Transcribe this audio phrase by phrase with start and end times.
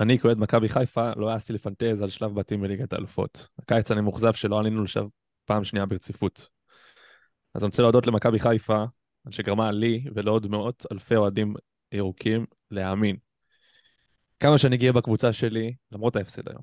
[0.00, 3.48] אני כאוהד מכבי חיפה, לא העזתי לפנטז על שלב בתים בליגת האלופות.
[3.58, 5.06] הקיץ אני מאוכזב שלא עלינו לשם
[5.44, 6.48] פעם שנייה ברציפות.
[7.54, 8.84] אז אני רוצה להודות למכבי חיפה,
[9.30, 11.54] שגרמה לי ולעוד מאות אלפי אוהדים
[11.92, 13.16] ירוקים להאמין.
[14.40, 16.62] כמה שאני גאה בקבוצה שלי, למרות ההפסד היום.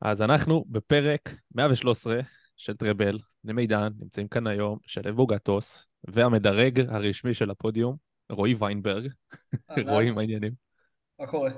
[0.00, 2.20] אז אנחנו בפרק 113
[2.56, 7.96] של טראבל, למידן, נמצאים כאן היום, שלו בוגטוס, והמדרג הרשמי של הפודיום,
[8.30, 9.08] רועי ויינברג.
[9.88, 10.52] רועי, מה העניינים?
[11.20, 11.50] מה קורה?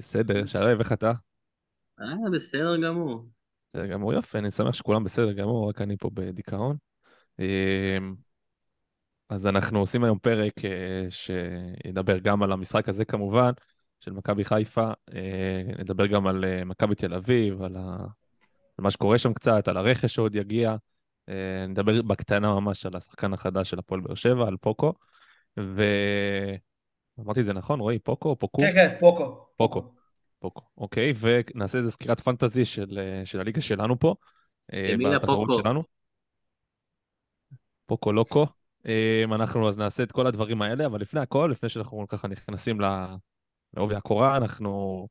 [0.00, 1.12] בסדר, שלו, איך אתה?
[2.00, 3.26] אה, בסדר גמור.
[3.68, 6.76] בסדר גמור, יופי, אני שמח שכולם בסדר גמור, רק אני פה בדיכאון.
[7.38, 8.14] אמ,
[9.28, 13.50] אז אנחנו עושים היום פרק אה, שידבר גם על המשחק הזה כמובן,
[14.00, 18.06] של מכבי חיפה, אה, נדבר גם על אה, מכבי תל אביב, על ה-
[18.78, 20.76] על מה שקורה שם קצת, על הרכש שעוד יגיע,
[21.68, 24.92] נדבר בקטנה ממש על השחקן החדש של הפועל באר שבע, על פוקו,
[25.58, 25.82] ו...
[27.24, 27.98] אמרתי את זה נכון, רועי?
[27.98, 28.62] פוקו פוקו?
[28.62, 29.46] כן, כן, פוקו.
[29.56, 29.92] פוקו.
[30.40, 34.14] פוקו, אוקיי, ונעשה איזה סקירת פנטזי של, אה, של הליגה שלנו פה.
[34.72, 35.54] אה, ימינה פוקו.
[35.54, 35.82] שלנו.
[37.86, 38.46] פוקו לוקו.
[38.86, 42.80] אה, אנחנו אז נעשה את כל הדברים האלה, אבל לפני הכל, לפני שאנחנו ככה נכנסים
[43.76, 45.08] לעובי הקורה, אנחנו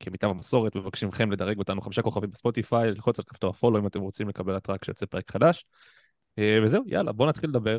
[0.00, 4.00] כמיטב המסורת מבקשים מכם לדרג אותנו חמישה כוכבים בספוטיפיי, ללחוץ על כפתור הפולו אם אתם
[4.00, 5.66] רוצים לקבל התראה כשיוצא פרק חדש.
[6.40, 7.78] וזהו, יאללה, בואו נתחיל לדבר.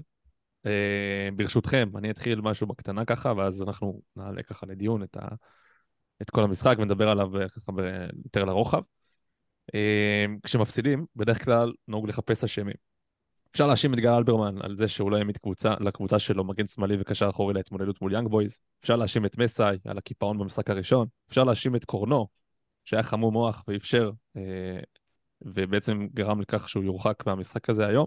[0.66, 5.28] אה, ברשותכם, אני אתחיל משהו בקטנה ככה, ואז אנחנו נעלה ככה לדיון את ה...
[6.22, 8.82] את כל המשחק ונדבר עליו אה, ככה ב- יותר לרוחב.
[9.76, 12.76] אה, כשמפסידים, בדרך כלל נהוג לחפש אשמים.
[13.52, 16.98] אפשר להאשים את גל אלברמן על זה שהוא לא העמיד קבוצה, לקבוצה שלו מגן שמאלי
[17.00, 18.60] וקשר אחורי להתמודדות מול יאנג בויז.
[18.82, 21.08] אפשר להאשים את מסאי על הקיפאון במשחק הראשון.
[21.30, 22.28] אפשר להאשים את קורנו,
[22.86, 24.80] שהיה חמום מוח ואפשר, אה,
[25.42, 28.06] ובעצם גרם לכך שהוא יורחק מהמשחק הזה היום.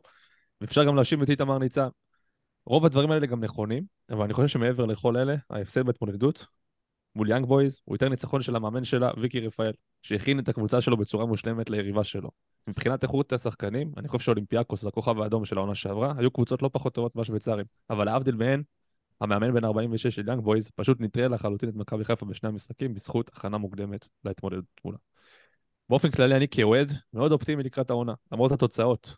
[0.61, 1.89] ואפשר גם להאשים את איתמר ניצן.
[2.71, 6.47] רוב הדברים האלה גם נכונים, אבל אני חושב שמעבר לכל אלה, ההפסד בהתמודדות
[7.15, 9.73] מול יאנג בויז הוא יותר ניצחון של המאמן שלה, ויקי רפאל,
[10.03, 12.31] שהכין את הקבוצה שלו בצורה מושלמת ליריבה שלו.
[12.67, 16.95] מבחינת איכות השחקנים, אני חושב שאולימפיאקוס והכוכב האדום של העונה שעברה, היו קבוצות לא פחות
[16.95, 17.67] טובות מהשוויצרים.
[17.91, 18.63] אבל להבדיל מהן,
[19.21, 23.29] המאמן בן 46 של יאנג בויז פשוט נטרל לחלוטין את מכבי חיפה בשני המשחקים בזכות
[23.29, 24.99] הכנה מוקדמת להתמודדות מולה.
[25.89, 29.17] באופן כללי אני כאוהד מאוד אופטימי לקראת העונה, למרות התוצאות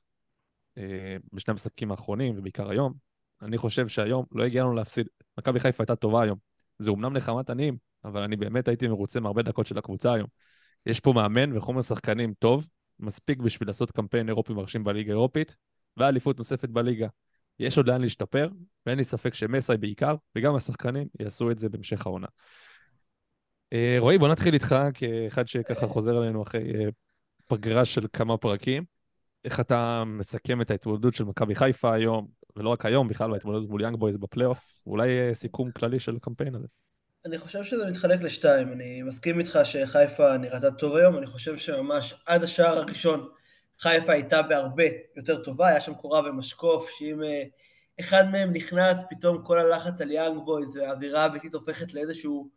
[0.79, 3.12] אה, בשני המשחקים האחרונים ובעיקר היום.
[3.43, 5.07] אני חושב שהיום לא הגיע לנו להפסיד.
[5.39, 6.39] מכבי חיפה הייתה טובה היום.
[6.79, 10.29] זה אומנם נחמת עניים, אבל אני באמת הייתי מרוצה מהרבה דקות של הקבוצה היום.
[10.87, 12.67] יש פה מאמן וחומר שחקנים טוב,
[13.01, 15.57] מספיק בשביל לעשות קמפיין אירופי מרשים בליגה האירופית,
[15.97, 17.09] ואליפות נוספת בליגה.
[17.59, 18.49] יש עוד לאן להשתפר,
[18.87, 22.27] ואין לי ספק שמסאי בעיקר, וגם השחקנים, יעשו את זה בהמשך העונה.
[23.73, 26.89] אה, רועי, בוא נתחיל איתך, כאחד שככה חוזר אלינו אחרי אה,
[27.47, 28.85] פגרה של כמה פרקים.
[29.45, 33.83] איך אתה מסכם את ההתמודדות של מכבי חיפה היום, ולא רק היום, בכלל בהתמודדות מול
[33.83, 34.81] יאנג בויז בפלייאוף?
[34.87, 36.67] אולי סיכום כללי של הקמפיין הזה.
[37.27, 38.73] אני חושב שזה מתחלק לשתיים.
[38.73, 43.29] אני מסכים איתך שחיפה נראתה טוב היום, אני חושב שממש עד השער הראשון
[43.79, 44.85] חיפה הייתה בהרבה
[45.17, 47.43] יותר טובה, היה שם קורה ומשקוף, שאם אה,
[48.01, 52.51] אחד מהם נכנס, פתאום כל הלחץ על יאנג בויז והאווירה הביתית הופכת לאיזשהו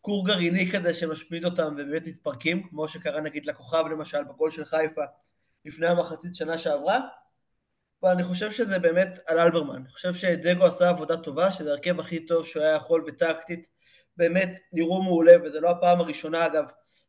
[0.00, 5.02] כור גרעיני כזה שמשמיד אותם ובאמת מתפרקים, כמו שקרה נגיד לכוכב למשל בגול של חיפה
[5.64, 7.00] לפני המחצית שנה שעברה.
[8.02, 9.76] אבל אני חושב שזה באמת על אלברמן.
[9.76, 13.68] אני חושב שדגו עשה עבודה טובה, שזה ההרכב הכי טוב שהוא היה יכול וטקטית.
[14.16, 16.64] באמת נראו מעולה, וזו לא הפעם הראשונה אגב,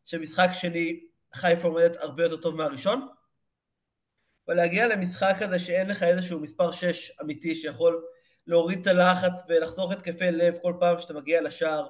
[0.06, 1.00] שמשחק שני
[1.34, 3.08] חיפה עומדת הרבה יותר טוב מהראשון.
[4.48, 8.04] אבל להגיע למשחק כזה שאין לך איזשהו מספר 6 אמיתי שיכול
[8.48, 11.88] להוריד את הלחץ ולחסוך התקפי לב כל פעם שאתה מגיע לשער.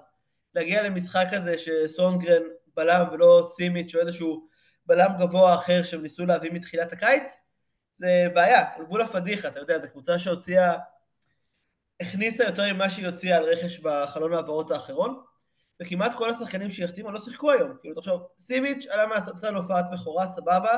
[0.56, 2.44] להגיע למשחק כזה שסונגרן
[2.76, 4.48] בלם ולא סימיץ' או איזשהו
[4.86, 7.24] בלם גבוה אחר שהם ניסו להביא מתחילת הקיץ,
[8.04, 10.74] זה בעיה, על גבול הפדיחה, אתה יודע, זו קבוצה שהוציאה,
[12.02, 15.22] הכניסה יותר ממה שהיא הוציאה על רכש בחלון העברות האחרון,
[15.82, 17.78] וכמעט כל השחקנים שהחתימו לא שיחקו היום.
[17.82, 20.78] כאילו, תחשוב, סימיץ' עלה מהספסל הופעת בכורה, סבבה,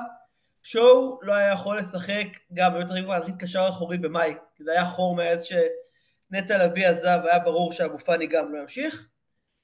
[0.64, 4.72] שואו לא היה יכול לשחק, גם היו צריכים כבר להנחית קשר אחורי במאי, כי זה
[4.72, 9.08] היה חור מאז שנטע לביא עזב, והיה ברור שאבו פאני גם לא ימשיך.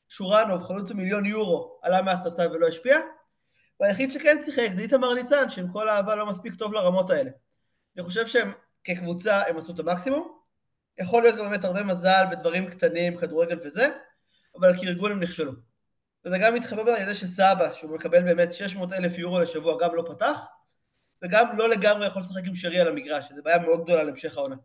[0.10, 2.98] שורנוב, חלוץ מיליון יורו, עלה מהספסל ולא השפיע.
[3.80, 7.32] והיחיד שכן שיחק זה איתמר ניצן, שעם כל האהבה לא מספיק טוב לרמות האלה.
[7.96, 8.50] אני חושב שהם
[8.84, 10.38] כקבוצה הם עשו את המקסימום.
[11.00, 13.88] יכול להיות גם באמת הרבה מזל בדברים קטנים, כדורגל וזה,
[14.60, 15.52] אבל כארגון הם נכשלו.
[16.26, 20.04] וזה גם מתחבר על ידי שסבא, שהוא מקבל באמת 600 אלף יורו לשבוע, גם לא
[20.10, 20.40] פתח.
[21.24, 24.56] וגם לא לגמרי יכול לשחק עם שרי על המגרש, שזו בעיה מאוד גדולה להמשך העונה.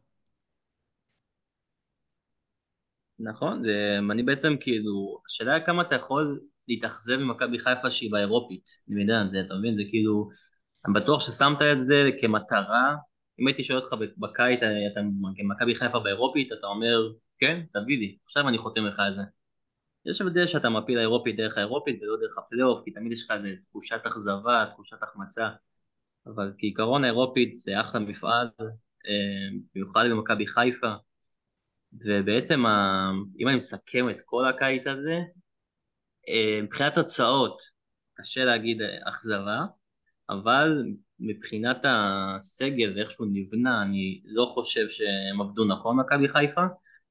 [3.19, 3.63] נכון,
[4.11, 9.31] אני בעצם כאילו, השאלה היא כמה אתה יכול להתאכזב ממכבי חיפה שהיא באירופית, אני יודע,
[9.31, 10.29] זה, אתה מבין, זה כאילו,
[10.87, 12.97] אני בטוח ששמת את זה כמטרה,
[13.41, 15.01] אם הייתי שואל אותך בקיץ, אתה
[15.45, 19.23] מכבי חיפה באירופית, אתה אומר, כן, תביא לי, עכשיו אני חותם לך על זה.
[20.07, 23.55] יש הבדל שאתה מפיל האירופית דרך האירופית ולא דרך הפלייאוף, כי תמיד יש לך איזה
[23.69, 25.51] תחושת אכזבה, תחושת החמצה,
[26.27, 28.49] אבל כעיקרון האירופית זה אחלה מפעל,
[29.09, 30.93] אה, במיוחד במכבי חיפה,
[31.93, 32.65] ובעצם
[33.39, 35.19] אם אני מסכם את כל הקיץ הזה,
[36.29, 37.63] אה, מבחינת תוצאות
[38.15, 39.61] קשה להגיד אכזבה,
[40.31, 40.85] אבל
[41.21, 46.67] מבחינת הסגל ואיך שהוא נבנה, אני לא חושב שהם עבדו נכון מכבי חיפה.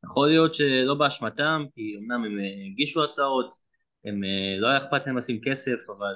[0.05, 2.37] יכול להיות שלא באשמתם, כי אמנם הם
[2.71, 3.53] הגישו הצעות,
[4.05, 6.15] הם אה, לא היה אכפת להם לשים כסף, אבל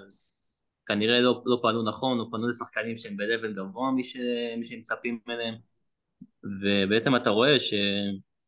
[0.86, 5.56] כנראה לא, לא פעלו נכון, או פנו לשחקנים שהם ב-level גבוה משהם מצפים אליהם,
[6.44, 7.74] ובעצם אתה רואה ש...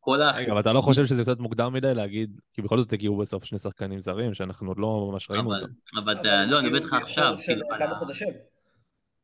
[0.04, 0.18] כל.
[0.34, 3.44] רגע, אבל אתה לא חושב שזה קצת מוקדם מדי להגיד, כי בכל זאת הגיעו בסוף
[3.44, 5.66] שני שחקנים זרים, שאנחנו עוד לא ממש ראינו אותם.
[6.04, 6.14] אבל
[6.46, 8.51] לא, אני אומר לך עכשיו, כאילו, כמה חודשים.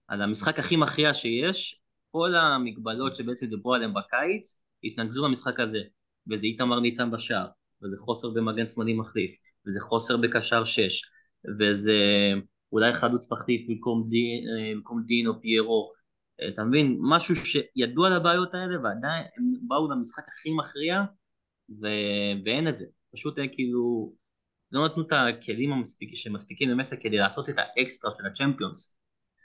[0.08, 5.80] על המשחק הכי מכריע שיש, כל המגבלות שבעצם דיברו עליהן בקיץ, התנקזו למשחק הזה.
[6.30, 7.46] וזה איתמר ניצן בשער,
[7.82, 9.30] וזה חוסר במגן שמאלי מחליף,
[9.66, 11.02] וזה חוסר בקשר שש,
[11.60, 11.94] וזה
[12.72, 14.44] אולי חלוץ מחליף במקום דין,
[14.74, 15.92] במקום דין או פיירו,
[16.48, 16.98] אתה מבין?
[17.00, 21.02] משהו שידעו על הבעיות האלה ועדיין הם באו למשחק הכי מכריע
[21.82, 21.86] ו...
[22.44, 22.84] ואין את זה.
[23.12, 24.12] פשוט כאילו
[24.72, 28.98] לא נתנו את הכלים המספיק, שמספיקים למסע כדי לעשות את האקסטרה של הצ'מפיונס.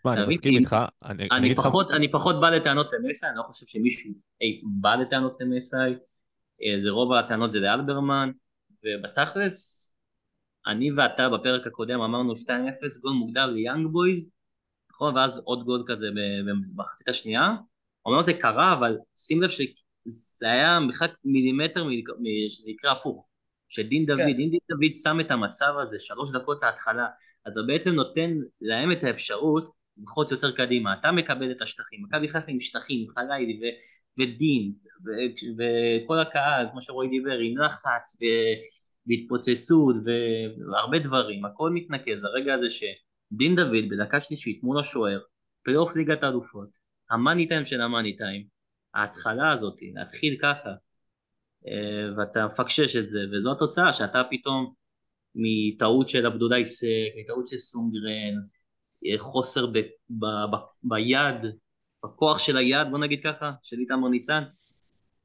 [0.06, 0.76] מה, אני מסכים איתך.
[1.04, 4.12] אני, אני, פחות, אני פחות בא לטענות למסע, אני לא חושב שמישהו
[4.42, 8.32] אי בא לטענות למסע, אה, זה רוב הטענות זה לאלברמן,
[8.86, 9.90] ובתכלס,
[10.68, 12.48] אני ואתה בפרק הקודם אמרנו 2-0
[13.02, 14.30] גול מוגדר ליאנג בויז,
[14.92, 15.16] נכון?
[15.16, 16.08] ואז עוד גול כזה
[16.46, 17.50] במחצית השנייה.
[18.06, 21.86] אומנם זה קרה, אבל שים לב שזה היה מרחק מילימטר
[22.50, 23.28] שזה יקרה הפוך.
[23.68, 24.34] שדין דוד, כן.
[24.34, 27.08] דין דוד שם את המצב הזה שלוש דקות להתחלה,
[27.48, 30.94] אתה בעצם נותן להם את האפשרות ללחוץ יותר קדימה.
[30.94, 33.60] אתה מקבל את השטחים, מכבי חיפה עם שטחים, חלילי
[34.20, 34.74] ודין,
[35.58, 38.18] וכל הקהל, כמו שרועי דיבר, עם לחץ
[39.08, 42.84] והתפוצצות והרבה דברים, הכל מתנקז, הרגע הזה ש...
[43.38, 45.20] דין דוד בדקה שלישית מול השוער,
[45.64, 46.78] פלייאוף ליגת האלופות,
[47.10, 48.48] המאני טיים של המאני טיים,
[48.94, 50.70] ההתחלה הזאת, להתחיל ככה,
[51.68, 54.74] אה, ואתה מפקשש את זה, וזו התוצאה שאתה פתאום
[55.36, 56.88] מטעות של עבדולאי סק,
[57.24, 58.34] מטעות של סונדגרן,
[59.18, 59.78] חוסר ב,
[60.10, 61.46] ב, ב, ביד,
[62.06, 64.44] בכוח של היד, בוא נגיד ככה, של איתמר ניצן,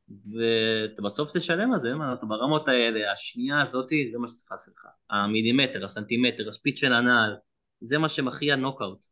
[0.09, 4.87] ואתה בסוף תשלם על זה, מה, ברמות האלה, השנייה הזאת, זה מה שצריך לעשות לך,
[5.11, 7.37] המילימטר, הסנטימטר, הספיץ של הנעל,
[7.81, 9.05] זה מה שמכריע נוקאוט.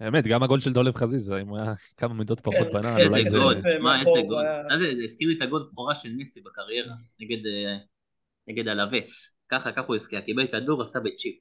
[0.00, 3.18] האמת, גם הגול של דולב חזיזה, אם הוא היה כמה מידות פחות בנעל, אולי זה...
[3.18, 4.44] איזה גול, תשמע, איזה גול.
[4.78, 6.94] זה הזכיר לי את הגול בכורה של ניסי בקריירה,
[8.48, 9.38] נגד הלווס.
[9.48, 11.34] ככה, ככה הוא הבקיע, קיבל כדור, עשה בצ'יפ.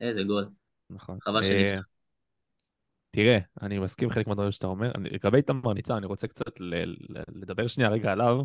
[0.00, 0.48] איזה גול.
[0.90, 1.18] נכון.
[1.22, 1.76] חבל שניסה.
[1.76, 1.80] אה,
[3.10, 4.92] תראה, אני מסכים חלק מהדברים שאתה אומר.
[4.98, 6.52] לגבי איתמר ניצן, אני רוצה קצת
[7.28, 8.42] לדבר שנייה רגע עליו,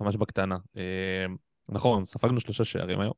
[0.00, 0.56] ממש בקטנה.
[0.76, 1.24] אה,
[1.68, 3.12] נכון, ספגנו שלושה שערים היום.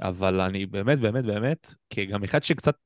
[0.00, 2.76] אבל אני באמת, באמת, באמת, כגם אחד שקצת,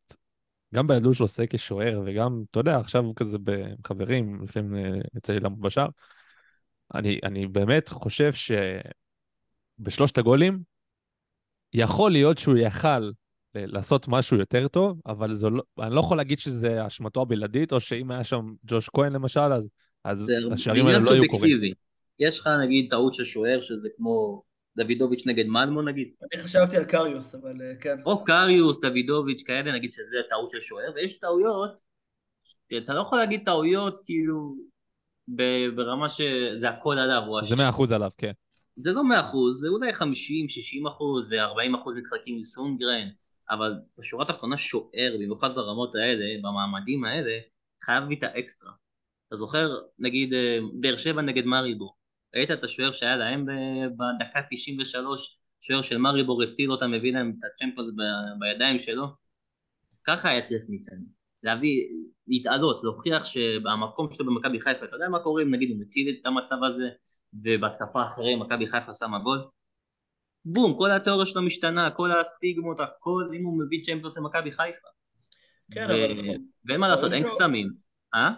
[0.74, 5.41] גם בילדות שלו עושה כשוער, וגם, אתה יודע, עכשיו כזה בחברים, לפעמים אה, יוצא לי
[5.41, 5.88] לעמוד בשער,
[6.94, 8.32] אני, אני באמת חושב
[9.79, 10.62] שבשלושת הגולים,
[11.72, 13.10] יכול להיות שהוא יכל
[13.67, 17.81] לעשות משהו יותר טוב, אבל זו לא, אני לא יכול להגיד שזה אשמתו הבלעדית, או
[17.81, 19.69] שאם היה שם ג'וש כהן למשל, אז,
[20.05, 21.60] אז השערים האלה לא היו קורים.
[22.19, 24.43] יש לך נגיד טעות של שוער, שזה כמו
[24.77, 26.08] דוידוביץ' נגד מלמו נגיד?
[26.32, 27.96] אני חשבתי על קריוס, אבל אה, כן.
[28.06, 31.81] או קריוס, דוידוביץ', כאלה נגיד שזה טעות של שוער, ויש טעויות,
[32.77, 34.56] אתה לא יכול להגיד טעויות כאילו
[35.75, 37.22] ברמה שזה הכל עליו.
[37.43, 38.32] זה מאה אחוז עליו, כן.
[38.77, 43.08] זה לא מאה אחוז, זה אולי חמישים, שישים אחוז, וארבעים אחוז מתחלקים עם סונגרן,
[43.50, 47.38] אבל בשורה התחתונה שוער, במיוחד ברמות האלה, במעמדים האלה,
[47.84, 48.72] חייב לי את האקסטרה.
[49.29, 51.96] אתה זוכר, נגיד, אה, באר שבע נגד מריבור,
[52.36, 53.46] ראית את השוער שהיה להם
[53.96, 57.91] בדקה 93, שוער של מריבור הציל אותם, הביא להם את הצ'מפיונס
[58.38, 59.06] בידיים שלו?
[60.05, 60.96] ככה היה צריך ניצן.
[61.43, 61.88] להביא,
[62.29, 66.26] להתעלות, להוכיח שהמקום שלו במכבי חיפה, אתה יודע מה קורה אם נגיד הוא מציל את
[66.26, 66.88] המצב הזה,
[67.44, 69.38] ובהתקפה אחרי מכבי חיפה שמה גול?
[70.48, 74.88] בום, כל התיאוריה שלו משתנה, כל הסטיגמות, הכל, אם הוא מביא צ'מפיונס למכבי חיפה.
[75.70, 76.05] כן, ו...
[76.05, 76.36] אבל...
[76.65, 77.72] ואין מה לעשות, אין קסמים.
[78.15, 78.31] אה?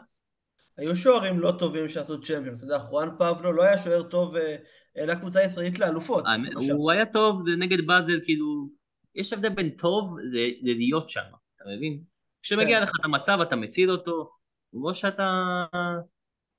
[0.76, 4.34] היו שוערים לא טובים שעשו צ'מפיון, אתה יודע, חואן פבלו לא היה שוער טוב
[4.96, 6.24] לקבוצה הישראלית לאלופות.
[6.70, 8.68] הוא היה טוב נגד באזל, כאילו,
[9.14, 10.16] יש הבדל בין טוב
[10.62, 11.20] ללהיות שם,
[11.56, 12.02] אתה מבין?
[12.42, 12.82] כשמגיע כן.
[12.82, 14.30] לך את המצב אתה מציל אותו,
[14.74, 15.44] או שאתה...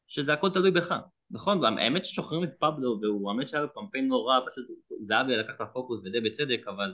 [0.08, 0.96] שזה הכל תלוי בך.
[1.31, 4.65] נכון, גם האמת ששוחררים את פבלו, והוא האמת שהיה בקמפיין נורא, פשוט
[5.00, 6.93] זהבי לקח את הפוקוס ודי בצדק, אבל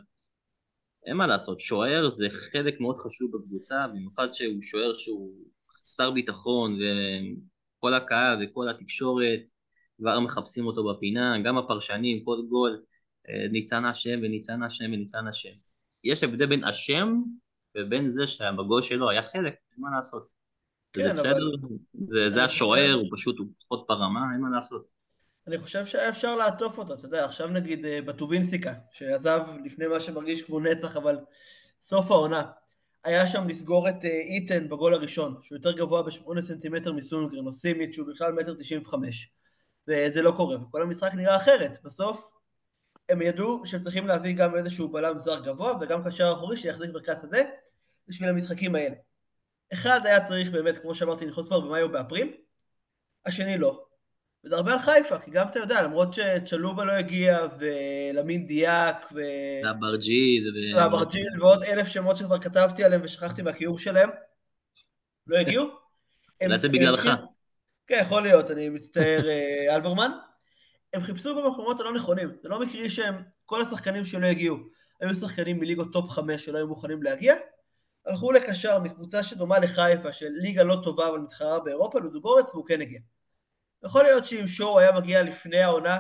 [1.06, 5.34] אין מה לעשות, שוער זה חלק מאוד חשוב בקבוצה, במיוחד שהוא שוער שהוא
[5.82, 6.80] חסר ביטחון,
[7.78, 9.40] וכל הקהל וכל התקשורת
[9.98, 12.84] כבר מחפשים אותו בפינה, גם הפרשנים, כל גול,
[13.30, 15.54] אה, ניצן אשם וניצן אשם וניצן אשם.
[16.04, 17.22] יש הבדל בין אשם
[17.78, 20.35] ובין זה שבגול שלו היה חלק, אין מה לעשות.
[20.96, 21.76] כן, זה אבל- בסדר,
[22.08, 24.86] זה, זה אני השוער, הוא פשוט הוא פחות ברמה, אין מה לעשות.
[25.48, 30.00] אני חושב שהיה אפשר לעטוף אותו, אתה יודע, עכשיו נגיד אה, בטובינסיקה, שעזב לפני מה
[30.00, 31.18] שמרגיש כמו נצח, אבל
[31.82, 32.44] סוף העונה.
[33.04, 37.52] היה שם לסגור את אה, איתן בגול הראשון, שהוא יותר גבוה בשמונה סנטימטר מסונגרן, או
[37.54, 39.32] סימית, שהוא בכלל מטר תשעים וחמש.
[39.88, 41.78] וזה לא קורה, וכל המשחק נראה אחרת.
[41.84, 42.32] בסוף
[43.10, 47.22] הם ידעו שהם צריכים להביא גם איזשהו בלם זר גבוה, וגם קשר אחורי שיחזיק מרכז
[47.22, 47.40] שדה,
[48.08, 48.96] בשביל המשחקים האלה.
[49.74, 52.34] אחד היה צריך באמת, כמו שאמרתי, לנחות כבר במאי או באפריל,
[53.26, 53.86] השני לא.
[54.46, 59.22] וזה הרבה על חיפה, כי גם אתה יודע, למרות שצ'לובה לא הגיע, ולמין דיאק, ו...
[59.64, 60.80] זה אברג'י, זה...
[60.80, 64.10] ואברג'יל, ועוד אלף שמות שכבר כתבתי עליהם ושכחתי מהקיום שלהם,
[65.28, 65.70] לא הגיעו.
[66.42, 67.10] אולי זה הם בגללך.
[67.88, 70.12] כן, יכול להיות, אני מצטער, אה, אלברמן.
[70.94, 72.32] הם חיפשו במקומות הלא נכונים.
[72.44, 74.58] זה לא מקרי שהם, כל השחקנים שלא הגיעו,
[75.02, 77.36] היו שחקנים מליגות top 5 שלא היו מוכנים להגיע,
[78.06, 82.82] הלכו לקשר מקבוצה שדומה לחיפה, של ליגה לא טובה אבל מתחרה באירופה, לודוגורץ, והוא כן
[82.82, 83.00] הגיע.
[83.84, 85.98] יכול להיות שאם שואו היה מגיע לפני העונה,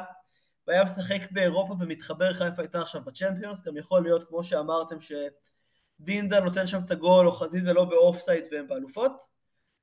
[0.67, 5.88] והיה משחק באירופה ומתחבר, חיפה הייתה עכשיו ב Champions, גם יכול להיות, כמו שאמרתם, שדין
[5.88, 9.25] דוד נותן שם את הגול, או חזיזה לא באופסייד והם באלופות,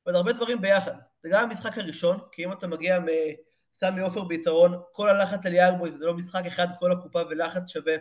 [0.07, 0.95] ועוד הרבה דברים ביחד.
[1.23, 5.93] זה גם המשחק הראשון, כי אם אתה מגיע מסמי עופר ביתרון, כל הלחץ על יאגבוי,
[5.93, 7.95] זה לא משחק אחד כל הקופה ולחץ שווה,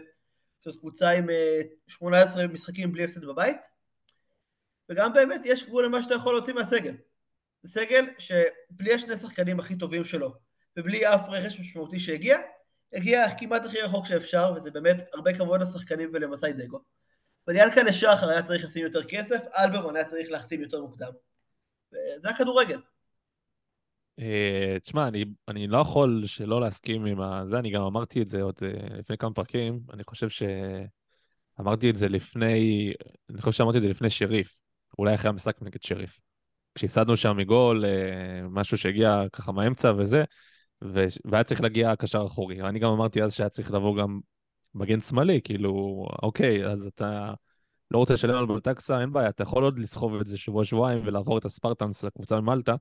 [0.61, 3.70] זאת קבוצה עם אה, 18 משחקים בלי הפסד בבית,
[4.91, 6.95] וגם באמת יש גבול למה שאתה יכול להוציא מהסגל.
[7.63, 10.33] זה סגל שבלי השני שחקנים הכי טובים שלו,
[10.77, 12.37] ובלי אף רכש משמעותי שהגיע,
[12.93, 16.79] הגיע כמעט הכי רחוק שאפשר, וזה באמת הרבה כבוד לשחקנים ולמסאי דגו.
[17.47, 21.11] וניאלקה שחר היה צריך לשים יותר כסף, אלברמן היה צריך להחתים יותר מוקדם.
[21.93, 22.81] וזה הכדורגל.
[24.19, 28.41] אה, תשמע, אני, אני לא יכול שלא להסכים עם זה, אני גם אמרתי את זה
[28.41, 30.43] עוד אה, לפני כמה פרקים, אני חושב ש...
[31.59, 32.93] אמרתי את זה לפני,
[33.29, 34.60] אני חושב שאמרתי את זה לפני שריף,
[34.99, 36.19] אולי אחרי המשחק נגד שריף.
[36.75, 40.23] כשהפסדנו שם מגול, אה, משהו שהגיע ככה מהאמצע וזה,
[40.83, 41.05] ו...
[41.25, 42.61] והיה צריך להגיע קשר אחורי.
[42.61, 44.19] אני גם אמרתי אז שהיה צריך לבוא גם
[44.75, 47.33] מגן שמאלי, כאילו, אוקיי, אז אתה
[47.91, 51.37] לא רוצה לשלם על בלטקסה, אין בעיה, אתה יכול עוד לסחוב את זה שבוע-שבועיים ולעבור
[51.37, 52.75] את הספרטנס לקבוצה ממלטה,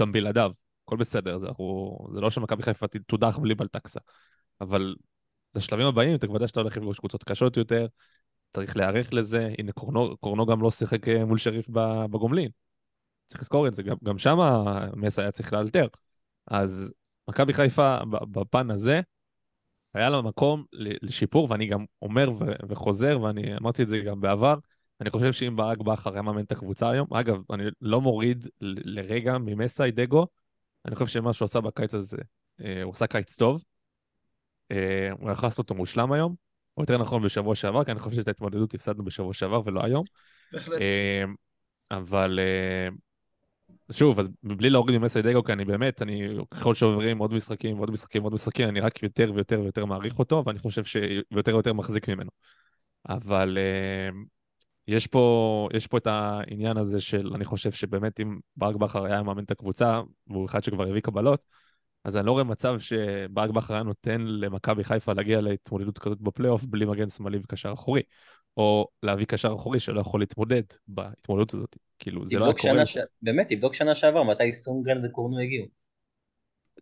[0.00, 0.50] גם בלעדיו,
[0.84, 4.00] הכל בסדר, זה, אנחנו, זה לא שמכבי חיפה תודח בלי בלטקסה,
[4.60, 4.94] אבל
[5.54, 7.86] לשלבים הבאים אתה כבר יודע שאתה הולך לפגוש קבוצות קשות יותר,
[8.54, 11.68] צריך להיערך לזה, הנה קורנו, קורנו גם לא שיחק אה, מול שריף
[12.10, 12.50] בגומלין,
[13.26, 14.38] צריך לזכור את זה, גם, גם שם
[14.96, 15.86] מסה היה צריך לאלתר,
[16.46, 16.92] אז
[17.28, 19.00] מכבי חיפה בפן הזה,
[19.94, 22.30] היה לה מקום לשיפור, ואני גם אומר
[22.68, 24.54] וחוזר, ואני אמרתי את זה גם בעבר,
[25.00, 29.38] אני חושב שאם ברק בכר היה מאמן את הקבוצה היום, אגב, אני לא מוריד לרגע
[29.38, 30.26] ממסאי דגו,
[30.86, 32.16] אני חושב שמה שהוא עשה בקיץ הזה,
[32.60, 33.64] אה, הוא עשה קיץ טוב,
[34.70, 36.43] אה, הוא יכול לעשות אותו מושלם היום,
[36.76, 40.04] או יותר נכון בשבוע שעבר, כי אני חושב שאת ההתמודדות הפסדנו בשבוע שעבר ולא היום.
[40.52, 40.80] בהחלט.
[40.80, 41.24] אה,
[41.90, 42.88] אבל אה,
[43.92, 47.90] שוב, אז בלי להוריד ממסי דגו, כי אני באמת, אני ככל שעוברים עוד משחקים ועוד
[47.90, 52.08] משחקים ועוד משחקים, אני רק יותר ויותר ויותר מעריך אותו, ואני חושב שיותר ויותר מחזיק
[52.08, 52.30] ממנו.
[53.08, 53.58] אבל
[54.12, 54.14] uh,
[54.88, 59.22] יש פה, יש פה את העניין הזה של, אני חושב שבאמת אם ברק בכר היה
[59.22, 61.40] מאמן את הקבוצה, והוא אחד שכבר הביא קבלות,
[62.04, 66.64] אז אני לא רואה מצב שברק בכר היה נותן למכבי חיפה להגיע להתמודדות כזאת בפלייאוף
[66.64, 68.02] בלי מגן שמאלי וקשר אחורי,
[68.56, 71.76] או להביא קשר אחורי שלא יכול להתמודד בהתמודדות הזאת.
[71.98, 72.86] כאילו, זה לא היה קורה.
[72.86, 72.98] ש...
[73.22, 75.66] באמת, תבדוק שנה שעבר, מתי סונגרן וקורנו הגיעו.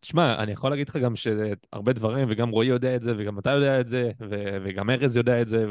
[0.01, 3.51] תשמע, אני יכול להגיד לך גם שהרבה דברים, וגם רועי יודע את זה, וגם אתה
[3.51, 5.67] יודע את זה, ו- וגם ארז יודע את זה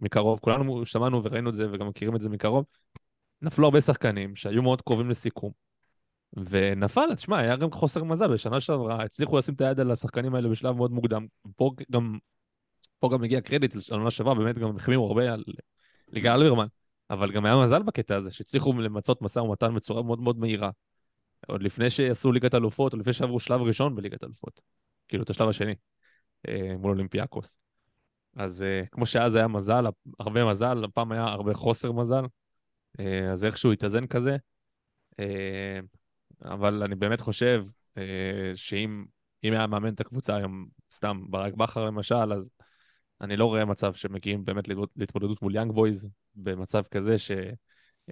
[0.00, 2.64] מקרוב, כולנו שמענו וראינו את זה וגם מכירים את זה מקרוב.
[3.42, 5.50] נפלו הרבה שחקנים שהיו מאוד קרובים לסיכום,
[6.36, 10.48] ונפל, תשמע, היה גם חוסר מזל, בשנה שעברה הצליחו לשים את היד על השחקנים האלה
[10.48, 11.26] בשלב מאוד מוקדם.
[11.56, 12.18] פה גם,
[12.98, 15.44] פה גם הגיע קרדיט על עונה שעברה, באמת גם החמיאו הרבה על
[16.08, 16.66] ליגה אלברמן,
[17.10, 20.70] אבל גם היה מזל בקטע הזה, שהצליחו למצות משא ומתן בצורה מאוד מאוד מהירה.
[21.46, 24.60] עוד לפני שעשו ליגת אלופות, או לפני שעברו שלב ראשון בליגת אלופות.
[25.08, 25.74] כאילו, את השלב השני,
[26.48, 27.58] אה, מול אולימפיאקוס.
[28.36, 29.84] אז אה, כמו שאז היה מזל,
[30.20, 32.24] הרבה מזל, הפעם היה הרבה חוסר מזל,
[33.00, 34.36] אה, אז איכשהו התאזן כזה.
[36.44, 37.64] אבל אני באמת חושב
[37.98, 39.04] אה, שאם
[39.42, 42.50] היה מאמן את הקבוצה היום, סתם ברק בכר למשל, אז
[43.20, 44.64] אני לא רואה מצב שמגיעים באמת
[44.96, 47.30] להתמודדות מול יאנג בויז, במצב כזה ש...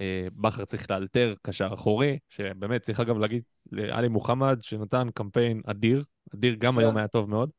[0.00, 0.28] אה,
[0.66, 6.72] צריך לאלתר קשר אחורי, שבאמת צריך אגב להגיד לעלי מוחמד שנתן קמפיין אדיר, אדיר גם
[6.72, 6.78] כן.
[6.78, 7.50] היום היה טוב מאוד.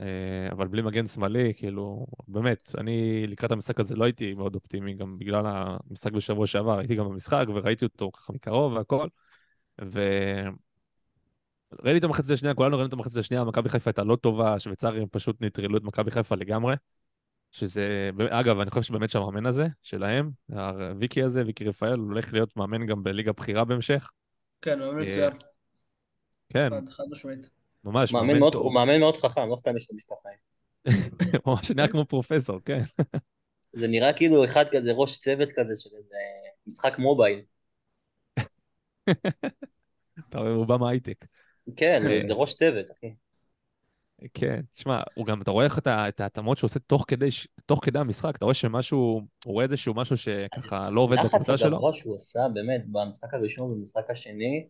[0.00, 4.94] אה, אבל בלי מגן שמאלי, כאילו, באמת, אני לקראת המשחק הזה לא הייתי מאוד אופטימי,
[4.94, 9.08] גם בגלל המשחק בשבוע שעבר, הייתי גם במשחק וראיתי אותו ככה מקרוב והכל,
[9.80, 10.00] ו...
[11.82, 15.08] ראיתי את המחצית השנייה, כולנו ראינו את המחצית השנייה, מכבי חיפה הייתה לא טובה, השוויצרים
[15.08, 16.74] פשוט נטרלו את מכבי חיפה לגמרי.
[17.50, 22.56] שזה, אגב, אני חושב שבאמת שהמאמן הזה, שלהם, הוויקי הזה, ויקי רפאל, הוא הולך להיות
[22.56, 24.10] מאמן גם בליגה בכירה בהמשך.
[24.62, 25.32] כן, מאמן אה, מצוין,
[26.48, 27.50] כן, חד- משמעית.
[27.84, 28.54] ממש, מאמן מאוד-.
[28.54, 30.38] הוא מאמן מאוד חכם, לא סתם יש לו משקפיים.
[31.46, 32.80] ממש נראה כמו פרופסור, כן.
[33.72, 36.16] זה נראה כאילו אחד כזה ראש צוות כזה של איזה
[36.66, 37.40] משחק מובייל.
[40.28, 41.24] אתה רואה, הוא בא מההייטק.
[41.76, 42.20] כן, אה.
[42.26, 43.14] זה ראש צוות, אחי.
[44.34, 47.28] כן, תשמע, הוא גם, אתה רואה איך אתה- את ההתאמות שהוא עושה תוך כדי,
[47.66, 48.98] תוך כדי המשחק, אתה רואה שמשהו,
[49.44, 51.76] הוא רואה איזשהו משהו שככה לא עובד בקבוצה שלו.
[51.76, 54.68] הגבוה שהוא עשה באמת במשחק הראשון ובמשחק השני,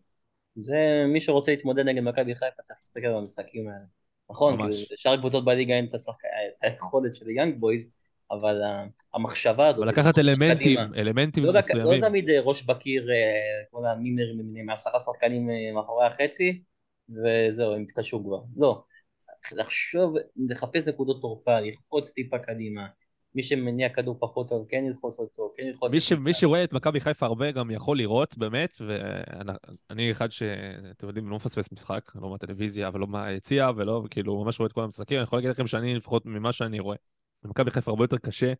[0.55, 0.77] זה
[1.13, 3.85] מי שרוצה להתמודד נגד מכבי חיפה צריך להסתכל על המשחקים האלה.
[4.29, 4.75] נכון, ממש.
[4.75, 5.93] כאילו, לשאר הקבוצות בליגה אין את
[6.61, 7.89] היכולת של יאנג בויז,
[8.33, 8.61] אבל
[9.13, 9.79] המחשבה הזאת...
[9.79, 12.01] אבל לקחת אלמנטים, קדימה, אלמנטים לא, דק- לא מסוימים.
[12.01, 13.15] תמיד אה, ראש בקיר, אה,
[13.71, 16.61] כל המינרים למיניהם, עשרה שחקנים אה, מאחורי החצי,
[17.09, 18.39] וזהו, הם התקשרו כבר.
[18.57, 18.83] לא.
[19.51, 20.15] לחשוב,
[20.49, 22.87] לחפש נקודות תורפה, ללחוץ טיפה קדימה.
[23.35, 25.93] מי שמניע כדור פחות טוב, כן ללחוץ אותו, כן ללחוץ...
[25.93, 26.13] מי, ש.
[26.13, 28.75] מי שרואה את מכבי חיפה הרבה גם יכול לראות, באמת,
[29.89, 34.67] ואני אחד שאתם יודעים, לא מפספס משחק, לא מהטלוויזיה ולא מהיציע, ולא, כאילו, ממש רואה
[34.67, 36.97] את כל המשחקים, אני יכול להגיד לכם שאני, לפחות ממה שאני רואה,
[37.45, 38.53] למכבי חיפה הרבה יותר קשה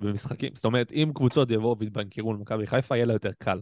[0.00, 3.60] במשחקים, זאת אומרת, אם קבוצות יבואו ויתבנקרו למכבי חיפה, יהיה לה יותר קל.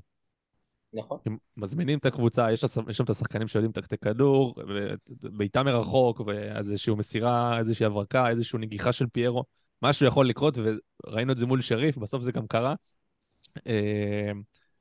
[0.93, 1.19] נכון.
[1.57, 7.59] מזמינים את הקבוצה, יש, שם את השחקנים שיודעים לתקתק כדור, ו- בעיטה מרחוק, ואיזושהי מסירה,
[7.59, 9.45] איזושהי הברקה, איזושהי נגיחה של פיירו,
[9.83, 10.59] משהו יכול לקרות,
[11.07, 12.75] וראינו את זה מול שריף, בסוף זה גם קרה.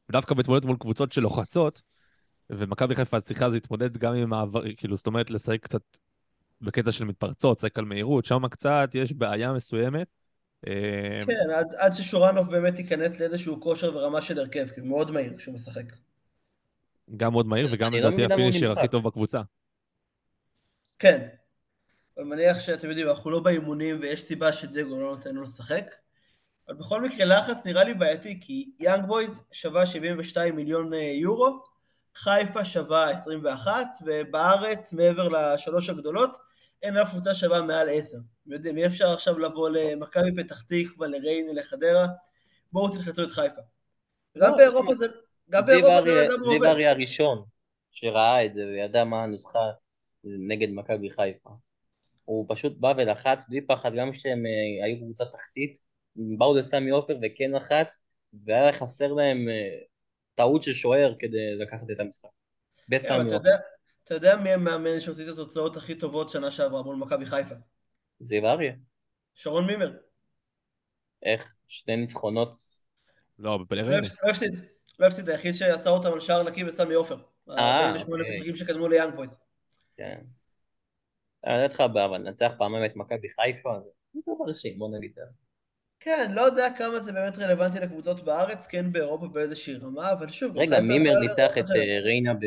[0.10, 1.82] ודווקא בהתמודדות מול קבוצות שלוחצות,
[2.50, 5.82] ומכבי חיפה צריכה אז להתמודד גם עם העבר, כאילו, זאת אומרת, לשחק קצת
[6.61, 10.07] בקטע של מתפרצות, על מהירות, שם קצת יש בעיה מסוימת.
[10.67, 15.11] אה, כן, עד, עד ששורנוב באמת ייכנס לאיזשהו כושר ורמה של הרכב, כי הוא מאוד
[15.11, 15.93] מהיר כשהוא משחק.
[17.17, 18.72] גם מאוד מהיר, וגם אני לא לדעתי ה finisher.
[18.72, 19.41] הכי טוב בקבוצה.
[21.00, 21.27] כן.
[22.17, 25.96] אבל מניח שאתם יודעים, אנחנו לא באימונים ויש סיבה שדגו לא נותן לו לשחק.
[26.67, 31.63] אבל בכל מקרה לחץ נראה לי בעייתי, כי יאנג בויז שווה 72 מיליון אה, יורו,
[32.15, 36.37] חיפה שווה 21, ובארץ, מעבר לשלוש הגדולות,
[36.83, 38.18] אין אף קבוצה שווה מעל 10.
[38.18, 42.07] אתם יודעים, אי אפשר עכשיו לבוא למכבי פתח תקווה, לריינה, לחדרה,
[42.72, 43.61] בואו תלחצו את חיפה.
[44.37, 45.05] גם לא, באירופה זה,
[45.50, 46.68] גם באירופה זה אריה- לא לגמרי זיו עובד.
[46.68, 47.44] אריה הראשון
[47.92, 49.59] שראה את זה וידע מה הנוסחה
[50.24, 51.50] נגד מכבי חיפה.
[52.25, 55.77] הוא פשוט בא ולחץ בלי פחד, גם כשהם אה, היו קבוצה תחתית,
[56.18, 57.98] הם באו לסמי עופר וכן לחץ,
[58.46, 59.77] והיה חסר להם אה,
[60.35, 62.29] טעות של שוער כדי לקחת את המשחק.
[62.90, 63.50] בסמי עופר.
[64.07, 67.55] אתה יודע מי המאמן שהוציא את התוצאות הכי טובות שנה שעברה מול מכבי חיפה?
[68.20, 68.74] זיו אריה.
[69.33, 69.98] שרון מימר.
[71.24, 71.53] איך?
[71.67, 72.53] שני ניצחונות.
[73.39, 73.98] לא, לא בפלריינה.
[73.98, 74.53] הפסיד- לא הפסיד,
[75.00, 77.17] לא הפסיד, היחיד שיצר אותם על שער נקי בסמי עופר.
[77.50, 78.55] אה, 48 אוקיי.
[78.55, 79.29] שקדמו ליאנג בויז.
[79.98, 80.20] כן.
[81.46, 83.89] אני יודעת לך, אבל לנצח פעמיים את מכבי חיפה, זה
[84.25, 85.11] טוב אנשים, בוא נגיד.
[86.00, 90.57] כן, לא יודע כמה זה באמת רלוונטי לקבוצות בארץ, כן באירופה באיזושהי רמה, אבל שוב...
[90.57, 91.65] רגע, מימר יכולה ניצח את.
[91.75, 92.46] אה, ריינה ב...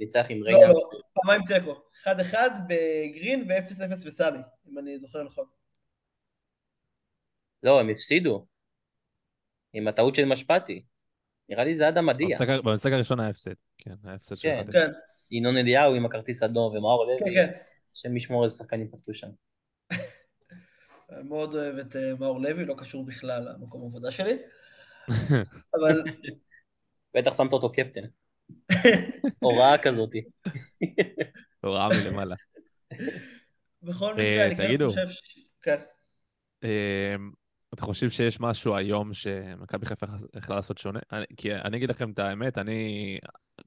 [0.00, 0.72] ניצח עם לא, ריינה.
[0.72, 1.74] לא, פעמיים תיקו.
[2.04, 2.34] 1-1
[2.68, 5.44] בגרין ו-0-0 בסמי, אם אני זוכר נכון.
[7.62, 8.46] לא, הם הפסידו.
[9.72, 10.84] עם הטעות של משפטי.
[11.48, 12.38] נראה לי זה אדם מדיה.
[12.64, 13.54] במשחק הראשון היה הפסד.
[13.78, 14.68] כן, היה הפסד של כן.
[14.68, 14.72] 1-0.
[14.72, 14.90] כן,
[15.30, 17.58] ינון אליהו עם הכרטיס אדום ומאור כן, לוי, כן.
[17.94, 19.28] השם ישמור איזה שחקנים פתחו שם.
[21.24, 24.36] מאוד אוהב את אה, מאור לוי, לא קשור בכלל למקום העבודה שלי.
[25.74, 26.02] אבל
[27.14, 28.02] בטח שמת אותו קפטן.
[29.38, 30.22] הוראה כזאתי.
[31.60, 32.34] הוראה מלמעלה.
[33.82, 34.86] בכל אה, מקרה, אני כן.
[34.86, 35.38] חושב ש...
[35.62, 35.76] כן.
[36.64, 37.30] אמ,
[37.74, 41.00] אתה חושב שיש משהו היום שמכבי חיפה יכלה לעשות שונה?
[41.12, 43.18] אני- כי אני אגיד לכם את האמת, אני...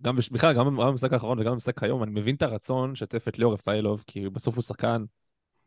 [0.01, 3.53] גם בכלל, גם במשחק האחרון וגם במשחק היום, אני מבין את הרצון לשתף את ליאור
[3.53, 5.03] רפאלוב, כי בסוף הוא שחקן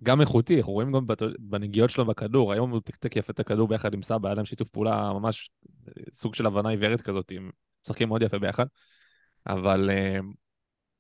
[0.02, 3.68] גם איכותי, אנחנו רואים גם בת- בנגיעות שלו בכדור, היום הוא תקתק יפה את הכדור
[3.68, 5.50] ביחד עם סבא, היה להם שיתוף פעולה ממש
[5.88, 7.50] אה, סוג של הבנה עיוורת כזאת, הם
[7.86, 8.66] משחקים מאוד יפה ביחד,
[9.46, 10.32] אבל אמ,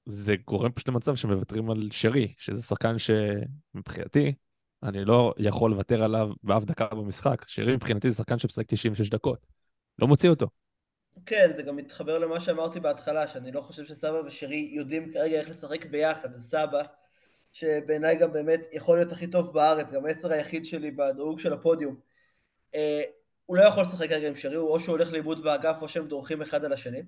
[0.06, 4.34] זה גורם פשוט למצב שמוותרים על שרי, שזה שחקן שמבחינתי,
[4.82, 7.44] אני לא יכול לוותר עליו באף דקה במשחק.
[7.46, 9.46] שרי מבחינתי זה שחקן שמשחק 96 דקות.
[9.98, 10.46] לא מוציא אותו.
[11.26, 15.50] כן, זה גם מתחבר למה שאמרתי בהתחלה, שאני לא חושב שסבא ושרי יודעים כרגע איך
[15.50, 16.28] לשחק ביחד.
[16.42, 16.82] סבא,
[17.52, 21.96] שבעיניי גם באמת יכול להיות הכי טוב בארץ, גם עשר היחיד שלי בדירוג של הפודיום.
[22.74, 23.02] אה,
[23.46, 26.42] הוא לא יכול לשחק כרגע עם שרי, או שהוא הולך לאיבוד באגף או שהם דורכים
[26.42, 27.02] אחד על השני.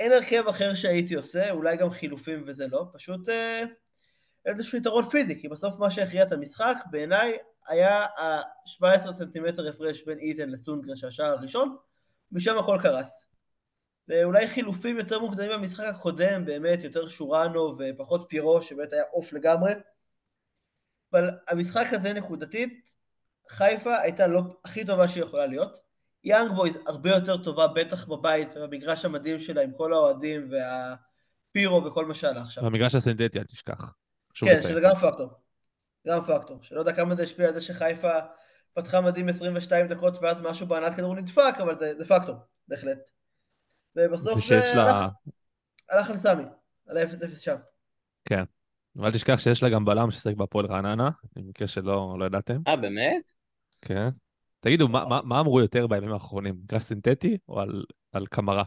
[0.00, 3.62] אין הרכב אחר שהייתי עושה, אולי גם חילופים וזה לא, פשוט אה,
[4.46, 10.18] איזשהו יתרון פיזי, כי בסוף מה שהכריע את המשחק, בעיניי, היה ה-17 סנטימטר הפרש בין
[10.18, 11.76] איטן לסונדגרן של השער הראשון,
[12.32, 13.28] משם הכל קרס.
[14.08, 19.72] ואולי חילופים יותר מוקדמים במשחק הקודם, באמת יותר שורנוב ופחות פיירו, שבאמת היה עוף לגמרי.
[21.12, 22.94] אבל המשחק הזה נקודתית,
[23.48, 25.87] חיפה הייתה לא הכי טובה שהיא יכולה להיות.
[26.28, 32.06] יאנג בויז הרבה יותר טובה, בטח בבית, במגרש המדהים שלה עם כל האוהדים והפיירו וכל
[32.06, 32.64] מה שהלך שם.
[32.64, 33.92] במגרש הסינתטי, אל תשכח.
[34.34, 34.60] כן, לציין.
[34.60, 35.30] שזה גם פקטור.
[36.06, 36.58] גם פקטור.
[36.62, 38.18] שלא יודע כמה זה השפיע על זה שחיפה
[38.74, 42.36] פתחה מדהים 22 דקות ואז משהו בענת כדור נדפק, אבל זה, זה פקטור,
[42.68, 43.10] בהחלט.
[43.96, 44.82] ובסוף זה לה...
[44.82, 45.12] הלך,
[45.90, 46.44] הלך על סמי,
[46.88, 47.56] על ה-0-0 שם.
[48.24, 48.44] כן.
[48.96, 52.60] ואל תשכח שיש לה גם בלם ששיחק בהפועל רעננה, במקרה שלא לא ידעתם.
[52.68, 53.32] אה, באמת?
[53.82, 54.08] כן.
[54.60, 56.54] תגידו, מה, מה, מה אמרו יותר בימים האחרונים?
[56.64, 58.64] מגרש סינתטי או על, על קמרה?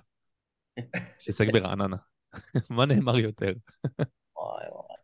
[1.20, 1.98] ששיחק ברעננה.
[2.70, 3.54] מה נאמר יותר?
[4.38, 4.98] וואי וואי.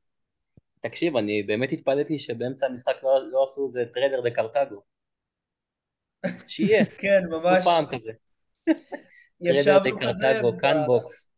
[0.79, 4.81] תקשיב, אני באמת התפלאתי שבאמצע המשחק לא, לא עשו איזה טריידר דקרטגו.
[6.47, 7.65] שיהיה, כן, כל ממש.
[7.65, 8.11] פעם כזה.
[9.43, 11.29] טריידר ישבנו כזה דקרטגו, ב- קאנבוקס.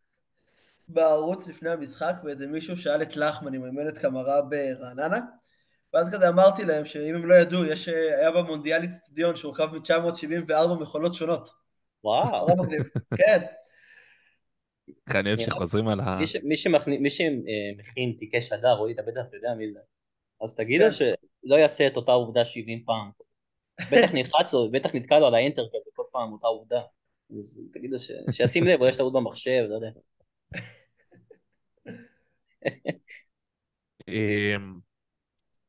[0.88, 5.20] בערוץ לפני המשחק, ואיזה מישהו שאל את לחמן אם הוא אימן את קמרה ברעננה,
[5.94, 11.14] ואז כזה אמרתי להם שאם הם לא ידעו, יש, היה במונדיאל אצטדיון שהורכב מ-974 מכונות
[11.14, 11.50] שונות.
[12.04, 12.48] וואו.
[13.18, 13.46] כן,
[15.08, 16.20] איך אני אוהב שחוזרים על ה...
[17.00, 19.80] מי שמכין תיקי שדר, רועי, אתה בטח יודע מי זה.
[20.42, 20.92] אז תגיד לו כן.
[20.92, 23.10] שלא יעשה את אותה עובדה 70 פעם.
[23.92, 26.82] בטח נלחץ לו, בטח נתקע לו על האנטר כזה כל פעם אותה עובדה.
[27.40, 29.90] אז תגיד לו ש- שישים לב, אולי יש טעות במחשב, לא יודע.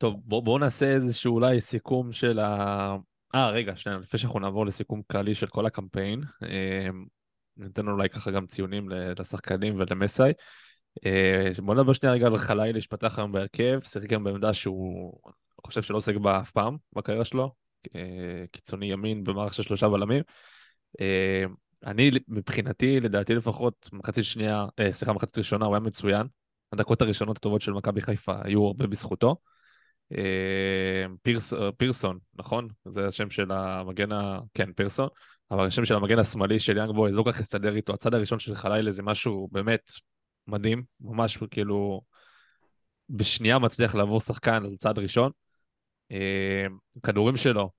[0.01, 2.97] טוב, בואו בוא נעשה איזשהו אולי סיכום של ה...
[3.35, 7.05] אה, רגע, שנייה, לפני שאנחנו נעבור לסיכום כללי של כל הקמפיין, אמ,
[7.57, 10.33] ניתן אולי ככה גם ציונים לשחקנים ולמסאי.
[11.07, 15.67] אה, בואו נדבר שנייה רגע על חלילי שפתח היום בהרכב, שיחק גם בעמדה שהוא, אני
[15.67, 17.55] חושב שלא עוסק בה אף פעם בקריירה שלו,
[17.97, 20.23] אה, קיצוני ימין במערך של שלושה בלמים.
[21.01, 21.45] אה,
[21.87, 26.27] אני, מבחינתי, לדעתי לפחות, מחצית שנייה, אה, סליחה, מחצית ראשונה, הוא היה מצוין.
[26.73, 29.37] הדקות הראשונות הטובות של מכבי חיפה היו הרבה בזכותו.
[30.17, 32.69] אה, פירס, אה, פירסון, נכון?
[32.85, 34.41] זה השם של המגן ה...
[34.55, 35.09] כן, פירסון.
[35.51, 37.93] אבל השם של המגן השמאלי של יאנג בויז לא כל כך הסתדר איתו.
[37.93, 39.91] הצד הראשון של חלילי זה משהו באמת
[40.47, 42.01] מדהים, ממש כאילו
[43.11, 45.31] בשנייה מצליח לעבור שחקן על צד ראשון.
[46.13, 46.67] אה,
[47.03, 47.71] כדורים שלו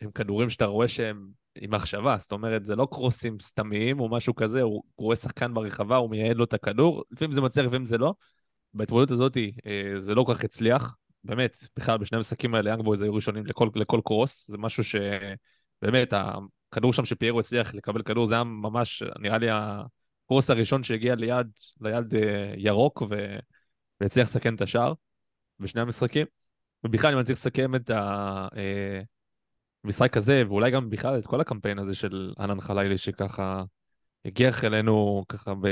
[0.00, 1.28] הם כדורים שאתה רואה שהם
[1.60, 5.96] עם מחשבה, זאת אומרת, זה לא קרוסים סתמיים או משהו כזה, הוא רואה שחקן ברחבה,
[5.96, 8.14] הוא מייעד לו את הכדור, לפעמים זה מצליח, לפעמים זה לא.
[8.74, 9.36] בהתמודדות הזאת
[9.98, 13.68] זה לא כל כך הצליח, באמת, בכלל בשני המשחקים האלה יאנג בויז היו ראשונים לכל,
[13.74, 19.38] לכל קרוס, זה משהו שבאמת, הכדור שם שפיירו הצליח לקבל כדור, זה היה ממש, נראה
[19.38, 21.46] לי הקרוס הראשון שהגיע ליד,
[21.80, 23.34] ליד אה, ירוק ו...
[24.00, 24.92] והצליח לסכן את השער
[25.60, 26.26] בשני המשחקים.
[26.84, 27.90] ובכלל, אם אני צריך לסכם את
[29.84, 33.64] המשחק הזה, ואולי גם בכלל את כל הקמפיין הזה של ענאן חלילי, שככה
[34.24, 35.66] הגיח אלינו ככה ב...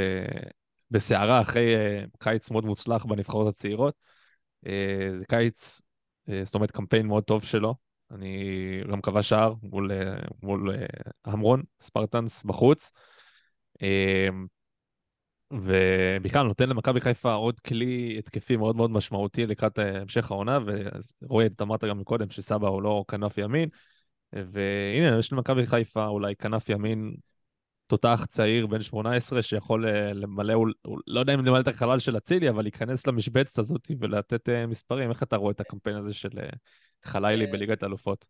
[0.91, 3.95] בסערה אחרי אה, קיץ מאוד מוצלח בנבחרות הצעירות.
[4.67, 5.81] אה, זה קיץ,
[6.29, 7.75] אה, זאת אומרת, קמפיין מאוד טוב שלו.
[8.11, 10.77] אני גם קבע שער מול, אה, מול
[11.25, 12.93] המרון, ספרטנס בחוץ.
[15.51, 20.59] ובכלל נותן למכבי חיפה עוד כלי התקפי מאוד מאוד משמעותי לקראת המשך העונה,
[21.23, 23.69] ורועי, אתה אמרת גם קודם שסבא הוא לא כנף ימין,
[24.33, 27.15] והנה, יש למכבי חיפה אולי כנף ימין
[27.87, 31.99] תותח צעיר בן 18 שיכול אה, למלא, הוא, הוא, לא יודע אם למלא את החלל
[31.99, 35.11] של אצילי, אבל להיכנס למשבצת הזאת ולתת אה, מספרים.
[35.11, 36.49] איך אתה רואה את הקמפיין הזה של אה,
[37.05, 38.27] חלילי בליגת האלופות?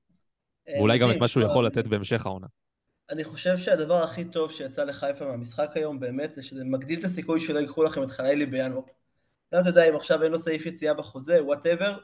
[0.68, 2.46] אה, ואולי גם את מה שהוא יכול לתת בהמשך העונה.
[3.10, 7.40] אני חושב שהדבר הכי טוב שיצא לחיפה מהמשחק היום באמת זה שזה מגדיל את הסיכוי
[7.40, 8.82] שלא ייקחו לכם את חלילי בינואר.
[9.54, 11.98] גם אתה יודע אם עכשיו אין לו סעיף יציאה בחוזה, whatever,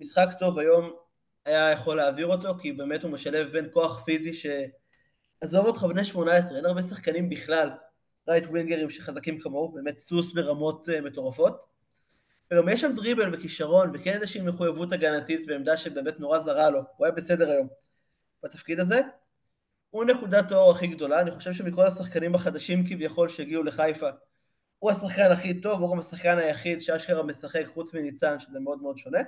[0.00, 0.92] משחק טוב היום
[1.44, 4.46] היה יכול להעביר אותו כי באמת הוא משלב בין כוח פיזי ש...
[5.40, 7.70] עזוב אותך בני 18, אין הרבה שחקנים בכלל,
[8.28, 11.66] רייט ווינגרים שחזקים כמוהו, באמת סוס ברמות uh, מטורפות.
[12.52, 17.06] וגם יש שם דריבל וכישרון וכן איזושהי מחויבות הגנתית בעמדה שבאמת נורא זרה לו, הוא
[17.06, 17.68] היה בסדר היום
[18.42, 19.00] בתפקיד הזה.
[19.90, 24.08] הוא נקודת האור הכי גדולה, אני חושב שמכל השחקנים החדשים כביכול שהגיעו לחיפה,
[24.78, 28.98] הוא השחקן הכי טוב, הוא גם השחקן היחיד שאשכרה משחק חוץ מניצן, שזה מאוד מאוד
[28.98, 29.20] שונה.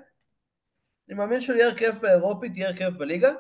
[1.09, 3.31] אני מאמין שהוא יהיה הרכב באירופית, יהיה הרכב בליגה.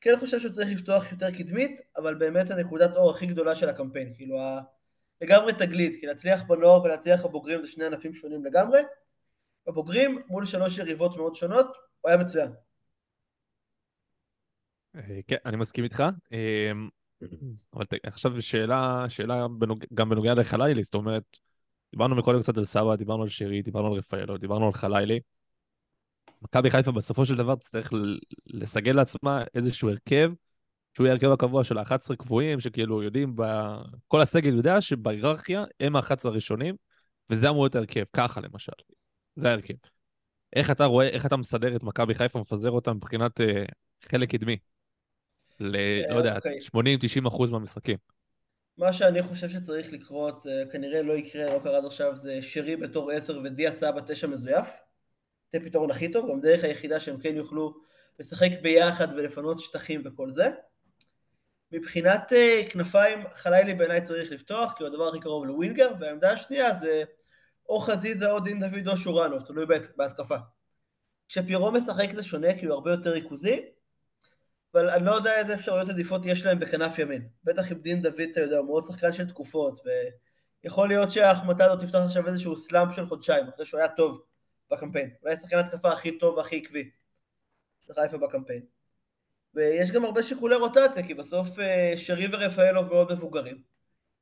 [0.00, 4.14] כן חושב שהוא צריך לפתוח יותר קדמית, אבל באמת הנקודת אור הכי גדולה של הקמפיין,
[4.14, 4.60] כאילו ה...
[5.20, 8.78] לגמרי תגלית, כי להצליח בנוער ולהצליח בבוגרים זה שני ענפים שונים לגמרי.
[9.66, 11.66] בבוגרים, מול שלוש יריבות מאוד שונות,
[12.00, 12.50] הוא היה מצוין.
[14.96, 16.02] אה, כן, אני מסכים איתך.
[16.32, 16.72] אה,
[17.74, 19.46] אבל עכשיו שאלה, שאלה.
[19.94, 21.22] גם בנוגע לחלילי, זאת אומרת,
[21.92, 25.20] דיברנו מקודם קצת על סבא, דיברנו על שרי, דיברנו על רפאלו, דיברנו על חלילי.
[26.42, 27.92] מכבי חיפה בסופו של דבר תצטרך
[28.46, 30.32] לסגל לעצמה איזשהו הרכב,
[30.94, 33.42] שהוא יהיה הרכב הקבוע של ה-11 קבועים, שכאילו יודעים, ב...
[34.08, 36.76] כל הסגל יודע שבהיררכיה הם ה-11 הראשונים,
[37.30, 38.72] וזה אמור להיות ההרכב, ככה למשל.
[39.36, 39.74] זה ההרכב.
[40.56, 43.64] איך אתה רואה, איך אתה מסדר את מכבי חיפה, מפזר אותה מבחינת אה,
[44.04, 44.56] חלק קדמי?
[45.60, 45.76] ל...
[46.10, 46.58] לא יודע, אוקיי.
[47.24, 47.96] 80-90 אחוז מהמשחקים.
[48.78, 52.76] מה שאני חושב שצריך לקרות, זה כנראה לא יקרה, לא קרה עד עכשיו, זה שרי
[52.76, 54.87] בתור 10 ודיה סבא 9 מזויף.
[55.52, 57.74] זה פתרון הכי טוב, גם דרך היחידה שהם כן יוכלו
[58.18, 60.50] לשחק ביחד ולפנות שטחים וכל זה.
[61.72, 66.78] מבחינת אה, כנפיים, חלילי בעיניי צריך לפתוח, כי הוא הדבר הכי קרוב לווינגר, והעמדה השנייה
[66.80, 67.02] זה
[67.68, 70.36] או חזיזה או דין דוד או שורנוב, תלוי בהת- בהתקפה.
[71.28, 73.64] כשפירו משחק זה שונה, כי הוא הרבה יותר ריכוזי,
[74.74, 77.28] אבל אני לא יודע איזה אפשרויות עדיפות יש להם בכנף ימין.
[77.44, 79.80] בטח עם דין דוד, אתה יודע, הוא מאוד שחקן של תקופות,
[80.64, 84.22] ויכול להיות שההחמטה הזאת תפתח עכשיו איזשהו סלאמפ של חודשיים, אחרי שהוא היה טוב
[84.70, 85.10] בקמפיין.
[85.22, 86.90] אולי שחקן התקפה הכי טוב והכי עקבי
[87.86, 88.62] של חיפה בקמפיין.
[89.54, 93.62] ויש גם הרבה שיקולי רוטציה, כי בסוף אה, שרי ורפאלוב מאוד מבוגרים.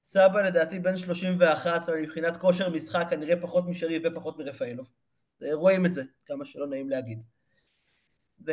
[0.08, 4.90] סבא לדעתי בן 31, אבל מבחינת כושר משחק כנראה פחות משרי ופחות מרפאלוב.
[5.38, 7.22] זה- רואים את זה, כמה שלא נעים להגיד.
[8.40, 8.52] וזה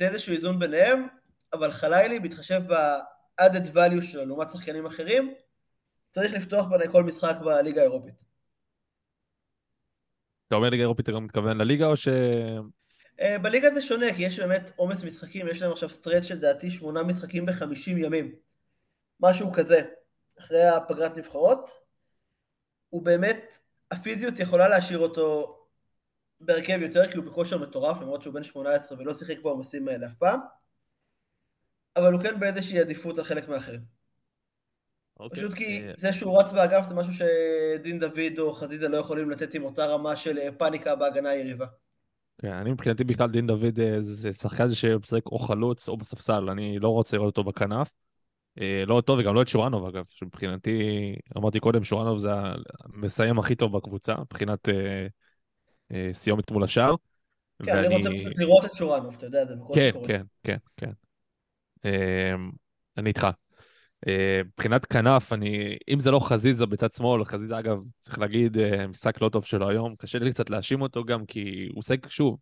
[0.00, 1.06] איזשהו איזון ביניהם,
[1.52, 5.34] אבל חלילי, בהתחשב ב-added value שלו לעומת שחקנים אחרים,
[6.14, 8.23] צריך לפתוח בעיניי כל משחק בליגה האירופית.
[10.46, 12.08] אתה אומר ליגה אירופית, אתה גם מתכוון לליגה, או ש...
[13.20, 16.70] אה, בליגה זה שונה, כי יש באמת עומס משחקים, יש להם עכשיו סטרץ' של דעתי
[16.70, 18.34] שמונה משחקים בחמישים ימים.
[19.20, 19.80] משהו כזה,
[20.40, 21.70] אחרי הפגרת נבחרות.
[22.90, 23.58] הוא באמת,
[23.90, 25.58] הפיזיות יכולה להשאיר אותו
[26.40, 30.14] בהרכב יותר, כי הוא בכושר מטורף, למרות שהוא בן 18 ולא שיחק בעומסים האלה אף
[30.14, 30.40] פעם.
[31.96, 34.03] אבל הוא כן באיזושהי עדיפות על חלק מהאחרים.
[35.20, 35.38] אוקיי.
[35.38, 39.30] פשוט כי אה, זה שהוא רץ באגף זה משהו שדין דוד או חזיזה לא יכולים
[39.30, 41.66] לתת עם אותה רמה של אה, פאניקה בהגנה היריבה.
[42.42, 46.78] כן, אני מבחינתי בכלל דין דוד אה, זה שחקן שמשחק או חלוץ או בספסל, אני
[46.78, 47.94] לא רוצה לראות אותו בכנף.
[48.60, 50.80] אה, לא אותו וגם לא את שורנוב אגב, שמבחינתי,
[51.36, 52.30] אמרתי קודם, שורנוב זה
[52.84, 55.06] המסיים הכי טוב בקבוצה, מבחינת אה,
[55.92, 56.94] אה, סיומת מול השאר.
[57.64, 60.06] כן, אני רוצה ואני- פשוט לראות את שורנוב, אתה יודע, זה בקושי כן, קורה.
[60.06, 60.90] כן, כן, כן.
[61.84, 62.50] אמ,
[62.96, 63.26] אני איתך.
[64.46, 69.20] מבחינת כנף, אני, אם זה לא חזיזה בצד שמאל, חזיזה אגב, צריך להגיד, אה, משחק
[69.20, 72.38] לא טוב שלו היום, קשה לי קצת להאשים אותו גם, כי הוא עוסק, שוב,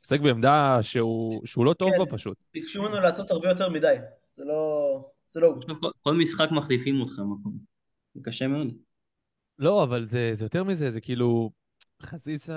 [0.00, 1.98] עוסק בעמדה שהוא, שהוא לא טוב כן.
[1.98, 2.36] בה פשוט.
[2.54, 3.96] ביקשו ממנו לעשות הרבה יותר מדי,
[4.36, 5.10] זה לא...
[5.32, 5.54] זה לא...
[5.80, 7.58] כל- כל משחק מחליפים אותך מקום.
[8.14, 8.72] זה קשה מאוד.
[9.58, 11.50] לא, אבל זה, זה יותר מזה, זה כאילו,
[12.02, 12.54] חזיזה,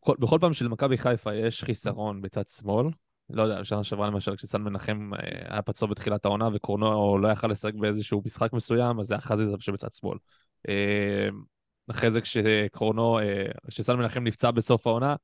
[0.00, 2.86] כל, בכל פעם שלמכבי חיפה יש חיסרון בצד שמאל,
[3.30, 5.18] לא יודע, שנה שעברה למשל, כשסן מנחם אה,
[5.52, 9.52] היה פצוע בתחילת העונה וקורנו לא יכל לשחק באיזשהו משחק מסוים, אז זה היה חזיזה
[9.60, 10.18] שבצד שמאל.
[10.68, 11.28] אה,
[11.90, 15.16] אחרי זה כשקורנו, אה, כשסן מנחם נפצע בסוף העונה,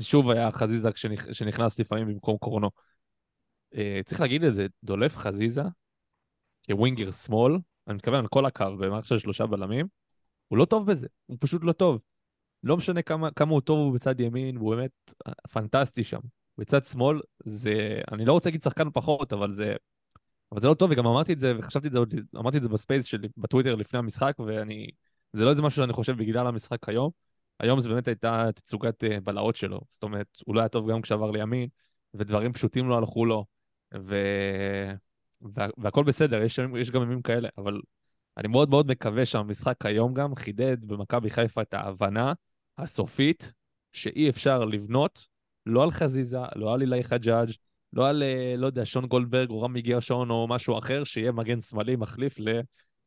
[0.00, 0.88] שוב היה חזיזה
[1.32, 2.70] שנכנס לפעמים במקום קורנו.
[4.04, 5.62] צריך להגיד את זה, דולב חזיזה
[6.66, 9.86] כ winger שמאל, אני מתכוון על כל הקו במערכת של שלושה בלמים,
[10.48, 12.00] הוא לא טוב בזה, הוא פשוט לא טוב.
[12.62, 14.90] לא משנה כמה, כמה הוא טוב הוא בצד ימין, הוא באמת
[15.52, 16.20] פנטסטי שם.
[16.58, 19.74] בצד שמאל זה, אני לא רוצה להגיד שחקן פחות, אבל זה,
[20.52, 22.68] אבל זה לא טוב, וגם אמרתי את זה, וחשבתי את זה, עוד- אמרתי את זה
[22.68, 24.86] ב space שלי, בטוויטר לפני המשחק, ואני,
[25.32, 27.10] זה לא איזה משהו שאני חושב בגלל המשחק היום.
[27.60, 29.80] היום זה באמת הייתה תצוגת אה, בלהות שלו.
[29.90, 31.68] זאת אומרת, הוא לא היה טוב גם כשעבר לימין,
[32.14, 33.44] ודברים פשוטים לא הלכו לו,
[33.94, 34.16] ו...
[35.54, 35.68] וה...
[35.78, 37.80] והכל בסדר, יש, יש גם ימים כאלה, אבל
[38.36, 42.32] אני מאוד מאוד מקווה שהמשחק היום גם חידד במכבי חיפה את ההבנה
[42.78, 43.52] הסופית
[43.92, 45.31] שאי אפשר לבנות
[45.66, 47.50] לא על חזיזה, לא על אילי חג'אג',
[47.92, 51.60] לא על, אה, לא יודע, שון גולדברג או רמי גרשון או משהו אחר, שיהיה מגן
[51.60, 52.36] שמאלי מחליף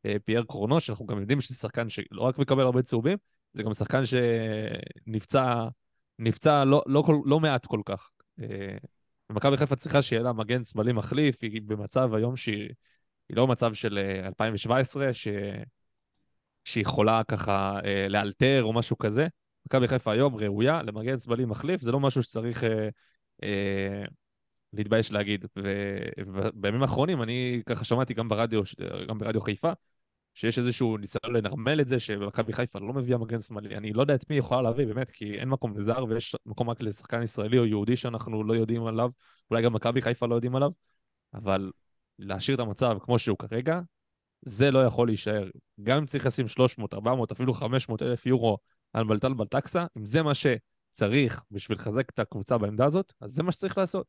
[0.06, 3.18] לפייר קורנו, שאנחנו גם יודעים שזה שחקן שלא רק מקבל הרבה צהובים,
[3.54, 5.68] זה גם שחקן שנפצע
[6.20, 8.10] נפצע לא, לא, כל, לא מעט כל כך.
[8.40, 8.78] אה,
[9.30, 12.70] ומכבי חיפה צריכה שיהיה לה מגן שמאלי מחליף, היא במצב היום שהיא
[13.30, 15.28] היא לא במצב של אה, 2017, ש...
[16.64, 19.28] שהיא יכולה ככה אה, לאלתר או משהו כזה.
[19.66, 22.90] מכבי חיפה היום ראויה למגן שמאלי מחליף, זה לא משהו שצריך אה,
[23.44, 24.04] אה,
[24.74, 25.46] להתבייש להגיד.
[26.18, 28.62] ובימים האחרונים אני ככה שמעתי גם ברדיו,
[29.08, 29.72] גם ברדיו חיפה,
[30.34, 33.78] שיש איזשהו ניסיון לנרמל את זה שמכבי חיפה לא מביאה מגן שמאלי.
[33.78, 36.82] אני לא יודע את מי יכולה להביא, באמת, כי אין מקום לזר ויש מקום רק
[36.82, 39.10] לשחקן ישראלי או יהודי שאנחנו לא יודעים עליו,
[39.52, 40.70] אולי גם מכבי חיפה לא יודעים עליו,
[41.34, 41.72] אבל
[42.20, 43.80] להשאיר את המצב כמו שהוא כרגע,
[44.42, 45.50] זה לא יכול להישאר.
[45.84, 48.58] גם אם צריך לשים 300, 400, אפילו 500 אלף יורו
[48.96, 53.44] על בלטל בלטקסה, אם זה מה שצריך בשביל לחזק את הקבוצה בעמדה הזאת, אז זה
[53.44, 54.08] מה שצריך לעשות.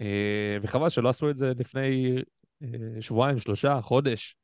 [0.00, 2.16] אה, וחבל שלא עשו את זה לפני
[2.62, 2.68] אה,
[3.00, 4.36] שבועיים, שלושה, חודש.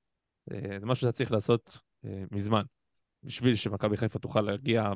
[0.53, 2.63] אה, זה משהו שצריך לעשות אה, מזמן,
[3.23, 4.93] בשביל שמכבי חיפה תוכל להגיע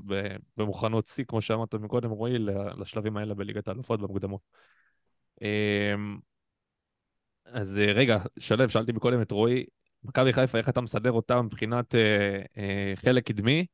[0.57, 2.39] במוכנות שיא, כמו שאמרת מקודם, רועי,
[2.79, 4.41] לשלבים האלה בליגת האלופות במוקדמות.
[7.45, 9.65] אז רגע, שלו, שאלתי מקודם את רועי,
[10.03, 13.67] מכבי חיפה, איך אתה מסדר אותה מבחינת אה, אה, חלק קדמי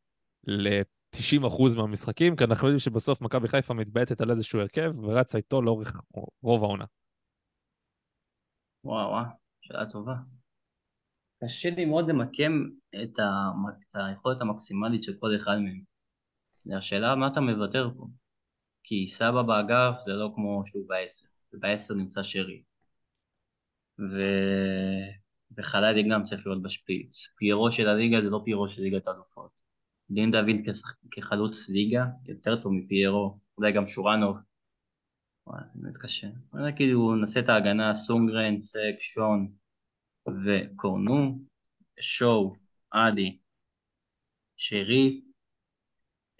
[0.44, 2.36] ל-90% מהמשחקים?
[2.36, 5.92] כי אנחנו יודעים שבסוף מכבי חיפה מתבעטת על איזשהו הרכב ורצה איתו לאורך
[6.42, 6.84] רוב העונה.
[8.84, 9.24] וואו, וואו,
[9.60, 10.14] שאלה טובה.
[11.44, 12.52] קשה לי מאוד למקם
[13.02, 13.50] את, ה...
[13.88, 15.82] את היכולת המקסימלית של כל אחד מהם.
[16.76, 18.06] השאלה מה אתה מוותר פה?
[18.82, 22.62] כי סבא באגף זה לא כמו שהוא בעשר, ובעשר נמצא שרי.
[23.98, 24.20] ו...
[25.56, 27.26] וחלדי גם צריך להיות בשפיץ.
[27.36, 29.69] פיירו של הליגה זה לא פיירו של ליגת האלופות.
[30.10, 30.94] דין דוד כשח...
[31.10, 34.36] כחלוץ ליגה יותר טוב מפיירו, אולי גם שורנוב.
[35.46, 36.26] וואי, באמת קשה.
[36.54, 39.52] אני כאילו נעשה את ההגנה, סונגרן, סק, שון
[40.44, 41.38] וקורנו,
[42.00, 42.54] שואו,
[42.90, 43.38] עדי,
[44.56, 45.22] שרי.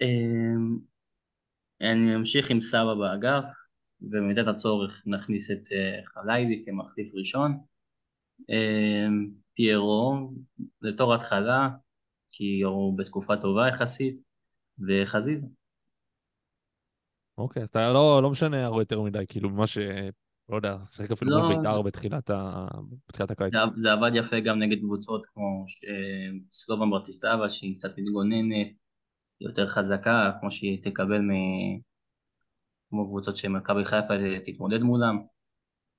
[0.01, 0.79] אמ,
[1.81, 3.45] אני אמשיך עם סבא באגף,
[4.01, 7.59] ובמידת הצורך נכניס את אה, חליידי כמחליף ראשון.
[8.49, 10.31] אמ, פיירו,
[10.83, 11.69] לתור התחלה,
[12.33, 14.23] כי הוא בתקופה טובה יחסית,
[14.89, 15.47] וחזיזה.
[17.39, 19.79] אוקיי, אז אתה לא, לא משנה הרבה יותר מדי, כאילו, מה ש...
[20.49, 22.67] לא יודע, שיחק אפילו לא, מול בית"ר זה- בתחילת, ה...
[23.09, 23.53] בתחילת הקיץ.
[23.53, 25.85] זה, זה עבד יפה גם נגד קבוצות כמו ש-
[26.53, 28.67] סלובן ברטיסלבה שהיא קצת מתגוננת,
[29.41, 31.31] יותר חזקה, כמו שהיא תקבל מ...
[32.91, 34.15] כמו קבוצות שמכבי חיפה
[34.45, 35.19] תתמודד מולם.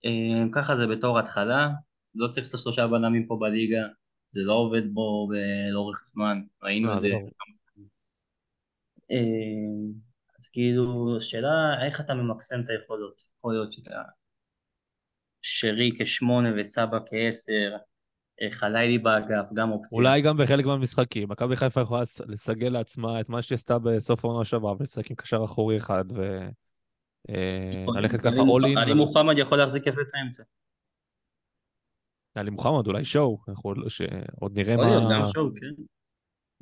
[0.05, 1.69] אה, ככה זה בתור התחלה,
[2.15, 3.87] לא צריך את השלושה בלמים פה בליגה,
[4.31, 5.29] זה לא עובד בו
[5.71, 7.09] לאורך זמן, ראינו אה, את זה.
[7.09, 7.29] ברור.
[9.11, 9.17] אה,
[10.39, 13.23] אז כאילו, השאלה איך אתה ממקסם את היכולות.
[13.37, 14.01] יכול להיות שאתה
[15.41, 17.71] שרי כשמונה וסבא כעשר,
[18.41, 19.95] אה, חלילי באגף, גם אופציה.
[19.97, 24.25] אולי גם בחלק מהמשחקים, מכבי חיפה יכולה לס- לסגל לעצמה את מה שהיא עשתה בסוף
[24.25, 26.05] העונה שעברה, ולשחק עם קשר אחורי אחד,
[27.29, 28.79] וללכת ככה מוח- all in.
[28.79, 30.43] עלי מוחמד יכול להחזיק יפה את האמצע.
[32.35, 35.09] עלי מוחמד, אולי שואו, אנחנו עוד- שעוד נראה יכול מה...
[35.13, 35.83] גם שוב, כן.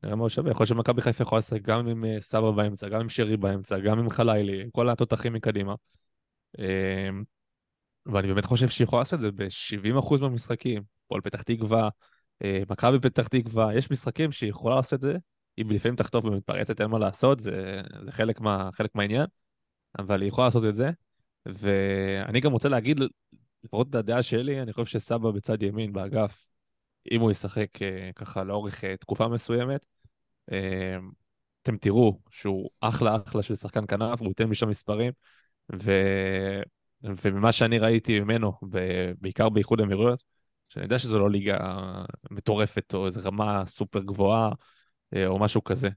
[0.04, 0.52] נראה מה הוא שווה.
[0.52, 3.80] יכול להיות שמכבי חיפה יכולה לשחק גם עם אה, סבא באמצע, גם עם שרי באמצע,
[3.80, 5.76] גם עם חלילי, עם כל התותחים מקדימה.
[6.60, 7.10] אה,
[8.06, 10.84] ואני באמת חושב שהיא יכולה לעשות את זה ב-70% מהמשחקים.
[11.08, 11.90] פועל פתח תקווה,
[12.44, 15.18] אה, מכבי פתח תקווה, יש משחקים שהיא יכולה לעשות את זה,
[15.58, 19.26] היא לפעמים תחטוף ומתפרצת, אין מה לעשות, זה, זה חלק, מה, חלק מהעניין,
[20.00, 20.90] אבל היא יכולה לעשות את זה.
[21.46, 23.00] ואני גם רוצה להגיד,
[23.64, 26.48] לפחות הדעה שלי, אני חושב שסבא בצד ימין באגף,
[27.12, 29.86] אם הוא ישחק אה, ככה לאורך אה, תקופה מסוימת,
[30.52, 30.98] אה,
[31.62, 35.12] אתם תראו שהוא אחלה אחלה של שחקן כנף, הוא ייתן משם מספרים,
[35.76, 35.92] ו...
[37.04, 38.54] וממה שאני ראיתי ממנו.
[39.20, 40.24] בעיקר באיחוד האמירויות,
[40.70, 41.58] שאני יודע שזו לא ליגה
[42.32, 44.52] מטורפת או איזו רמה סופר גבוהה
[45.26, 45.90] או משהו כזה,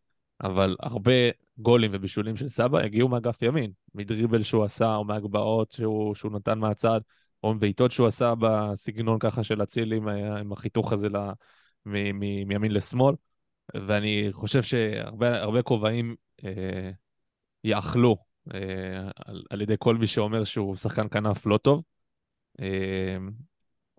[0.43, 1.13] אבל הרבה
[1.59, 6.59] גולים ובישולים של סבא הגיעו מאגף ימין, מדריבל שהוא עשה או מהגבהות שהוא, שהוא נתן
[6.59, 7.01] מהצד,
[7.43, 11.17] או מבעיטות שהוא עשה בסגנון ככה של אצילי עם, ה- עם החיתוך הזה ל...
[11.87, 11.93] מ...
[12.15, 12.49] מ...
[12.49, 13.15] מימין לשמאל.
[13.75, 16.91] ואני חושב שהרבה הרבה כובעים אה,
[17.65, 18.17] יאכלו
[18.55, 18.61] אה,
[19.27, 21.83] על, על ידי כל מי שאומר שהוא שחקן כנף לא טוב.
[22.61, 23.17] אה,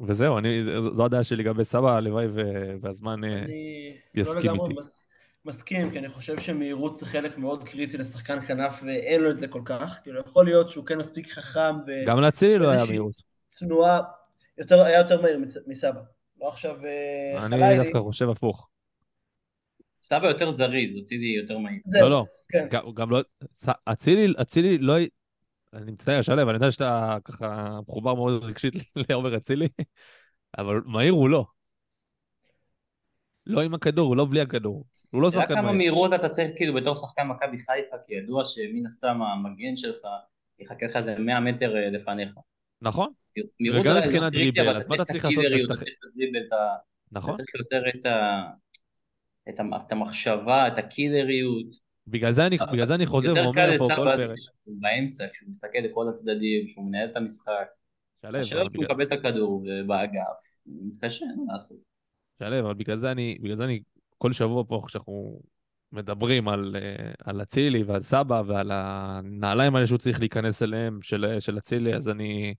[0.08, 3.24] וזהו, אני, זו הדעה שלי לגבי סבא, הלוואי ו- והזמן...
[3.24, 4.80] אה, אני לא יסכים לגמרי איתי.
[4.80, 5.04] מס-
[5.46, 9.48] מסכים, כי אני חושב שמהירות זה חלק מאוד קריטי לשחקן כנף, ואין לו את זה
[9.48, 10.00] כל כך.
[10.04, 11.76] כאילו, יכול להיות שהוא כן מספיק חכם
[12.08, 13.33] גם לאצילי לא היה מהירות.
[13.56, 14.00] ותנועה,
[14.58, 16.02] יותר, היה יותר מהיר מסבא.
[16.42, 17.84] לא עכשיו אה, אני חלילי.
[17.84, 18.70] דווקא חושב הפוך.
[20.04, 21.82] סבא יותר זריז, אצילי יותר מהיר.
[22.02, 22.68] לא, לא, כן.
[22.72, 23.22] גם, גם לא...
[23.86, 24.94] אצילי, אצילי לא...
[25.74, 28.74] אני מצטער, שלו, אני יודע שאתה ככה מחובר מאוד רגשית
[29.10, 29.68] לעומר אצילי,
[30.58, 31.46] אבל מהיר הוא לא.
[33.46, 34.86] לא עם הכדור, הוא לא בלי הכדור.
[35.12, 35.78] הוא לא אתה יודע שחקן כמה מהיר.
[35.78, 40.08] מהירות אתה צריך כאילו בתור שחקן מכבי חיפה, כי ידוע שמן הסתם המגן שלך
[40.60, 42.30] יחכה לך איזה 100 מטר אה, לפניך.
[42.82, 43.14] נכון,
[43.74, 46.46] וגם מבחינת קריטי, דריבל, אז מה אתה את צריך לעשות אתה צריך את הדריבל, ה-
[46.46, 46.76] אתה
[47.12, 47.34] נכון.
[47.34, 47.82] צריך יותר
[49.50, 51.66] את המחשבה, את הקילריות.
[52.08, 54.38] בגלל זה אני, בגלל זה אני חוזר יותר ואומר קל פה כל פרק.
[54.38, 57.66] כשהוא באמצע, כשהוא מסתכל לכל הצדדים, כשהוא מנהל את המשחק.
[58.24, 61.78] אבל כשהוא בגלל- מקבל את הכדור באגף, הוא מתקשה, מה לעשות.
[62.40, 63.80] שלו, אבל בגלל זה אני, בגלל זה אני
[64.18, 65.42] כל שבוע פה, כשאנחנו
[65.92, 71.40] מדברים על, אה, על אצילי ועל סבא ועל הנעליים האלה שהוא צריך להיכנס אליהם, של,
[71.40, 72.54] של אצילי, אז אני,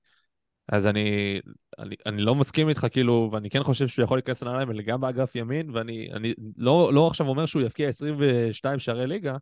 [0.69, 1.41] אז אני,
[1.79, 5.01] אני, אני לא מסכים איתך, כאילו, ואני כן חושב שהוא יכול להיכנס לנעליים האלה גם
[5.01, 9.37] באגף ימין, ואני אני לא, לא עכשיו אומר שהוא יפקיע 22 שערי ליגה,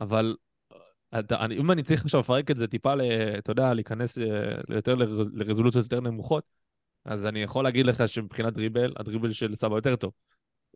[0.00, 0.36] אבל
[1.18, 3.00] אתה, אני, אם אני צריך עכשיו לפרק את זה טיפה, ל,
[3.38, 4.24] אתה יודע, להיכנס אה,
[4.68, 6.44] יותר לרז- לרזולוציות יותר נמוכות,
[7.04, 10.12] אז אני יכול להגיד לך שמבחינת דריבל, הדריבל של סבא יותר טוב.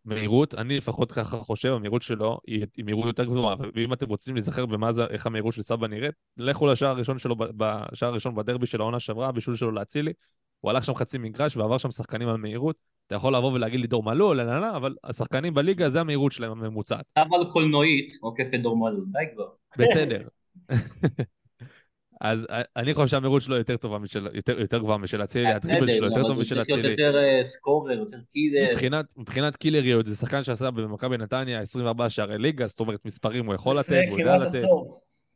[0.04, 4.34] מהירות, אני לפחות ככה חושב, המהירות שלו היא, היא מהירות יותר גבוהה, ואם אתם רוצים
[4.34, 8.66] להיזכר במה זה, איך המהירות של סבא נראית, לכו לשער הראשון שלו, בשער הראשון בדרבי
[8.66, 10.12] של העונה שעברה, הבישול שלו לאצילי,
[10.60, 12.76] הוא הלך שם חצי מגרש ועבר שם שחקנים על מהירות,
[13.06, 16.32] אתה יכול לבוא ולהגיד לי דור מלול, לא, לא, לא, אבל השחקנים בליגה זה המהירות
[16.32, 17.04] שלהם הממוצעת.
[17.16, 19.48] אבל קולנועית עוקפת דור מלול, די כבר.
[19.78, 20.28] בסדר.
[22.20, 22.46] אז
[22.76, 26.22] אני חושב שהמהירות שלו יותר טובה משל, יותר, יותר גבוהה משל אצילי, הטריבל שלו יותר
[26.22, 26.82] טוב משל אבל הוא צריך אצילי.
[26.82, 28.72] להיות יותר אה, scorer, יותר killer.
[28.72, 33.54] מבחינת, מבחינת קילריות, זה שחקן שעשה במכבי נתניה 24 שערי ליגה, זאת אומרת מספרים הוא
[33.54, 34.62] יכול לתת, הוא יודע לתת.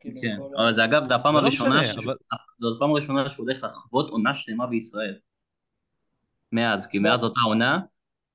[0.01, 1.81] כן, אבל זה אגב, זה הפעם זה לא הראשונה,
[2.59, 5.15] זאת הפעם הראשונה שהוא הולך לחוות עונה שלמה בישראל.
[6.53, 7.81] מאז, כי מאז אותה עונה,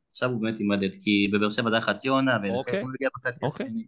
[0.09, 2.51] עכשיו הוא באמת יימדד, כי בבאר שבע זה היה חצי עונה, אוקיי.
[2.51, 3.65] ולפעמים הוא הגיע בחצי אוקיי.
[3.65, 3.87] השני.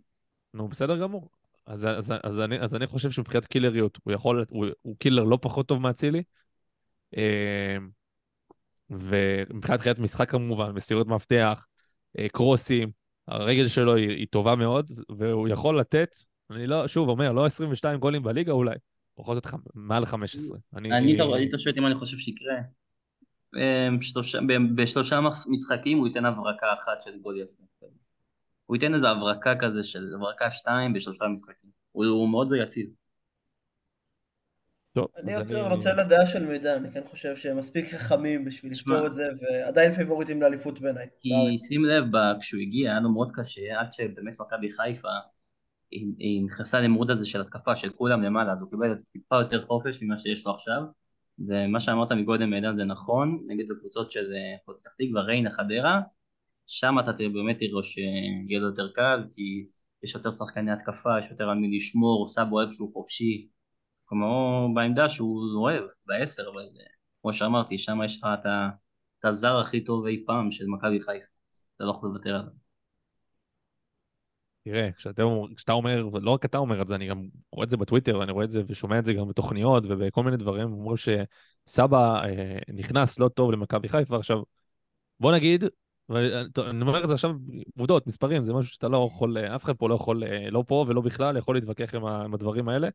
[0.53, 1.29] נו, בסדר גמור.
[1.67, 5.37] אז, אז, אז, אני, אז אני חושב שמבחינת קילריות, הוא יכול, הוא, הוא killer לא
[5.41, 6.23] פחות טוב מאצילי.
[7.17, 7.77] אה,
[8.89, 11.65] ומבחינת חיית משחק כמובן, מסירות מפתח,
[12.19, 12.91] אה, קרוסים,
[13.27, 16.15] הרגל שלו היא, היא טובה מאוד, והוא יכול לתת,
[16.51, 18.75] אני לא, שוב אומר, לא 22 גולים בליגה אולי,
[19.13, 20.57] הוא יכול לתת מעל 15.
[20.75, 22.55] אני, אני, אתה היית שואל אם אני חושב שיקרה.
[24.47, 27.63] ב- בשלושה מס- משחקים הוא ייתן הברקה אחת של גול יפה.
[28.65, 31.69] הוא ייתן איזה הברקה כזה של הברקה שתיים בשלושה משחקים.
[31.91, 32.89] הוא, הוא מאוד יציב.
[34.93, 38.71] טוב, אני רוצה רוצה לדעה של מידע, אני כן חושב שהם מספיק חכמים בשביל.
[38.71, 41.07] לפתור את זה, ועדיין פיבוריטים לאליפות בעיניי.
[41.21, 41.67] כי בארץ.
[41.67, 42.03] שים לב,
[42.39, 45.07] כשהוא הגיע היה לו מאוד קשה, עד שבאמת מכבי חיפה,
[45.91, 49.65] היא, היא נכנסה למוד הזה של התקפה של כולם למעלה, אז הוא קיבל טיפה יותר
[49.65, 50.81] חופש ממה שיש לו עכשיו.
[51.39, 56.01] ומה שאמרת מקודם מידן זה נכון, נגד הקבוצות של אה, פתח תקווה, ריינה, חדרה,
[56.67, 59.67] שם אתה באמת תראה שיהיה לו יותר קל, כי
[60.03, 63.47] יש יותר שחקני התקפה, יש יותר על מי לשמור, סאבו אוהב שהוא חופשי,
[64.07, 66.85] כמו בעמדה שהוא אוהב, בעשר, אבל אה,
[67.21, 68.27] כמו שאמרתי, שם יש לך
[69.19, 72.65] את הזר הכי טוב אי פעם של מכבי חיפה, אז אתה לא יכול לוותר עליו.
[74.63, 75.23] תראה, כשאתה,
[75.55, 78.31] כשאתה אומר, ולא רק אתה אומר את זה, אני גם רואה את זה בטוויטר, ואני
[78.31, 83.19] רואה את זה ושומע את זה גם בתוכניות ובכל מיני דברים, אומרים שסבא אה, נכנס
[83.19, 84.17] לא טוב למכבי חיפה.
[84.17, 84.37] עכשיו,
[85.19, 85.63] בוא נגיד,
[86.09, 86.27] ואני
[86.57, 87.31] אני אומר את זה עכשיו,
[87.77, 90.63] עובדות, מספרים, זה משהו שאתה לא יכול, אה, אף אחד פה לא יכול, אה, לא
[90.67, 92.89] פה ולא בכלל, יכול להתווכח עם, עם הדברים האלה.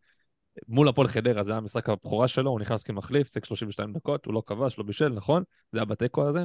[0.68, 4.34] מול הפועל חדרה, זה היה המשחק הבכורה שלו, הוא נכנס כמחליף, שיחק 32 דקות, הוא
[4.34, 5.42] לא כבש, לא בישל, נכון?
[5.72, 6.44] זה היה בתיקו הזה.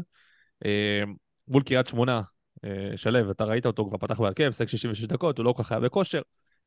[0.66, 1.04] אה,
[1.48, 2.22] מול קריית שמונה,
[2.66, 5.72] אה, שלו, אתה ראית אותו, כבר פתח בהרכב, שיחק 66 דקות, הוא לא כל כך
[5.72, 6.22] היה בכושר.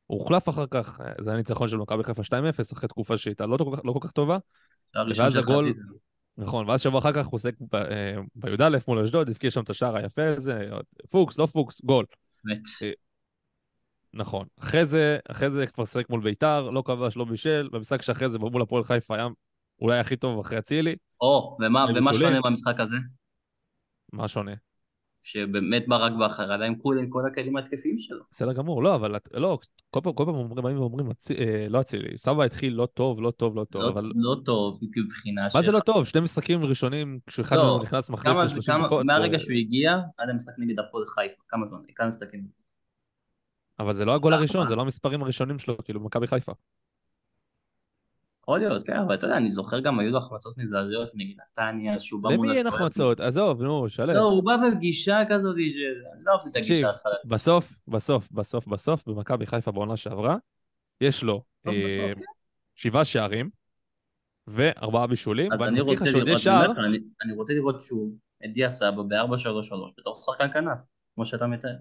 [0.05, 3.45] הוא הוחלף אחר כך, אה, זה היה ניצחון של מכבי חיפה 2-0, אחרי תקופה שהייתה
[3.45, 4.37] לא, לא כל כך טובה.
[4.95, 5.73] ואז הגול-.
[6.39, 7.39] נכון, ואז שבוע אחר כך הוא
[7.71, 10.65] ב- אה, בי"א מול אשדוד, הבקיע שם את השער היפה הזה,
[11.11, 12.05] פוקס, לא פוקס, גול.
[12.43, 12.59] באמת.
[14.13, 14.47] נכון.
[14.59, 18.39] אחרי זה, אחרי זה כבר שיחק מול ביתר, לא כבש, לא בישל, במשחק שאחרי זה
[18.39, 19.27] מול הפועל חיפה היה
[19.81, 20.95] אולי הכי טוב אחרי אצילי.
[21.21, 22.13] או, ומה ומה.
[22.13, 22.97] שונה במשחק הזה?
[24.13, 24.53] מה שונה?
[25.31, 28.23] שבאמת ברק בכר עדיין כול עם כל הכלים ההתקפיים שלו.
[28.31, 29.59] בסדר גמור, לא, אבל לא,
[29.91, 33.21] כל פעם, כל פעם אומרים, באים ואומרים, "אצי- אה, לא אצילי, סבא התחיל לא טוב,
[33.21, 36.05] לא טוב, לא טוב, לא- אבל לא טוב מבחינה מה זה לא טוב?
[36.05, 39.99] שני משחקים ראשונים, כשאחד לא, נכנס מחליף כמה זה- ל-30 כמה- דקות, מהרגע שהוא הגיע
[40.17, 41.79] עד המשחק נגד הפועל חיפה, כמה זמן?
[41.95, 42.47] כמה משחקים?
[43.79, 44.67] אבל זה לא הגול אה, הראשון?
[44.67, 46.51] זה לא המספרים הראשונים שלו, כאילו, מכבי חיפה.
[48.43, 51.99] יכול להיות, כן, אבל אתה יודע, אני זוכר גם היו לו החמצות מזעזעות נגד נתניה,
[51.99, 52.67] שהוא בא מול למי אין.
[52.67, 53.19] החמצות?
[53.19, 54.13] עזוב, נו, שלם.
[54.15, 55.79] לא, הוא בא בגישה כזאת של...
[56.23, 57.19] לא אהבתי את הגישה ההתחלתית.
[57.25, 60.35] בסוף, בסוף, בסוף, בסוף, במכבי חיפה בעונה שעברה,
[61.01, 61.71] יש לו אה,
[62.15, 62.21] כן.
[62.75, 63.49] שבעה שערים
[64.47, 66.71] וארבעה בישולים, אז ואני מזכיר לך רוצה שעוד יש שער,
[67.25, 68.11] אני- רוצה לראות שוב
[68.45, 70.77] את דיה סבא ב-4-3-3 בתור שחקן כנף,
[71.15, 71.75] כמו שאתה מתאר.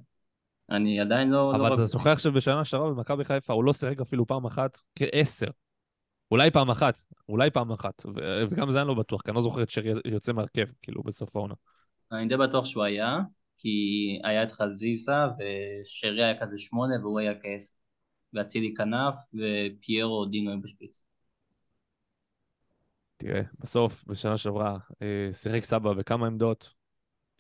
[0.71, 1.37] אני עדיין לא...
[1.53, 1.87] לא אבל אתה רגוע.
[1.89, 5.47] שוכח שבשנה שעברה במכבי חיפה הוא לא שיחק אפילו פעם אחת כעשר.
[6.31, 9.43] אולי פעם אחת, אולי פעם אחת, ו- וגם זה אני לא בטוח, כי אני לא
[9.43, 11.55] זוכר את שרי יוצא מהרכב, כאילו, בסוף העונה.
[12.13, 13.19] אני די בטוח שהוא היה,
[13.57, 13.69] כי
[14.25, 17.75] היה את חזיזה, ושרי היה כזה שמונה והוא היה כעשר.
[18.33, 21.05] ואצילי כנף, ופיירו דינו היו בשפיץ.
[23.17, 26.75] תראה, בסוף, בשנה שעברה, אה, שיחק סבא בכמה עמדות,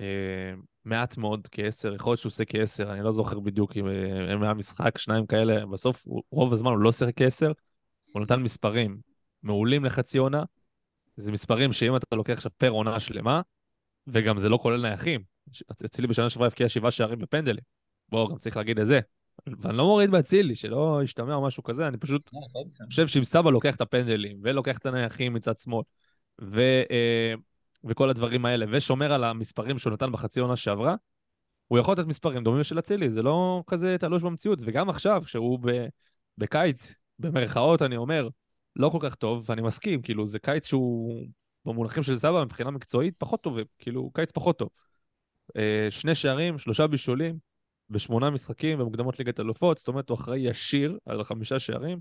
[0.00, 0.06] אה,
[0.84, 4.54] מעט מאוד כעשר, יכול להיות שהוא עושה כעשר, אני לא זוכר בדיוק אם אה, היה
[4.54, 7.52] משחק, שניים כאלה, בסוף, רוב הזמן הוא לא שיחק כעשר,
[8.12, 9.00] הוא נתן מספרים
[9.42, 10.42] מעולים לחצי עונה,
[11.16, 13.40] זה מספרים שאם אתה לוקח עכשיו פר עונה שלמה,
[14.06, 15.22] וגם זה לא כולל נייחים,
[15.84, 17.64] אצילי בשנה שעברה הבקיע שבעה שערים בפנדלים,
[18.08, 19.00] בואו, גם צריך להגיד את זה.
[19.46, 22.30] ואני לא מוריד באצילי, שלא ישתמע או משהו כזה, אני פשוט
[22.80, 25.82] אני חושב שאם סבא לוקח את הפנדלים, ולוקח את הנייחים מצד שמאל,
[26.40, 27.34] ו, אה,
[27.84, 30.94] וכל הדברים האלה, ושומר על המספרים שהוא נתן בחצי עונה שעברה,
[31.68, 34.58] הוא יכול לתת מספרים דומים לשל אצילי, זה לא כזה תלוש במציאות.
[34.62, 35.86] וגם עכשיו, כשהוא ב,
[36.38, 38.28] בקיץ, במרכאות אני אומר,
[38.76, 41.26] לא כל כך טוב, ואני מסכים, כאילו, זה קיץ שהוא,
[41.64, 44.68] במונחים של סבא, מבחינה מקצועית, פחות טוב, כאילו, קיץ פחות טוב.
[45.56, 47.38] אה, שני שערים, שלושה בישולים,
[47.90, 52.00] בשמונה משחקים במוקדמות ליגת אלופות, זאת אומרת, הוא אחראי ישיר על חמישה שערים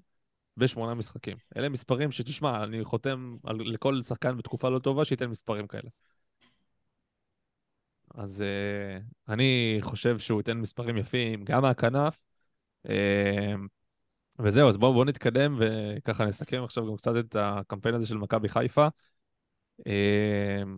[0.57, 1.37] בשמונה משחקים.
[1.57, 5.89] אלה מספרים שתשמע, אני חותם על, לכל שחקן בתקופה לא טובה שייתן מספרים כאלה.
[8.15, 12.23] אז uh, אני חושב שהוא ייתן מספרים יפים, גם מהכנף.
[12.87, 12.89] Uh,
[14.39, 18.49] וזהו, אז בואו בוא נתקדם וככה נסכם עכשיו גם קצת את הקמפיין הזה של מכבי
[18.49, 18.87] חיפה.
[19.81, 19.83] Uh,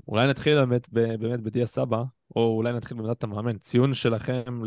[0.08, 2.04] אולי נתחיל באמת, באמת בדיה סבא,
[2.36, 3.58] או אולי נתחיל בעמדת המאמן.
[3.58, 4.62] ציון שלכם,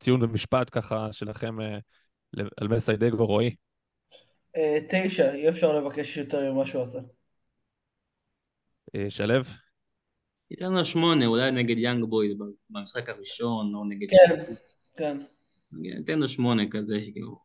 [0.00, 3.54] ציון במשפט ככה שלכם uh, על מסיידגו רועי.
[4.56, 6.98] Uh, תשע, אי אפשר לבקש יותר ממה שהוא עשה.
[9.08, 9.34] שלו?
[10.50, 12.34] ייתן לו שמונה, אולי נגד יאנג בוי
[12.70, 14.08] במשחק הראשון, או נגד...
[14.10, 14.54] כן,
[14.96, 15.18] כן.
[15.72, 17.00] ניתן לו שמונה כזה,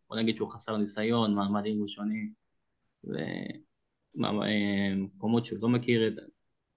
[0.10, 2.34] בוא נגיד שהוא חסר ניסיון, מעמדים ראשונים,
[4.16, 6.16] ומקומות שהוא לא מכיר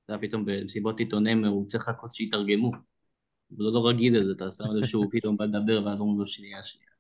[0.05, 2.71] אתה פתאום במסיבות עיתונים הוא צריך לחכות שיתרגמו.
[3.51, 6.63] הוא לא רגיל לזה, אתה שם לב שהוא פתאום בא לדבר ואז אומרים לו שנייה
[6.63, 6.91] שנייה.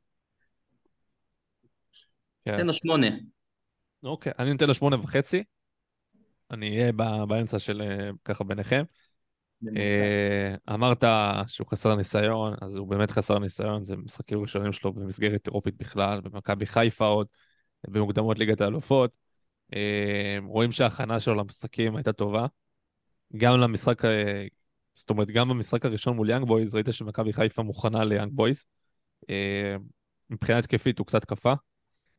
[2.43, 2.57] כן.
[2.57, 3.07] תן לו שמונה.
[4.03, 5.45] אוקיי, אני נותן לו שמונה וחצי.
[6.51, 6.93] אני אהיה
[7.27, 7.83] באמצע של
[8.25, 8.85] ככה ביניכם.
[9.77, 11.05] אה, אמרת
[11.47, 16.21] שהוא חסר ניסיון, אז הוא באמת חסר ניסיון, זה משחקים ראשונים שלו במסגרת אירופית בכלל,
[16.21, 17.27] במכבי חיפה עוד,
[17.89, 19.11] במוקדמות ליגת האלופות.
[19.75, 22.47] אה, רואים שההכנה שלו למשחקים הייתה טובה.
[23.37, 24.47] גם למשחק, אה,
[24.93, 28.65] זאת אומרת, גם במשחק הראשון מול יאנג בויז, ראית שמכבי חיפה מוכנה ליאנג בויז.
[30.31, 31.55] מבחינה התקפית הוא קצת קפא,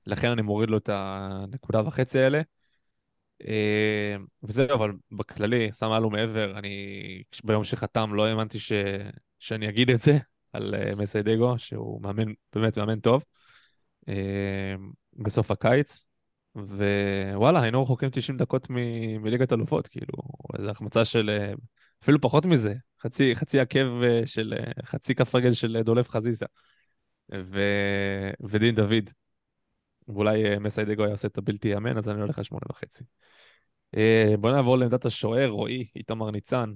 [0.08, 2.42] לכן אני מוריד לו את הנקודה וחצי האלה.
[3.48, 8.72] אה, וזהו, אבל בכללי, שם מעל ומעבר, אני ביום שחתם לא האמנתי ש...
[9.40, 10.18] שאני אגיד את זה
[10.54, 13.24] על אה, מסאי דגו, שהוא מאמן, באמת מאמן טוב,
[14.10, 14.76] אה,
[15.14, 16.06] בסוף הקיץ,
[16.56, 18.76] ווואלה, היינו רחוקים 90 דקות מ...
[19.24, 20.14] מליגת אלופות, כאילו,
[20.60, 21.52] איזו החמצה של,
[22.04, 23.88] אפילו פחות מזה, חצי, חצי עקב
[24.26, 26.46] של, חצי כף רגל של דולף חזיזה,
[27.34, 27.62] ו...
[28.42, 29.10] ודין דוד.
[30.08, 33.04] ואולי מסיידגו היה עושה את הבלתי יאמן, אז אני הולך על שמונה וחצי.
[33.98, 36.74] אה, בוא נעבור לעמדת השוער, רועי, איתמר ניצן.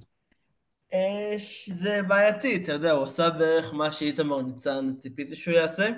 [0.94, 1.36] אה,
[1.68, 5.90] זה בעייתי, אתה יודע, הוא עשה בערך מה שאיתמר ניצן ציפיתי שהוא יעשה,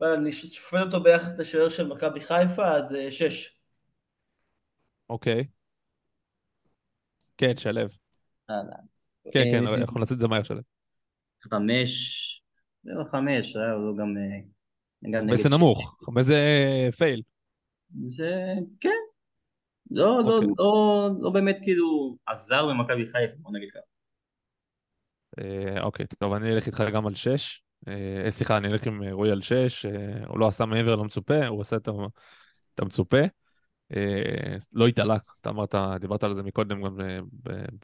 [0.00, 3.60] אבל אני שופט אותו ביחס לשוער של מכבי חיפה, אז אה, שש.
[5.08, 5.44] אוקיי.
[7.38, 7.80] כן, שלו.
[9.32, 10.60] כן, כן, אנחנו נעשה את זה מהר, שלו.
[11.40, 12.42] חמש,
[12.82, 14.14] זה לא חמש, הוא גם...
[15.02, 16.38] באיזה נמוך, באיזה
[16.98, 17.22] פייל.
[18.04, 18.90] זה, כן.
[19.90, 20.48] לא, לא, אוקיי.
[20.58, 23.80] לא, לא באמת כאילו עזר במכבי חיפה, בוא נגיד ככה.
[25.38, 27.62] אה, אוקיי, טוב, אני אלך איתך גם על שש.
[27.88, 29.86] אה, סליחה, אני אלך עם רועי על שש.
[29.86, 31.88] אה, הוא לא עשה מעבר למצופה, הוא עשה את
[32.78, 33.20] המצופה.
[34.72, 36.96] לא התעלק, אתה אמרת, דיברת על זה מקודם, גם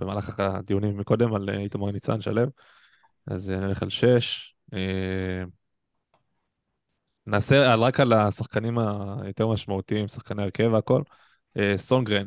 [0.01, 2.43] במהלך הדיונים מקודם, על איתמר ניצן, שלו.
[3.27, 4.55] אז נלך על שש.
[7.27, 8.79] נעשה רק על השחקנים
[9.23, 11.03] היותר משמעותיים, שחקני הרכב והכל.
[11.57, 12.27] אה, סונגרן.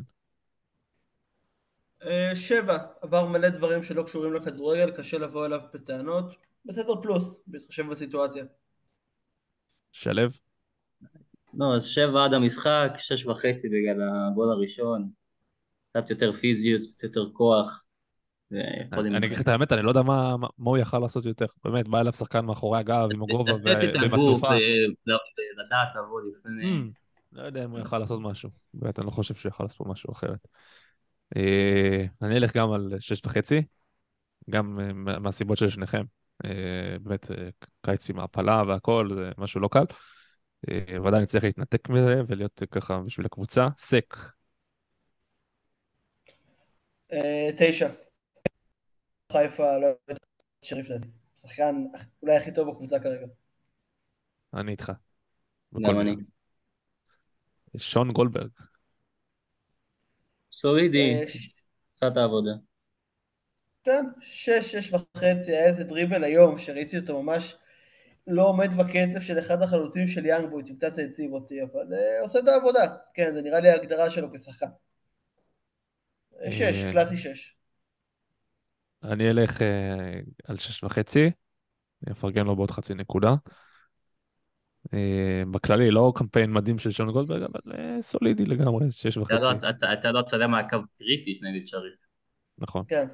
[2.04, 6.24] אה, שבע, עבר מלא דברים שלא קשורים לכדורגל, קשה לבוא אליו בטענות.
[6.64, 8.44] בסדר פלוס, בהתחשב בסיטואציה.
[9.92, 10.22] שלו?
[11.54, 15.10] לא, אז שבע עד המשחק, שש וחצי בגלל הגול הראשון.
[15.90, 17.84] קצת יותר פיזיות, קצת יותר כוח.
[18.92, 21.46] אני אגיד לך את האמת, אני לא יודע מה הוא יכל לעשות יותר.
[21.64, 24.42] באמת, בא אליו שחקן מאחורי הגב עם הגובה לתת את הגוף,
[25.56, 26.62] לדעת לבוא לפני...
[26.62, 27.00] Hmm,
[27.32, 28.50] לא יודע אם הוא יכל לעשות משהו.
[28.74, 30.38] באמת, אני לא חושב שהוא יכל לעשות משהו אחרת.
[31.36, 33.62] אה, אני אלך גם על שש וחצי,
[34.50, 36.02] גם אה, מהסיבות של שניכם.
[36.44, 37.30] אה, באמת,
[37.82, 39.84] קיץ עם העפלה והכל, זה משהו לא קל.
[41.02, 43.68] ועדיין צריך להתנתק מזה ולהיות ככה בשביל הקבוצה.
[43.78, 44.16] סק.
[47.56, 47.88] תשע.
[49.32, 50.26] חיפה לא יודעת
[50.62, 51.08] שריף לדעתי.
[51.34, 51.84] שחקן
[52.22, 53.26] אולי הכי טוב בקבוצה כרגע.
[54.54, 54.92] אני איתך.
[55.74, 56.16] גם אני.
[57.76, 58.50] שון גולדברג.
[60.52, 61.20] סולידי,
[61.94, 62.50] עשה את העבודה.
[63.84, 67.54] כן, שש, שש וחצי, היה איזה דריבל היום שראיתי אותו ממש
[68.26, 72.38] לא עומד בקצב של אחד החלוצים של יאנג בוי, קצת העציב אותי, אבל uh, עושה
[72.38, 72.96] את העבודה.
[73.14, 74.66] כן, זה נראה לי ההגדרה שלו כשחקן.
[76.50, 77.59] שש, אה, קלאסי שש.
[79.02, 79.62] אני אלך uh,
[80.44, 81.30] על שש וחצי,
[82.06, 83.34] אני אפרגן לו בעוד חצי נקודה.
[84.94, 89.34] אה, בכללי, לא קמפיין מדהים של שון גולדברג, אבל אה, סולידי לגמרי, שש וחצי.
[89.86, 92.06] הייתה לו הצדה מהקו קריטית נגד שריף.
[92.58, 92.84] נכון.
[92.88, 93.08] כן.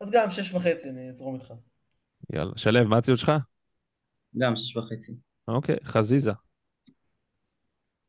[0.00, 1.52] אז גם שש וחצי, אני אזרום איתך.
[2.32, 2.52] יאללה.
[2.56, 3.32] שלו, מה הציוד שלך?
[4.38, 5.12] גם שש וחצי.
[5.48, 6.32] אוקיי, חזיזה.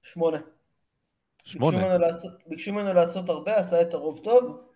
[0.03, 0.37] שמונה.
[0.37, 1.77] ביקשו שמונה.
[1.77, 4.70] ממנו, לעשות, ביקשו ממנו לעשות הרבה, עשה את הרוב טוב.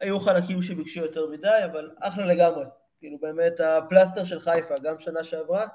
[0.00, 2.64] היו חלקים שביקשו יותר מדי, אבל אחלה לגמרי.
[2.98, 5.66] כאילו באמת הפלסטר של חיפה, גם שנה שעברה,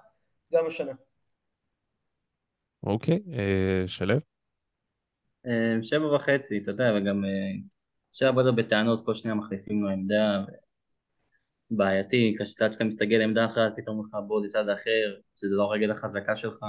[0.53, 0.91] גם השנה.
[2.83, 4.15] אוקיי, אה, שלו?
[5.47, 7.29] אה, שבע וחצי, אתה יודע, וגם אה,
[8.11, 10.71] אפשר לבוא בטענות, כל שניה מחליפים לו עמדה, ו-
[11.71, 16.35] בעייתי, כשאתה שאתה מסתגל לעמדה אחת, פתאום לך בוא לצד אחר, שזה לא הרגל החזקה
[16.35, 16.59] שלך.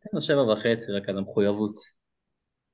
[0.00, 1.74] תן לו שבע וחצי, רק על המחויבות.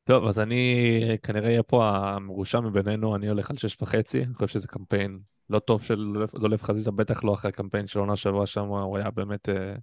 [0.05, 4.47] טוב, אז אני כנראה אהיה פה המרושע מבינינו, אני הולך על שש וחצי, אני חושב
[4.47, 5.19] שזה קמפיין
[5.51, 9.11] לא טוב של דולב חזיזה, בטח לא אחרי הקמפיין של עונה שעברה שם, הוא היה
[9.11, 9.75] באמת אה,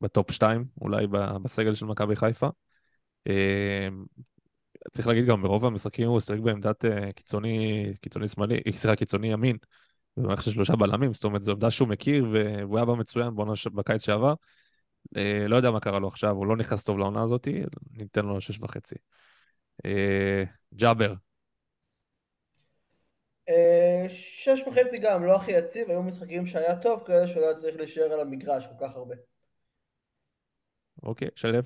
[0.00, 1.06] בטופ שתיים, אולי
[1.42, 2.48] בסגל של מכבי חיפה.
[3.28, 3.88] אה,
[4.90, 9.32] צריך להגיד גם, ברוב המשחקים הוא שיחק בעמדת אה, קיצוני, קיצוני שמאלי, אה, סליחה, קיצוני
[9.32, 9.56] ימין,
[10.16, 13.52] במערכת של שלושה בלמים, זאת אומרת, זו עמדה שהוא מכיר, והוא היה בה מצוין בעונה
[13.74, 14.34] בקיץ שעבר.
[15.16, 17.48] אה, לא יודע מה קרה לו עכשיו, הוא לא נכנס טוב לעונה הזאת,
[17.90, 18.94] ניתן לו שש וחצי.
[19.86, 21.14] אה, ג'אבר,
[23.48, 27.76] אה, שש וחצי גם, לא הכי יציב, היו משחקים שהיה טוב, כאלה שלא היה צריך
[27.76, 29.14] להישאר על המגרש כל כך הרבה.
[31.02, 31.58] אוקיי, שלו.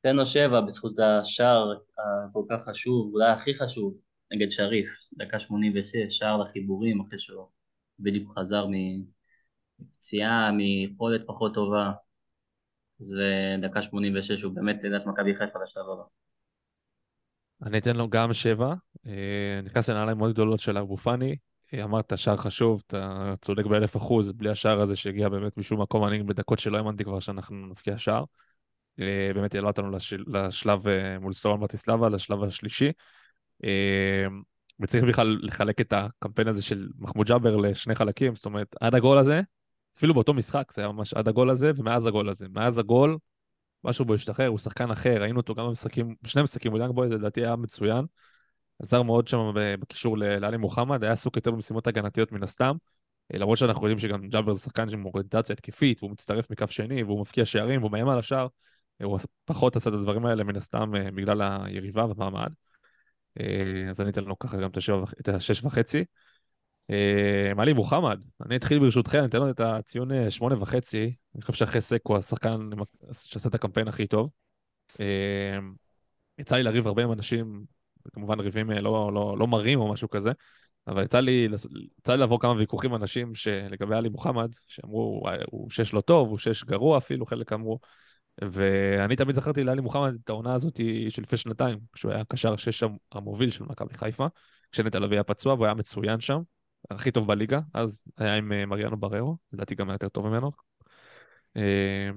[0.00, 1.72] תן לו שבע בזכות השער
[2.30, 3.94] הכל כך חשוב, אולי הכי חשוב,
[4.32, 7.48] נגד שריף, דקה 86, שער לחיבורים, אחרי שהוא
[7.98, 8.66] בדיוק חזר
[9.78, 11.92] מפציעה, מיכולת פחות טובה,
[13.00, 13.16] אז
[13.62, 16.23] דקה 86 הוא באמת לדעת מכבי חיפה לשלב הבא.
[17.64, 18.74] אני אתן לו גם שבע.
[19.06, 21.36] אה, נכנס לנעליים מאוד גדולות של אבו פאני.
[21.74, 26.04] אה, אמרת, שער חשוב, אתה צודק באלף אחוז, בלי השער הזה שהגיע באמת משום מקום,
[26.04, 28.24] אני בדקות שלא האמנתי כבר שאנחנו נבקיע שער.
[29.00, 30.82] אה, באמת העלה אותנו לשל, לשלב
[31.20, 32.92] מול סטורן ברטיסלבה, לשלב השלישי.
[34.80, 39.18] וצריך בכלל לחלק את הקמפיין הזה של מחמוד ג'אבר לשני חלקים, זאת אומרת, עד הגול
[39.18, 39.40] הזה,
[39.98, 42.46] אפילו באותו משחק, זה היה ממש עד הגול הזה ומאז הגול הזה.
[42.50, 43.18] מאז הגול,
[43.84, 47.12] משהו בו השתחרר, הוא שחקן אחר, ראינו אותו גם במשחקים, בשני משחקים, הוא בויאנג בויז
[47.12, 48.04] לדעתי היה מצוין.
[48.82, 52.76] עזר מאוד שם בקישור לעלי מוחמד, היה עסוק יותר במשימות הגנתיות מן הסתם.
[53.34, 57.02] אה, למרות שאנחנו יודעים שגם ג'אבר זה שחקן עם אוריינטציה התקפית, והוא מצטרף מקו שני,
[57.02, 58.46] והוא מבקיע שערים, והוא מאיים על השער.
[59.00, 62.52] אה, הוא פחות עשה את הדברים האלה מן הסתם אה, בגלל היריבה והמעמד.
[63.90, 64.70] אז אני אתן לו ככה גם
[65.20, 66.04] את השש וחצי.
[66.90, 71.14] אה, מעלי מוחמד, אני אתחיל ברשותכם, אני אתן לו את הציון אה, שמונה וחצי.
[71.34, 72.70] אני חושב שאחרי סק הוא השחקן
[73.12, 74.30] שעשה את הקמפיין הכי טוב.
[75.00, 75.58] אה,
[76.38, 77.64] יצא לי לריב הרבה עם אנשים,
[78.12, 80.32] כמובן ריבים לא, לא, לא מרים או משהו כזה,
[80.86, 81.48] אבל יצא לי,
[81.98, 86.00] יצא לי לעבור כמה ויכוחים עם אנשים שלגבי עלי מוחמד, שאמרו "אה, הוא שש לא
[86.00, 87.78] טוב, הוא שש גרוע אפילו, חלק אמרו,
[88.42, 92.82] ואני תמיד זכרתי לעלי מוחמד את העונה הזאת של לפני שנתיים, כשהוא היה קשר שש
[92.82, 94.26] המ- המוביל של מכבי חיפה,
[94.72, 96.40] כשנטע לביא היה פצוע והוא היה מצוין שם,
[96.90, 100.50] הכי טוב בליגה, אז היה עם אה, מריאנו בררו, לדעתי גם היה יותר טוב ממנו.
[101.56, 102.10] אה,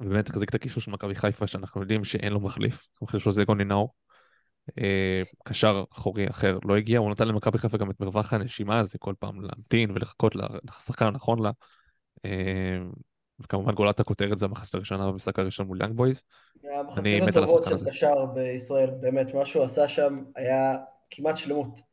[0.00, 3.44] ובאמת החזיק את הקישור של מכבי חיפה, שאנחנו יודעים שאין לו מחליף, המחליף שלו זה
[3.44, 3.94] גוני נאור.
[4.78, 8.98] אה, קשר אחורי אחר לא הגיע, הוא נתן למכבי חיפה גם את מרווח הנשימה הזה
[8.98, 10.32] כל פעם להמתין ולחכות
[10.64, 11.50] לשחקן הנכון לה.
[12.24, 12.78] אה,
[13.40, 16.24] וכמובן גולת הכותרת זה המחצית הראשונה במשחק הראשון מול יאנג בויז.
[16.96, 17.90] אני מת על הטובות השחקן של הזה.
[17.90, 20.76] קשר בישראל, באמת, מה שהוא עשה שם היה
[21.10, 21.91] כמעט שלמות.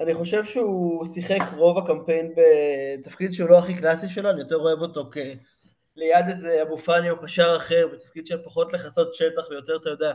[0.00, 4.82] אני חושב שהוא שיחק רוב הקמפיין בתפקיד שהוא לא הכי קלאסי שלו, אני יותר אוהב
[4.82, 5.16] אותו כ...
[5.96, 10.14] ליד איזה אבו פאני או קשר אחר, בתפקיד של פחות לכסות שטח ויותר, אתה יודע,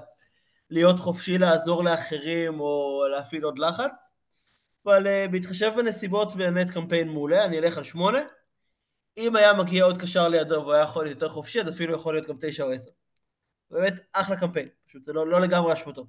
[0.69, 4.11] להיות חופשי לעזור לאחרים או להפעיל עוד לחץ.
[4.85, 8.19] אבל uh, בהתחשב בנסיבות באמת קמפיין מעולה, אני אלך על שמונה.
[9.17, 12.13] אם היה מגיע עוד קשר לידו והוא היה יכול להיות יותר חופשי, אז אפילו יכול
[12.13, 12.91] להיות גם תשע או עשר.
[13.71, 16.07] באמת אחלה קמפיין, פשוט זה לא, לא לגמרי אשמתו.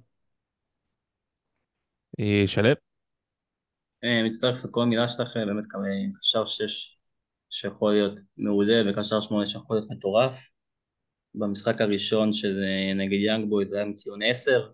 [2.19, 2.92] אה, אה,
[4.25, 5.83] מצטרף לכל מילה שלך, אה, באמת כמה
[6.19, 6.97] קשר שש
[7.49, 10.49] שיכול להיות מעולה וקשר שמונה שיכול להיות מטורף.
[11.35, 14.69] במשחק הראשון של אה, נגד יאנג בוי זה היה עם ציון עשר.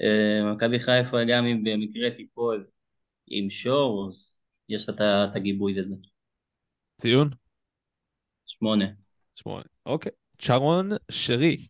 [0.00, 2.66] אה, מכבי חיפה גם אם במקרה תיפול
[3.26, 4.94] עם שור, אז יש לה
[5.24, 5.96] ה- את הגיבוי לזה.
[7.00, 7.30] ציון?
[8.46, 8.84] שמונה.
[9.34, 9.64] שמונה.
[9.86, 10.12] אוקיי.
[10.38, 11.68] צ'רון שרי.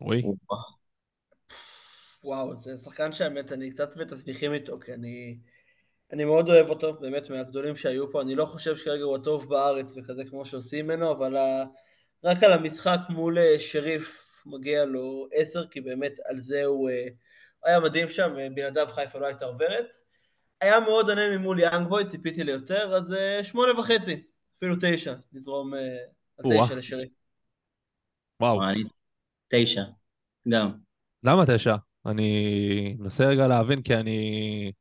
[0.00, 0.22] רועי.
[2.24, 2.56] וואו.
[2.56, 5.38] זה שחקן שהאמת, אני קצת בתסביכים איתו, כי אני,
[6.12, 8.22] אני מאוד אוהב אותו, באמת מהגדולים שהיו פה.
[8.22, 11.64] אני לא חושב שכרגע הוא הטוב בארץ וכזה כמו שעושים ממנו, אבל ה...
[12.24, 17.06] רק על המשחק מול אה, שריף מגיע לו עשר, כי באמת על זה הוא אה,
[17.64, 19.96] היה מדהים שם, אה, בלעדיו חיפה לא הייתה עוברת.
[20.60, 24.22] היה מאוד ענה ממול יאנג בוי, ציפיתי ליותר, אז שמונה וחצי,
[24.56, 26.64] אפילו תשע, נזרום על.
[26.64, 27.08] תשע לשריף.
[28.40, 28.60] וואו.
[29.48, 29.82] תשע.
[30.48, 30.72] גם.
[31.24, 31.76] למה תשע?
[32.06, 34.72] אני מנסה רגע להבין כי אני...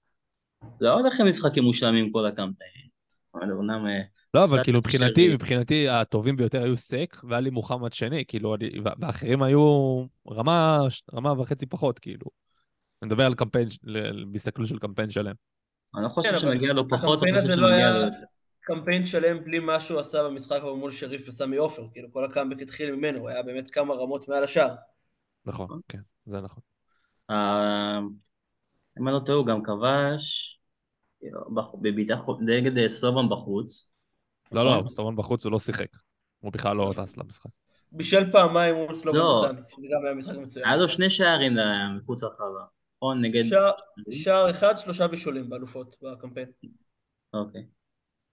[0.81, 2.89] לא הולך עם משחקים מושלמים כל הקמפיין.
[3.35, 3.87] אבל אומנם...
[3.87, 4.01] אה,
[4.33, 5.33] לא, אבל כאילו מבחינתי.
[5.33, 10.79] מבחינתי הטובים ביותר היו סק, והיה לי מוחמד שני, כאילו, והאחרים היו רמה,
[11.13, 12.25] רמה וחצי פחות, כאילו.
[13.01, 13.67] אני מדבר על קמפיין,
[14.31, 15.33] בהסתכלות של קמפיין שלם.
[15.95, 18.05] אני לא חושב כן, אבל שמגיע לו פחות, אני חושב לא שמגיע לו...
[18.61, 22.95] קמפיין שלם בלי מה שהוא עשה במשחק מול שריף וסמי עופר, כאילו כל הקאמבק התחיל
[22.95, 24.75] ממנו, הוא היה באמת כמה רמות מעל השאר.
[25.45, 26.68] נכון, כן, זה נכון.
[27.29, 27.99] אה,
[28.99, 30.59] אם אני לא טועה, הוא גם כבש
[31.81, 33.91] בבעיטה חו- נגד אה, סלובן בחוץ.
[34.51, 34.87] לא, לא, נכון?
[34.87, 35.87] סטרון בחוץ הוא לא שיחק.
[36.39, 37.49] הוא בכלל לא טס למשחק.
[37.91, 39.45] בישל פעמיים מול סלובן לא.
[39.53, 40.65] נתני, שזה גם היה משחק מצוין.
[40.65, 42.65] היה לו שני שערים אה, מחוץ לרחבה.
[42.97, 43.43] נכון, נגד...
[44.09, 46.47] שער- אחד, שלושה בישולים באלופות בקמפיין.
[47.33, 47.65] אוקיי.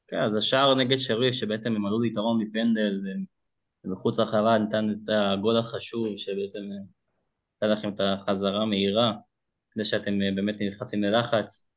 [0.08, 3.00] כן, אז השער נגד שריף, שבעצם הם עלו ליתרון מפנדל,
[3.84, 6.60] ומחוץ לרחבה נתן את הגול החשוב, שבעצם
[7.56, 9.12] נתן לכם את החזרה מהירה,
[9.70, 11.68] כדי שאתם אה, באמת נכנסים ללחץ.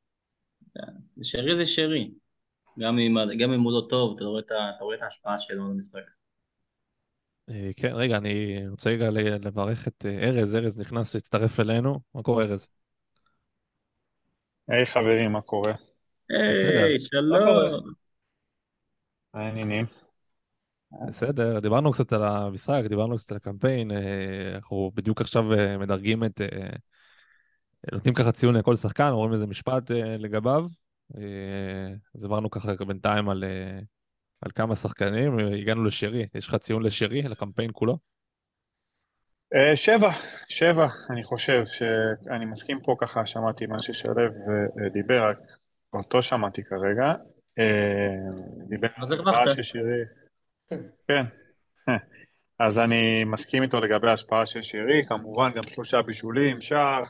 [1.22, 2.10] שרי זה שרי.
[2.78, 5.64] גם אם, גם אם הוא לא טוב, אתה רואה את, אתה רואה את ההשפעה שלו
[5.64, 6.00] על המשחק.
[7.50, 12.00] אה, כן, רגע, אני רוצה רגע לברך את אה, ארז, ארז נכנס להצטרף אלינו.
[12.14, 12.68] מה קורה, ארז?
[14.68, 15.72] היי חברים, מה קורה?
[16.30, 17.92] היי, שלום.
[19.34, 19.86] מה העניינים?
[20.92, 26.24] בסדר, דיברנו קצת על המשחק, דיברנו קצת על הקמפיין, אה, אנחנו בדיוק עכשיו אה, מדרגים
[26.24, 26.40] את...
[26.40, 26.76] אה,
[27.92, 30.66] נותנים ככה ציון לכל שחקן, אומרים איזה משפט לגביו.
[32.14, 33.44] אז עברנו ככה בינתיים על,
[34.40, 36.26] על כמה שחקנים, הגענו לשרי.
[36.34, 37.98] יש לך ציון לשרי, לקמפיין כולו?
[39.74, 40.10] שבע,
[40.48, 45.38] שבע, אני חושב שאני מסכים פה ככה, שמעתי מה ששלו אה, דיבר, רק
[45.92, 47.12] אותו שמעתי כרגע.
[48.68, 49.46] דיבר על הרווחת.
[50.70, 50.82] שירי.
[51.08, 51.24] כן.
[52.66, 57.02] אז אני מסכים איתו לגבי ההשפעה של שירי, כמובן גם שלושה בישולים, שער.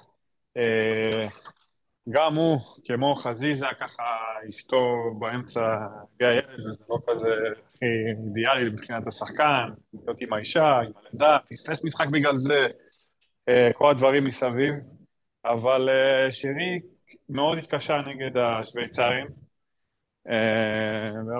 [0.56, 1.26] אה,
[2.08, 4.02] גם הוא, כמו חזיזה, ככה
[4.48, 7.28] אשתו באמצע הביאה ילד, וזה לא כזה
[7.74, 7.86] הכי
[8.26, 12.66] אידיאלי מבחינת השחקן, להיות עם האישה, עם הלידה, פספס משחק בגלל זה,
[13.48, 14.74] אה, כל הדברים מסביב.
[15.44, 16.80] אבל אה, שירי
[17.28, 19.26] מאוד התקשה נגד השוויצרים,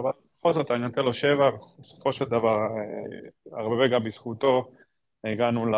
[0.01, 0.11] אבל
[0.41, 4.73] בכל זאת אני נותן לו שבע, בסופו של דבר, אה, הרבה גם בזכותו
[5.25, 5.77] הגענו ל-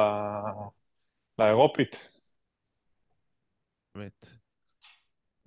[1.39, 1.97] לאירופית.
[3.95, 4.27] באמת.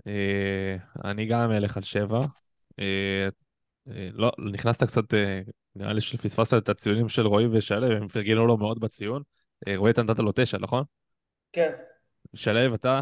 [0.07, 2.21] אה, אני גם אלך על שבע.
[2.79, 3.27] אה,
[3.91, 5.41] אה, לא, נכנסת קצת, אה,
[5.75, 9.21] נראה לי שפספסת את הציונים של רועי ושלו, הם פרגנו לו מאוד בציון.
[9.67, 10.83] אה, רועי, אתה נתת לו תשע, נכון?
[11.53, 11.71] כן.
[12.35, 13.01] שלו, אתה?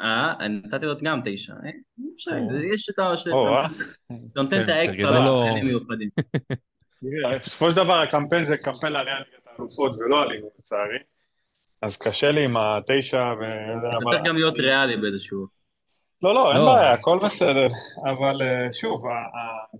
[0.00, 1.52] אה, נתתי לו גם תשע.
[1.52, 1.70] אה,
[2.74, 3.02] יש את ה...
[3.02, 3.66] אה?
[4.32, 6.08] אתה נותן את כן, האקסטרה לשחקנים מיוחדים.
[7.34, 10.98] בסופו של דבר הקמפיין זה קמפיין לעלייה ליגת האלופות ולא עלינו לצערי,
[11.82, 13.44] אז קשה לי עם התשע ו...
[13.96, 15.46] אתה צריך גם להיות ריאלי באיזשהו...
[16.22, 16.66] לא, לא, אין לא.
[16.66, 17.66] בעיה, הכל בסדר,
[18.04, 19.76] אבל אה, שוב, ה- ה-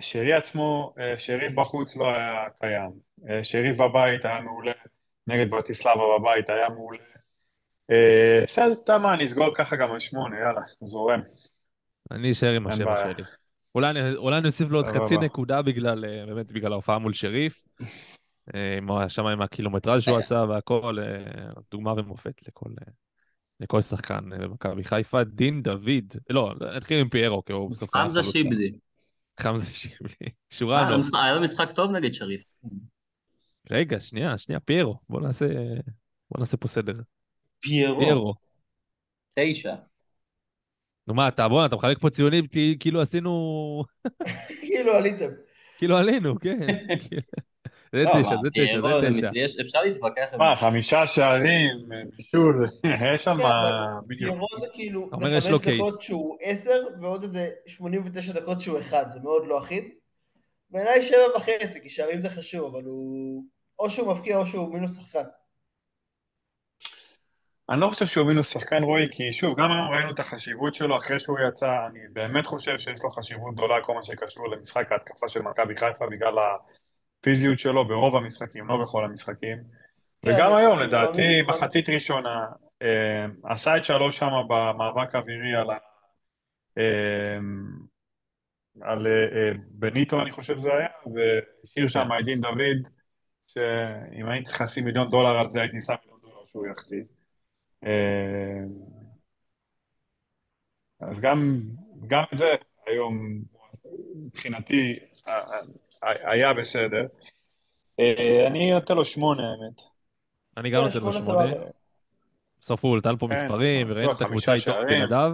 [0.00, 2.90] שרי עצמו, שריף בחוץ לא היה קיים,
[3.42, 4.72] שריף בבית היה מעולה,
[5.26, 7.09] נגד ברטיסלבה בבית היה מעולה.
[7.90, 11.20] אה, בסדר, אתה יודע מה, נסגור ככה גם על שמונה, יאללה, זורם.
[12.10, 12.96] אני אשאר עם השבע.
[12.96, 13.24] שלי.
[13.74, 14.00] אולי אני-
[14.38, 14.86] אני אוסיף לו עוד.
[14.86, 17.64] חצי נקודה בגלל, אה, באמת בגלל ההופעה מול שריף.
[18.54, 22.92] אה, שם עם הקילומטראז' שהוא עשה והכל, אה, דוגמה ומופת לכל, אה,
[23.60, 25.24] לכל שחקן אה, במכבי חיפה.
[25.24, 28.22] דין דוד, לא, נתחיל עם פיירו, כי הוא בסוף חמזה.
[28.22, 28.72] שיבלי.
[29.40, 30.14] חמזה שיבלי.
[30.22, 30.98] אה, שורה.
[30.98, 32.42] משחק- היה לו משחק טוב נגד שריף.
[33.70, 34.98] רגע, שנייה, שנייה, פיירו.
[35.08, 35.46] בוא נעשה,
[36.30, 36.94] בוא נעשה פה סדר.
[37.60, 38.00] פיירו.
[38.00, 38.34] פיירו.
[39.38, 39.74] תשע.
[41.06, 42.44] נו מה, אתה, בוא, אתה מחלק פה ציונים
[42.80, 43.30] כאילו עשינו,
[44.60, 45.30] כאילו עליתם.
[45.78, 46.58] כאילו עלינו, כן.
[47.92, 49.28] זה לא, תשע, זה תשע, זה זה תשע.
[49.28, 50.60] מס- יש- אפשר להתווכח מה, זה.
[50.60, 52.66] חמישה שערים, אה, בישול,
[53.14, 54.30] יש שם כן, בדיוק.
[54.30, 55.46] פיירו זה כאילו, זה חמש
[55.78, 56.02] דקות.
[56.02, 59.84] שהוא עשר, ועוד איזה 89 דקות שהוא אחד, זה מאוד לא אחיד.
[60.70, 63.44] בעיניי שבע וחצי, כי שערים זה חשוב, אבל הוא...
[63.78, 65.22] או שהוא מבקיע או שהוא מינוס שחקן.
[67.70, 70.96] אני לא חושב שהוא מינוס שחקן רועי, כי שוב, גם היום ראינו את החשיבות שלו
[70.96, 75.28] אחרי שהוא יצא, אני באמת חושב שיש לו חשיבות גדולה כל מה שקשור למשחק ההתקפה
[75.28, 76.34] של מכבי חיפה בגלל
[77.18, 79.58] הפיזיות שלו ברוב המשחקים, לא בכל המשחקים.
[80.22, 82.46] כן, וגם היום, לדעתי, מחצית ראשונה,
[82.82, 85.76] אה, עשה את שלוש שם במאבק אווירי על ה...
[86.78, 87.38] אה,
[88.82, 92.92] על אה, אה, בניטו, אני חושב זה היה, והשאיר שם את דין דוד,
[93.46, 97.19] שאם הייתי צריך לשים מיליון דולר על זה, הייתי שם מיליון דולר שהוא יחטיא.
[97.84, 98.64] אה,
[101.00, 101.60] אז גם,
[102.06, 102.46] גם את זה
[102.86, 103.42] היום
[104.14, 107.06] מבחינתי ה- ה- היה בסדר.
[108.00, 109.80] אה, אני נותן לו שמונה האמת.
[110.56, 111.44] אני גם נותן לו שמונה
[112.82, 114.72] הוא נתן פה כן, מספרים, וראינו את הקבוצה איתו.
[114.86, 115.32] בלעדיו.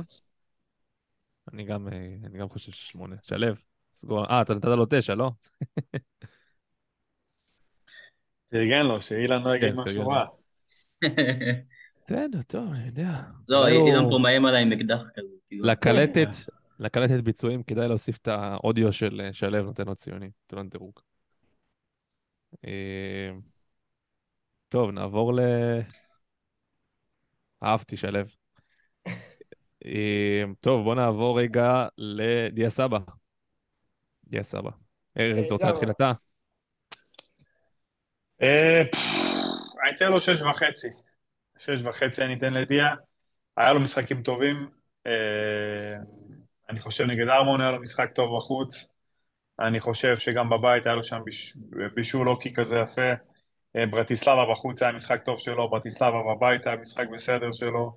[1.53, 3.17] אני גם, אה, אני גם חושב ששמונה.
[3.23, 3.55] שלו,
[3.95, 4.25] סגור.
[4.25, 5.31] אה, אתה נתת לו תשע, לא?
[8.51, 10.09] פרגן לו, שאילן לא יגיד כן, משהו.
[10.09, 10.25] רע.
[12.07, 13.23] בסדר, טוב, אני יודע.
[13.49, 15.37] לא, אילן פה מאיים עליי עם אקדח כזה.
[15.47, 16.29] כאילו, לקלטת,
[16.79, 21.01] לקלטת ביצועים, כדאי להוסיף את האודיו של שלו, נותן לו ציונים, נותן לו דירוג.
[22.67, 23.31] אה,
[24.69, 25.41] טוב, נעבור ל...
[27.63, 28.19] אהבתי שלו.
[29.87, 32.99] אה, טוב, בוא נעבור רגע לדיה סבא.
[34.25, 34.71] דיה סבא.
[35.19, 35.67] ארז, רוצה.
[35.67, 36.13] להתחיל אתה?
[38.43, 38.83] אה,
[39.97, 41.06] אתן לו שש וחצי.
[41.59, 42.95] שש וחצי אני אתן לדיה.
[43.57, 44.69] היה לו משחקים טובים.
[45.07, 45.13] אה,
[46.71, 48.95] אני חושב נגד ארמון היה לו משחק טוב בחוץ.
[49.61, 51.57] אני חושב שגם בבית היה לו שם ביש-
[51.95, 53.13] בישול אוקי כזה יפה.
[53.77, 57.97] אה, ברטיסלבה בחוץ היה משחק טוב שלו, ברטיסלבה בבית היה משחק בסדר שלו.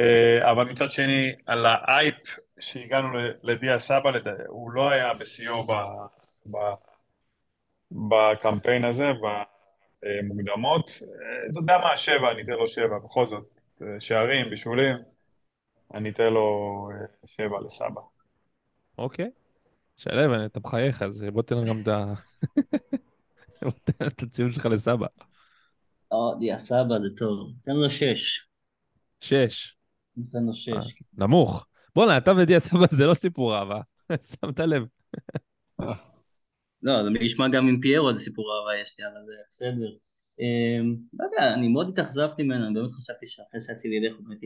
[0.00, 2.14] אה, אבל מצד שני, על האייפ
[2.60, 3.08] שהגענו
[3.42, 4.10] לדיה סבא,
[4.48, 5.72] הוא לא היה בשיאו ב-
[6.50, 6.74] ב-
[7.90, 9.57] בקמפיין הזה, במוקדמות.
[10.04, 13.60] אה, אתה יודע מה, שבע, אני אתן לו שבע, בכל זאת.
[13.82, 14.96] אה, שערים, בישולים,
[15.94, 18.00] אני אתן לו אה, שבע לסבא.
[18.98, 19.30] אוקיי.
[19.96, 22.14] שלו, אתה מחייך, אז בוא תן גם את ה...
[23.62, 25.06] בוא תן את הציון שלך לסבא.
[26.12, 27.52] או, דיה סבא זה טוב.
[27.62, 28.48] תן לו שש.
[29.20, 29.76] שש.
[30.30, 30.72] תן לו שש.
[30.72, 30.80] אה.
[31.12, 31.66] נמוך.
[31.94, 33.80] בואנה, אתה ודיה סבא זה לא סיפור אהבה.
[34.30, 34.84] שמת לב.
[36.82, 39.96] לא, זה נשמע גם עם פיירו זה סיפור אהבה יש לי, אבל זה בסדר.
[40.40, 44.42] אמ, לא יודע, אני מאוד התאכזבתי ממנו, אני באמת חשבתי שאחרי שיצאתי לידך, הוא באמת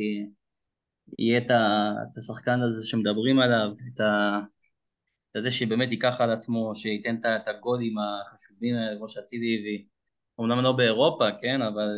[1.19, 4.01] יהיה- את השחקן הזה שמדברים עליו, את
[5.43, 9.85] זה שבאמת ייקח על עצמו, שייתן את הגולים החשובים האלה, כמו שאצילי הביא.
[10.39, 11.89] אומנם לא באירופה, כן, אבל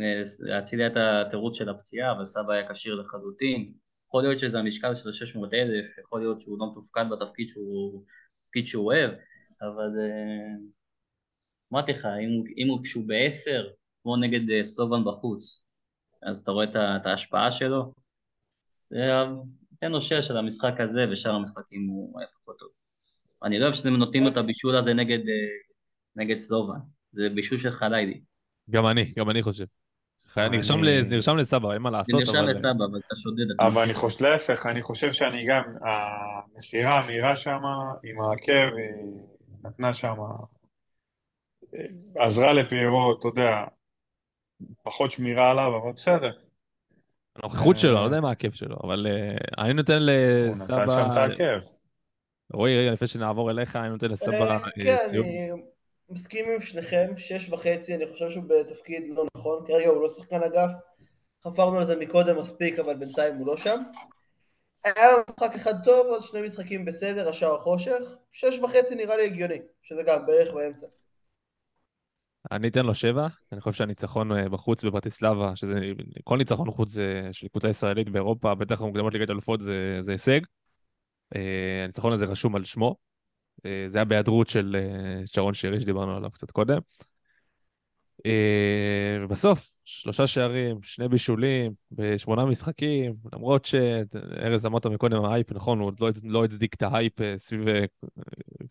[0.00, 3.72] אה, אה, אצילי היה את התירוץ של הפציעה, אבל סבא היה כשיר לחלוטין.
[4.08, 8.04] יכול להיות שזה המשקל של 600 אלף, יכול להיות שהוא לא מתופקד בתפקיד שהוא,
[8.50, 9.10] תפקיד שהוא אוהב,
[9.60, 10.54] אבל אה,
[11.72, 12.06] אמרתי לך,
[12.58, 13.68] אם, הוא- כשהוא בעשר,
[14.02, 15.64] כמו נגד אה, סלובן בחוץ,
[16.22, 17.92] אז אתה רואה את, ההשפעה שלו.
[19.80, 22.68] תן לו שש על המשחק הזה, ושאר המשחקים הוא היה פחות טוב.
[23.44, 25.34] אני לא אוהב שאתם נותנים את הבישול הזה נגד, אה,
[26.16, 26.78] נגד סלובן,
[27.12, 28.20] זה בישול של חליידי.
[28.70, 29.64] גם אני, גם אני חושב.
[30.36, 30.56] אני-
[31.08, 32.50] נרשם לסבא, אין מה זה לעשות, נרשם אבל...
[32.50, 33.44] לסבא, אבל אתה שודד.
[33.60, 37.60] אבל אני חושב, להפך, אני חושב שאני גם, המסירה המהירה שם,
[38.04, 39.22] עם העקב, היא
[39.64, 40.14] נתנה שם,
[42.16, 43.64] עזרה לפיירו, אתה יודע,
[44.82, 46.32] פחות שמירה עליו, אבל בסדר.
[47.36, 50.56] הנוכחות שלו, אה, אני לא יודע מה הכיף שלו, אבל אה, אני נותן הוא נתן
[50.66, 51.20] שם את לסבא...
[51.20, 51.66] העקב.
[52.52, 55.26] רועי, רגע, לפני שנעבור אליך, אני נותן לסבא אה, אה, כן, ציון.
[56.10, 60.42] מסכים עם שניכם, שש וחצי, אני חושב שהוא בתפקיד לא נכון, כרגע הוא לא שחקן
[60.42, 60.70] אגף,
[61.44, 63.82] חפרנו על זה מקודם מספיק, אבל בינתיים הוא לא שם.
[64.84, 67.98] היה לנו משחק אחד טוב, עוד שני משחקים בסדר, השאר חושך,
[68.32, 70.86] שש וחצי נראה לי הגיוני, שזה גם בערך באמצע.
[72.52, 75.74] אני אתן לו שבע, אני חושב שהניצחון אה, בחוץ בברטיסלבה, שזה
[76.24, 80.40] כל ניצחון חוץ זה- של קבוצה ישראלית באירופה, בטח במוקדמות ליגת אלופות זה, זה הישג.
[81.36, 83.09] אה, הניצחון הזה רשום על שמו.
[83.66, 86.78] אה, זה היה בהיעדרות של אה, שרון שירי שדיברנו עליו קצת קודם.
[88.26, 95.86] אה, ובסוף, שלושה שערים, שני בישולים, בשמונה משחקים, למרות שארז אמרת מקודם, ההייפ, נכון, הוא
[95.86, 97.68] עוד לא, לא הצדיק את ההייפ סביב,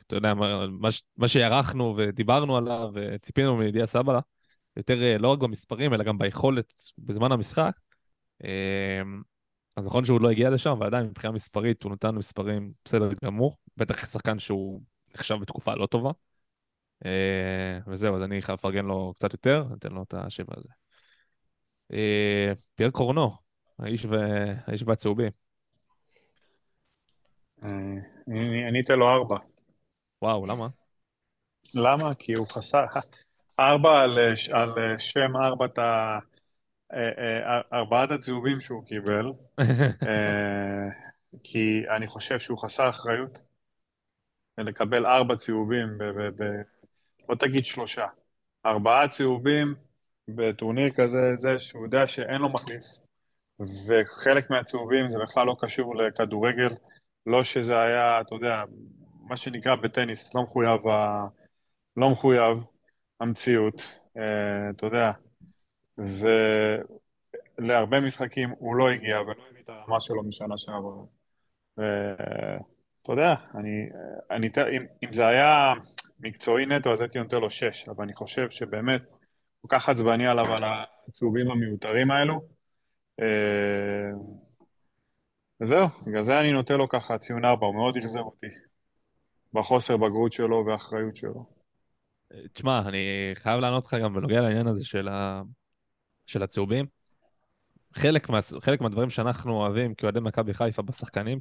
[0.08, 0.66] אתה יודע, מה,
[1.18, 4.20] מה, שהערכנו ודיברנו עליו וציפינו מידיעה סבא,
[4.78, 7.72] יותר לא רק במספרים, אלא גם ביכולת בזמן המשחק.
[9.78, 14.06] אז נכון שהוא לא הגיע לשם, ועדיין מבחינה מספרית הוא נתן מספרים בסדר גמור, בטח
[14.06, 14.82] שחקן שהוא
[15.16, 16.12] נחשב בתקופה לא טובה.
[17.06, 20.70] אה, וזהו, אז אני חייב לפרגן לו קצת יותר, ניתן לו את השבע הזה.
[21.94, 23.32] אה, פייר קורנו,
[23.80, 24.16] האיש, ו...
[24.68, 25.32] האיש והצהובים.
[27.64, 27.70] אה,
[28.28, 29.38] אני אני אתן לו ארבע.
[30.22, 30.68] וואו, למה?
[31.74, 32.16] למה?
[32.16, 32.86] כי הוא חסר...
[33.60, 34.12] ארבע על,
[34.52, 36.20] על שם ארבעת ה...
[37.74, 39.26] ארבעת הצהובים שהוא קיבל,
[41.44, 43.49] כי אני חושב שהוא חסר אחריות.
[44.66, 46.62] לקבל ארבע צהובים, ב, ב, ב,
[47.30, 48.06] לא תגיד שלושה,
[48.66, 49.76] ארבעה צהובים
[50.28, 52.84] בטורניר כזה, זה שהוא יודע שאין לו מחליף,
[53.60, 56.74] וחלק מהצהובים זה בכלל לא קשור לכדורגל,
[57.26, 58.64] לא שזה היה, אתה יודע,
[59.28, 61.28] מה שנקרא בטניס, לא מחויב, ה...
[61.98, 62.58] לא מחויב
[63.20, 65.12] המציאות, אה, אתה יודע,
[67.58, 71.04] ולהרבה משחקים הוא לא הגיע ולא הביא את הרמה שלו משנה שעברה.
[73.02, 73.90] ואתה יודע, אני,
[74.32, 74.48] אני,
[74.78, 75.74] אם, אם זה היה
[76.20, 79.02] מקצועי נטו אז הייתי נותן לו שש, אבל אני חושב שבאמת
[79.62, 80.64] כל כך עצבני עליו על
[81.08, 82.42] הצהובים המיותרים האלו.
[83.20, 84.12] אה,
[85.62, 88.48] וזהו, בגלל זה אני נותן לו ככה ציון ארבע, הוא מאוד אכזב אותי.
[89.54, 91.46] בחוסר בגרות שלו והאחריות שלו.
[92.54, 95.42] תשמע, אני חייב לענות לך גם בנוגע לעניין הזה של, ה...
[96.26, 96.86] של הצהובים.
[97.94, 98.40] חלק, מה...
[98.62, 101.40] חלק מהדברים שאנחנו אוהבים כאוהדי מכבי חיפה בשחקנים,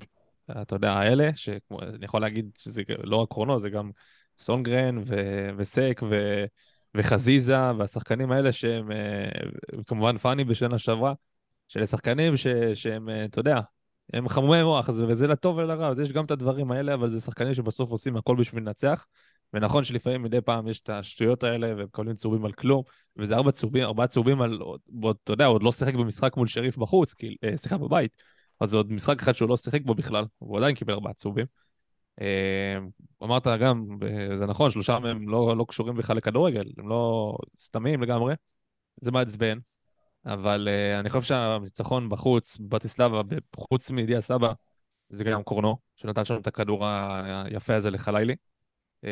[0.50, 1.58] אתה יודע, האלה, שאני
[2.02, 3.90] יכול להגיד שזה לא רק קרונו, זה גם
[4.38, 5.14] סונגרן ו...
[5.56, 6.44] וסק ו...
[6.94, 9.28] וחזיזה והשחקנים האלה שהם, אה,
[9.86, 11.12] כמובן פאני בשנה שעברה,
[11.68, 12.46] שאלה שחקנים ש...
[12.74, 13.60] שהם, אה, אתה יודע,
[14.12, 17.54] הם חמומי מוח, וזה לטוב ולרע, אז יש גם את הדברים האלה, אבל זה שחקנים
[17.54, 19.06] שבסוף עושים הכל בשביל לנצח.
[19.54, 22.82] ונכון שלפעמים מדי פעם יש את השטויות האלה, ומקבלים צהובים על כלום,
[23.16, 24.58] וזה ארבע צהובים, ארבעה צהובים על,
[25.22, 28.16] אתה יודע, עוד לא שיחק במשחק מול שריף בחוץ, כי, אה, שיחק בבית,
[28.60, 31.46] אז זה עוד משחק אחד שהוא לא שיחק בו בכלל, והוא עדיין קיבל ארבעה צהובים.
[32.20, 32.78] אה,
[33.22, 33.86] אמרת גם,
[34.36, 38.34] זה נכון, שלושה מהם לא, לא קשורים בכלל לכדורגל, הם לא סתמים לגמרי,
[39.00, 39.58] זה מעצבן,
[40.26, 43.22] אבל uh, אני חושב שהניצחון בחוץ, בטיסלבה,
[43.56, 44.52] חוץ מידיע סבא,
[45.08, 48.36] זה גם קורנו, שנתן שם את הכדור היפה הזה לחלילי.
[49.04, 49.08] Uh,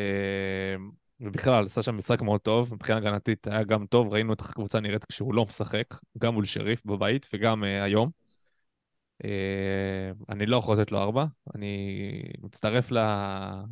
[1.19, 5.05] ובכלל, עשה שם משחק מאוד טוב, מבחינה הגנתית היה גם טוב, ראינו את הקבוצה נראית
[5.05, 5.85] כשהוא לא משחק,
[6.17, 8.26] גם מול שריף בבית וגם uh, היום.
[9.23, 12.91] Uh, אני לא יכול לתת לו ארבע, אני מצטרף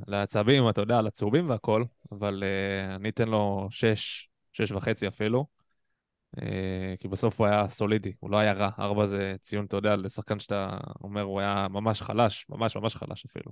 [0.07, 5.45] לעצבים, אתה יודע, לצהובים והכל, אבל uh, אני אתן לו שש, שש וחצי אפילו.
[6.41, 8.69] אה, כי בסוף הוא היה סולידי, הוא לא היה רע.
[8.79, 13.25] ארבע זה ציון, אתה יודע, לשחקן שאתה אומר, הוא היה ממש חלש, ממש ממש חלש
[13.25, 13.51] אפילו.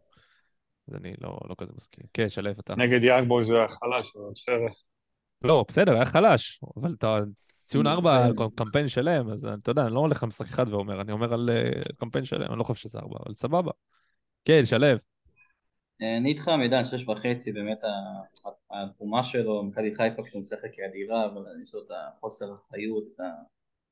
[0.87, 2.05] אז אני לא, לא כזה מסכים.
[2.13, 2.75] כן, שלו, אתה...
[2.75, 4.73] נגד יאגבוי זה היה חלש, אבל בסדר.
[5.41, 7.19] לא, בסדר, היה חלש, אבל אתה...
[7.73, 11.01] ציון ארבע על קמפיין שלם, אז אתה יודע, אני לא הולך על משחק אחד ואומר,
[11.01, 13.71] אני אומר על uh, קמפיין שלם, אני לא חושב שזה ארבע, אבל סבבה.
[14.45, 14.87] כן, שלו.
[16.01, 17.81] אני איתך מידן, שש וחצי, באמת
[18.71, 23.19] התרומה שלו, מכבי חיפה כשהוא משחק היא אדירה, אבל יש לו את החוסר אחריות, את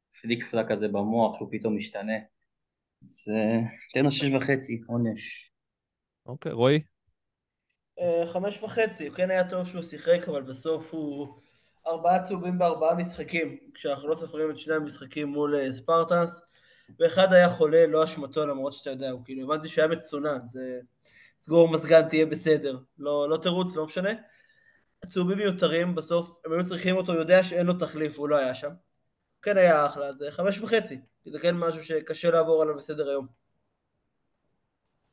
[0.10, 2.18] הפליק פלק הזה במוח שהוא פתאום משתנה.
[3.04, 3.28] אז
[3.94, 5.52] תן לו שש וחצי, עונש.
[6.26, 6.80] אוקיי, רועי?
[8.00, 11.42] אה, חמש וחצי, הוא כן היה טוב שהוא שיחק, אבל בסוף הוא
[11.88, 16.30] ארבעה צהובים בארבעה משחקים, כשאנחנו לא סופרים את שני המשחקים מול אה, ספרטנס,
[17.00, 20.80] ואחד היה חולה, לא אשמתו, למרות שאתה יודע, הוא כאילו, הבנתי שהיה מצונן, זה...
[21.44, 24.10] סגור מזגן תהיה בסדר, לא, לא תירוץ, לא משנה.
[25.04, 28.72] הצהובים מיותרים, בסוף הם היו צריכים אותו, יודע שאין לו תחליף, הוא לא היה שם.
[29.42, 33.41] כן היה אחלה, זה חמש וחצי, כי זה כן משהו שקשה לעבור עליו בסדר היום.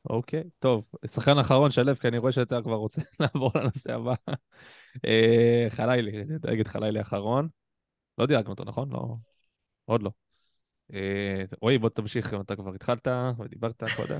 [0.05, 0.85] אוקיי, טוב.
[1.05, 4.13] שחקן אחרון, שלו, כי אני רואה שאתה כבר רוצה לעבור לנושא הבא.
[5.05, 7.47] אה, חלילי, נגיד חלילי אחרון.
[8.17, 8.91] לא דייקנו אותו, נכון?
[8.91, 9.15] לא,
[9.85, 10.11] עוד לא.
[10.93, 13.07] אה, רועי, בוא תמשיך אם אתה כבר התחלת
[13.39, 14.19] ודיברת קודם.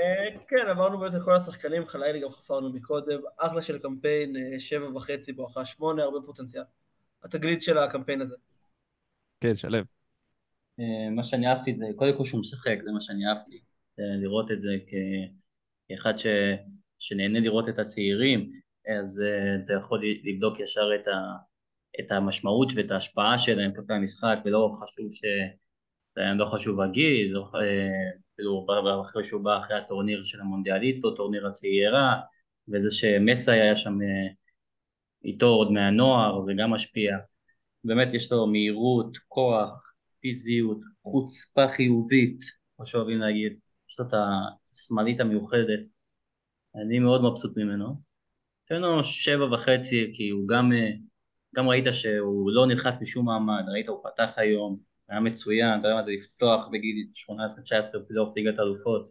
[0.00, 4.96] אה, כן, עברנו באמת את כל השחקנים, חלילי גם חפרנו מקודם, אחלה של קמפיין, שבע
[4.96, 6.62] וחצי בואכה שמונה, הרבה פוטנציאל.
[7.24, 8.36] התגלית של הקמפיין הזה.
[9.40, 9.78] כן, שלו.
[11.10, 13.60] מה שאני אהבתי זה, קודם כל שהוא משחק, זה מה שאני אהבתי.
[13.98, 14.76] לראות את זה
[15.88, 16.26] כאחד ש...
[16.98, 18.52] שנהנה לראות את הצעירים,
[19.00, 19.22] אז
[19.64, 21.12] אתה יכול לבדוק ישר את, ה...
[22.00, 25.22] את המשמעות ואת ההשפעה שלהם כלפי המשחק, ולא חשוב ש...
[26.38, 27.44] לא חשוב הגיל, לא...
[28.36, 28.66] כאילו
[29.02, 32.20] אחרי שהוא בא אחרי הטורניר של המונדיאליטו, טורניר הצעירה,
[32.68, 34.32] וזה שמסאי היה שם אה,
[35.24, 37.16] איתו עוד מהנוער, זה גם משפיע.
[37.84, 42.38] באמת יש לו מהירות, כוח, פיזיות, חוצפה חיובית,
[42.76, 43.58] כמו שאוהבים להגיד,
[43.92, 44.14] יש לו את
[44.72, 45.80] השמאלית המיוחדת,
[46.74, 47.94] אני מאוד מבסוט ממנו.
[48.64, 50.90] תן לו שבע וחצי, כי הוא גם, אה,
[51.54, 54.78] גם ראית שהוא לא נלחץ בשום מעמד, ראית הוא פתח היום,
[55.08, 59.10] היה מצוין, אתה יודע מה זה לפתוח בגיל 18-19 פלייאוף ליגת אלופות,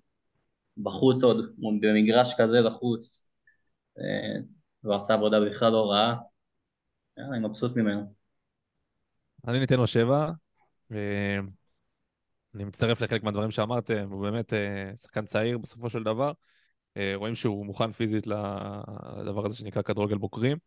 [0.77, 3.29] בחוץ עוד, במגרש כזה לחוץ,
[3.97, 4.41] אה,
[4.81, 6.15] הוא עשה עבודה בכלל לא רעה,
[7.17, 8.13] אני מבסוט ממנו.
[9.47, 10.31] אני ניתן לו שבע,
[12.55, 16.31] אני מצטרף לחלק מהדברים שאמרתם, הוא באמת אה, שחקן צעיר בסופו של דבר,
[16.97, 20.57] אה, רואים שהוא מוכן פיזית לדבר הזה שנקרא כדורגל בוקרים.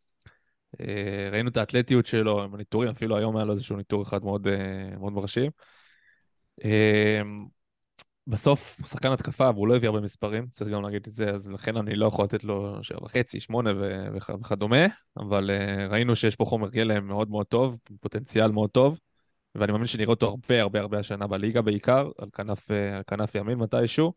[0.80, 4.46] אה, ראינו את האתלטיות שלו עם הניטורים, אפילו היום היה לו איזשהו ניטור אחד מאוד,
[4.98, 5.50] מאוד מרשים.
[8.26, 11.50] בסוף הוא שחקן התקפה והוא לא הביא הרבה מספרים, צריך גם להגיד את זה, אז
[11.50, 13.72] לכן אני לא יכול לתת לו שבע וחצי, שמונה
[14.14, 15.50] וכדומה, אבל
[15.90, 18.98] ראינו שיש פה חומר גלם מאוד מאוד טוב, פוטנציאל מאוד טוב,
[19.54, 23.58] ואני מאמין שנראה אותו הרבה הרבה הרבה השנה בליגה בעיקר, על כנף, על כנף ימין
[23.58, 24.12] מתישהו,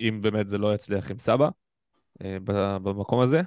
[0.00, 1.48] אם באמת זה לא יצליח עם סבא
[2.82, 3.40] במקום הזה.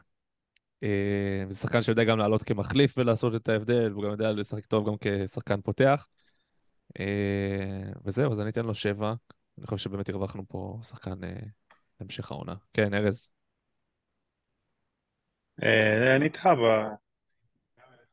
[0.84, 4.88] אה, זה שחקן שיודע גם לעלות כמחליף ולעשות את ההבדל, והוא גם יודע לשחק טוב
[4.88, 6.08] גם כשחקן פותח.
[7.00, 9.14] אה, וזהו, אז אני אתן לו שבע.
[9.58, 11.20] אני חושב שבאמת הרווחנו פה שחקן
[12.00, 12.56] להמשך אה, העונה.
[12.74, 13.30] כן, ארז.
[16.16, 16.50] אני איתך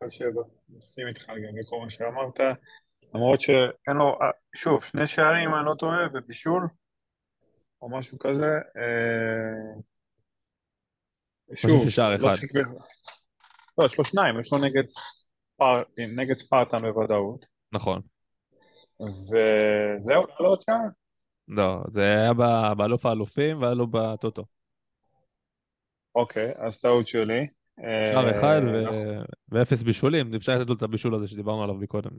[0.07, 0.11] ב...
[0.11, 2.41] שבע, מסכים איתך גם בכל מה שאמרת.
[3.15, 6.69] למרות שאין לו, אה, שוב, שני שערים, אני לא טועה, ובישול,
[7.83, 8.47] או משהו כזה.
[8.77, 9.81] אה,
[11.55, 12.37] שוב, ששער לא אחד.
[12.37, 12.55] שיחק
[13.79, 15.83] לא, יש לו שניים, יש לו נגד ספר-
[16.17, 17.47] נגד ספרטן בוודאות.
[17.73, 18.01] נכון.
[19.01, 20.77] וזהו, לא עוד שער.
[21.49, 22.33] לא, זה היה
[22.75, 24.45] באלוף האלופים והיה לו בטוטו.
[26.15, 27.47] אוקיי, אז טעות שלי.
[27.81, 29.25] שער אה, אחד נכון.
[29.49, 32.11] ואפס בישולים, אפשר לתת לו את הבישול הזה שדיברנו עליו מקודם,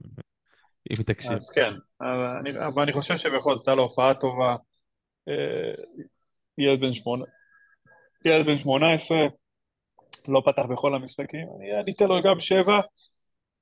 [0.92, 1.32] אם תקשיב.
[1.32, 4.56] אז כן, אבל אני, חושב שבכל זאת הייתה לו הופעה טובה.
[5.28, 5.84] אה,
[6.58, 7.26] ילד בן שמונה,
[8.26, 9.28] ילד בן שמונה עשרה,
[10.28, 12.80] לא פתח בכל המשחקים, אני אני אתן לו גם שבע.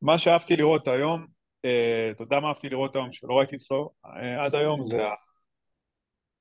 [0.01, 1.27] מה שאהבתי לראות היום,
[1.65, 5.01] אה, אתה יודע מה אהבתי לראות היום שלא ראיתי אצלו אה, עד היום, זה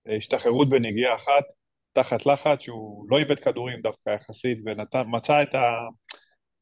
[0.07, 1.45] ההשתחררות בנגיעה אחת,
[1.93, 5.61] תחת לחץ, שהוא לא איבד כדורים דווקא יחסית, ומצא את ה...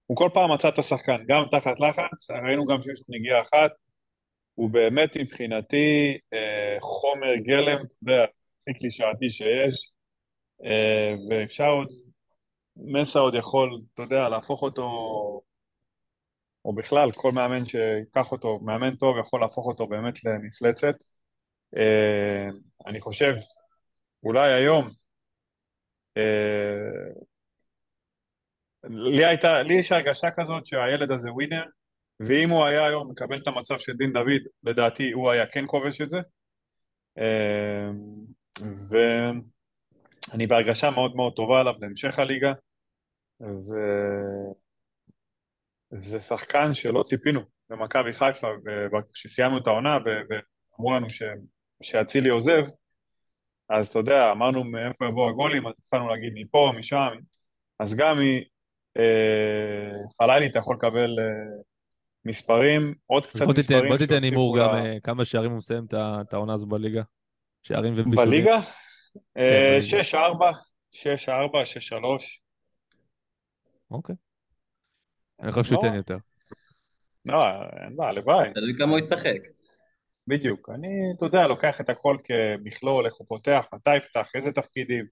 [0.06, 3.70] הוא כל פעם מצא את השחקן, גם תחת לחץ, ראינו גם שיש לו נגיעה אחת,
[4.54, 8.24] הוא באמת מבחינתי אה, חומר גלם, אתה יודע,
[8.68, 9.92] הכי קלישאתי שיש,
[10.64, 11.88] אה, ואפשר עוד,
[12.76, 14.82] מסה עוד יכול, אתה יודע, להפוך אותו,
[16.64, 20.94] או בכלל, כל מאמן שיקח אותו, מאמן טוב יכול להפוך אותו באמת למפלצת.
[21.76, 22.48] אה,
[22.86, 23.34] אני חושב,
[24.24, 24.90] אולי היום,
[28.84, 31.64] לי הייתה, לי יש הרגשה כזאת שהילד הזה ווינר,
[32.20, 36.00] ואם הוא היה היום מקבל את המצב של דין דוד, לדעתי הוא היה כן כובש
[36.00, 36.18] את זה.
[37.18, 37.90] אה,
[38.90, 42.52] ואני בהרגשה מאוד מאוד טובה עליו להמשך הליגה,
[45.92, 47.40] וזה שחקן שלא ציפינו
[47.70, 48.48] במכבי חיפה,
[49.14, 51.06] כשסיימנו את העונה ואמרו לנו
[51.82, 52.62] שאצילי עוזב,
[53.70, 57.08] אז אתה יודע, אמרנו מאיפה יבואו הגולים, אז התחלנו להגיד מפה, משם,
[57.78, 58.18] אז גם
[60.20, 61.24] מחלילי אתה יכול לקבל אה,
[62.24, 65.84] מספרים, עוד קצת בוא מספרים בוא תיתן הימור ל- גם אה, כמה שערים הוא מסיים
[65.94, 67.02] את העונה הזו בליגה.
[67.62, 68.16] שערים ובישולים.
[68.16, 68.56] בליגה?
[69.36, 70.54] אה, בליגה.
[70.94, 72.40] 6-4, 6-4, 6-3.
[73.90, 74.14] אוקיי.
[75.40, 76.16] אני חושב שהוא לא, ייתן יותר.
[77.24, 77.44] לא,
[77.84, 78.52] אין בעיה, הלוואי.
[78.54, 79.59] תלוי כמה הוא ישחק.
[80.30, 80.68] בדיוק.
[80.74, 85.04] אני, אתה יודע, לוקח את הכל כמכלול, איך הוא פותח, מתי יפתח, איזה תפקידים.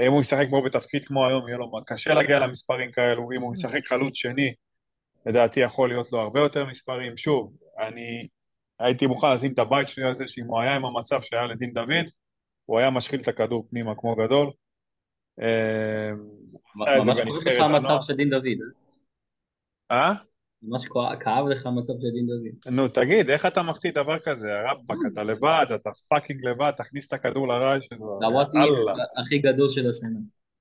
[0.00, 3.32] אם הוא ישחק בו בתפקיד כמו היום, יהיה לו קשה להגיע למספרים כאלו.
[3.36, 4.54] אם הוא ישחק חלוץ שני,
[5.26, 7.16] לדעתי יכול להיות לו הרבה יותר מספרים.
[7.16, 8.28] שוב, אני
[8.78, 11.72] הייתי מוכן לשים את הבית שלי על זה, שאם הוא היה עם המצב שהיה לדין
[11.72, 12.06] דוד,
[12.64, 14.50] הוא היה משחיל את הכדור פנימה כמו גדול.
[15.42, 16.10] אה,
[16.76, 17.98] ממש בנבחרת לך המצב.
[18.00, 18.58] של דין דוד.
[19.90, 20.14] אה?
[20.62, 20.84] ממש
[21.20, 22.74] כאב לך המצב של דין דוד.
[22.74, 24.48] נו, תגיד, איך אתה מחטיא דבר כזה?
[24.70, 28.18] רבאק, אתה לבד, אתה פאקינג לבד, תכניס את הכדור לרעי שלו.
[28.20, 28.92] זה הוואטי אללה.
[29.16, 30.18] הכי גדול של השנה.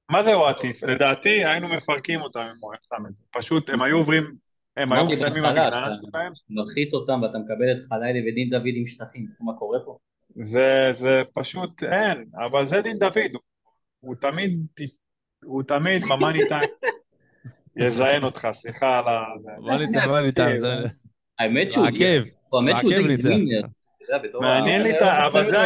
[0.09, 0.83] מה זה וואטיף?
[0.83, 3.23] לדעתי היינו מפרקים אותם אם הוא היה שם את זה.
[3.31, 4.35] פשוט הם היו עוברים,
[4.77, 6.31] הם היו מסיימים המגננה שאתה שלהם.
[6.49, 9.27] מלחיץ אותם ואתה מקבל את חלילי ודין דוד עם שטחים.
[9.39, 9.97] מה קורה פה?
[10.35, 13.31] זה, זה פשוט אין, אבל זה דין דוד,
[13.99, 14.65] הוא, תמיד,
[15.43, 16.69] הוא תמיד במאני טיים
[17.77, 19.23] יזיין אותך, סליחה על ה...
[19.59, 20.51] מה ניתן, מה ניתן?
[21.39, 21.87] האמת שהוא.
[22.49, 23.25] הוא האמת שהוא די ניצח.
[23.29, 23.61] ווינר.
[24.41, 25.27] מעניין לי את ה...
[25.27, 25.57] אבל זה...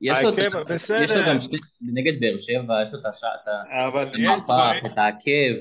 [0.00, 1.58] יש לו גם שני,
[1.94, 3.26] נגד באר שבע, יש לו את השע-
[4.86, 5.54] את העקב,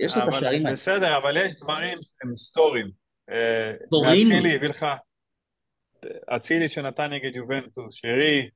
[0.00, 0.76] יש לו את השערים האלה.
[0.76, 2.90] בסדר, אבל יש דברים שהם היסטוריים.
[3.30, 4.26] אה, היסטוריים?
[4.26, 4.86] אצילי הביא לך...
[6.36, 8.48] אצילי שנתן נגד יובנטוס, שרי,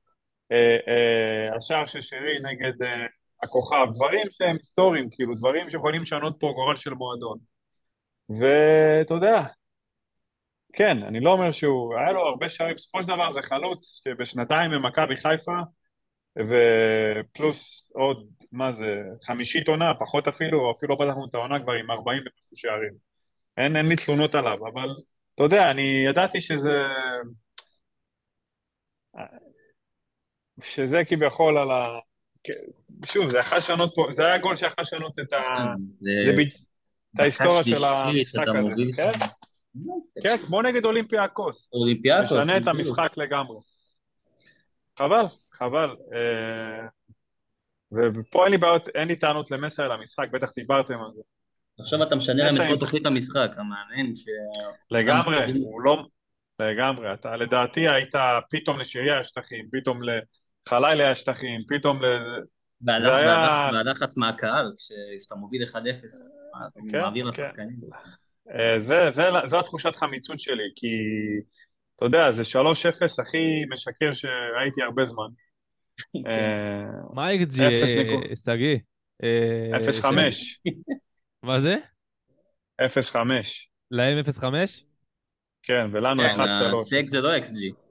[0.51, 3.05] אה, אה, השער של שרי נגד אה,
[3.45, 7.37] הכוכב, דברים שהם היסטוריים, כאילו, דברים שיכולים לשנות פה גורל של מועדון.
[8.29, 9.43] ואתה יודע,
[10.73, 14.71] כן, אני לא אומר שהוא, היה לו הרבה שערים, בסופו של דבר זה חלוץ שבשנתיים
[14.71, 15.57] במכבי חיפה,
[16.39, 21.91] ופלוס עוד, מה זה, חמישית עונה, פחות אפילו, אפילו לא פתחנו את העונה כבר עם
[21.91, 22.93] 40 ומשהו שערים.
[23.57, 24.89] אין, אין לי תלונות עליו, אבל
[25.35, 26.83] אתה יודע, אני ידעתי שזה...
[30.61, 31.99] שזה כביכול על ה...
[33.05, 35.65] שוב, זה יכול לשנות פה, זה היה גול שיכול לשנות את ה...
[37.15, 38.83] את ההיסטוריה של המשחק הזה.
[38.95, 39.11] כן.
[40.23, 41.69] כן, כמו נגד אולימפיאקוס.
[41.73, 42.31] אולימפיאקוס.
[42.31, 42.67] משנה את.
[42.67, 43.57] המשחק לגמרי.
[44.99, 45.89] חבל, חבל.
[46.13, 46.87] אה,
[47.91, 51.21] ופה אין לי בעיות, אין לי טענות למסר למשחק, בטח דיברתם על זה.
[51.79, 52.67] עכשיו אתה משנה להם את.
[52.67, 54.25] כל תוכנית המשחק, המאמן ש...
[54.91, 56.05] לגמרי, הוא לא...
[56.59, 58.15] לגמרי, אתה לדעתי היית
[58.49, 59.99] פתאום לשירי היה שטחים, פתאום
[60.67, 62.05] לחלילי היה שטחים, פתאום ל...
[62.81, 67.29] והלחץ- מהקהל, כש- כשאתה מוביל 1-0, אתה כן, מעביר כן.
[67.29, 67.79] לשחקנים.
[68.49, 70.87] אה, זה, זה, זו התחושת חמיצות שלי, כי
[71.95, 75.27] אתה יודע, זה 3-0 הכי משקר שראיתי הרבה זמן.
[76.27, 76.83] אה,
[77.13, 77.61] מה ה-XG.
[77.61, 78.77] אה, שגיא?
[79.23, 80.05] אה, 0-5,
[81.47, 81.75] מה זה?
[82.81, 83.15] 0-5.
[83.91, 84.43] להם 0-5?
[85.63, 86.35] כן, ולנו כן,
[86.73, 86.79] 1-3.
[86.79, 87.84] הסק זה לא XG.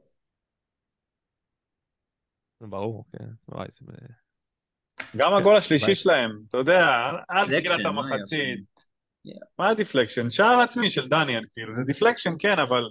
[2.71, 3.25] ברור, כן.
[3.49, 3.93] וואי, זה...
[5.17, 5.95] גם הגול השלישי.
[5.95, 6.87] שלהם, אתה יודע,
[7.29, 8.61] עד תחילת מה המחצית.
[9.59, 10.31] מה ה deflection?
[10.31, 12.83] שער עצמי של דניאל, כאילו, זה deflection כן, אבל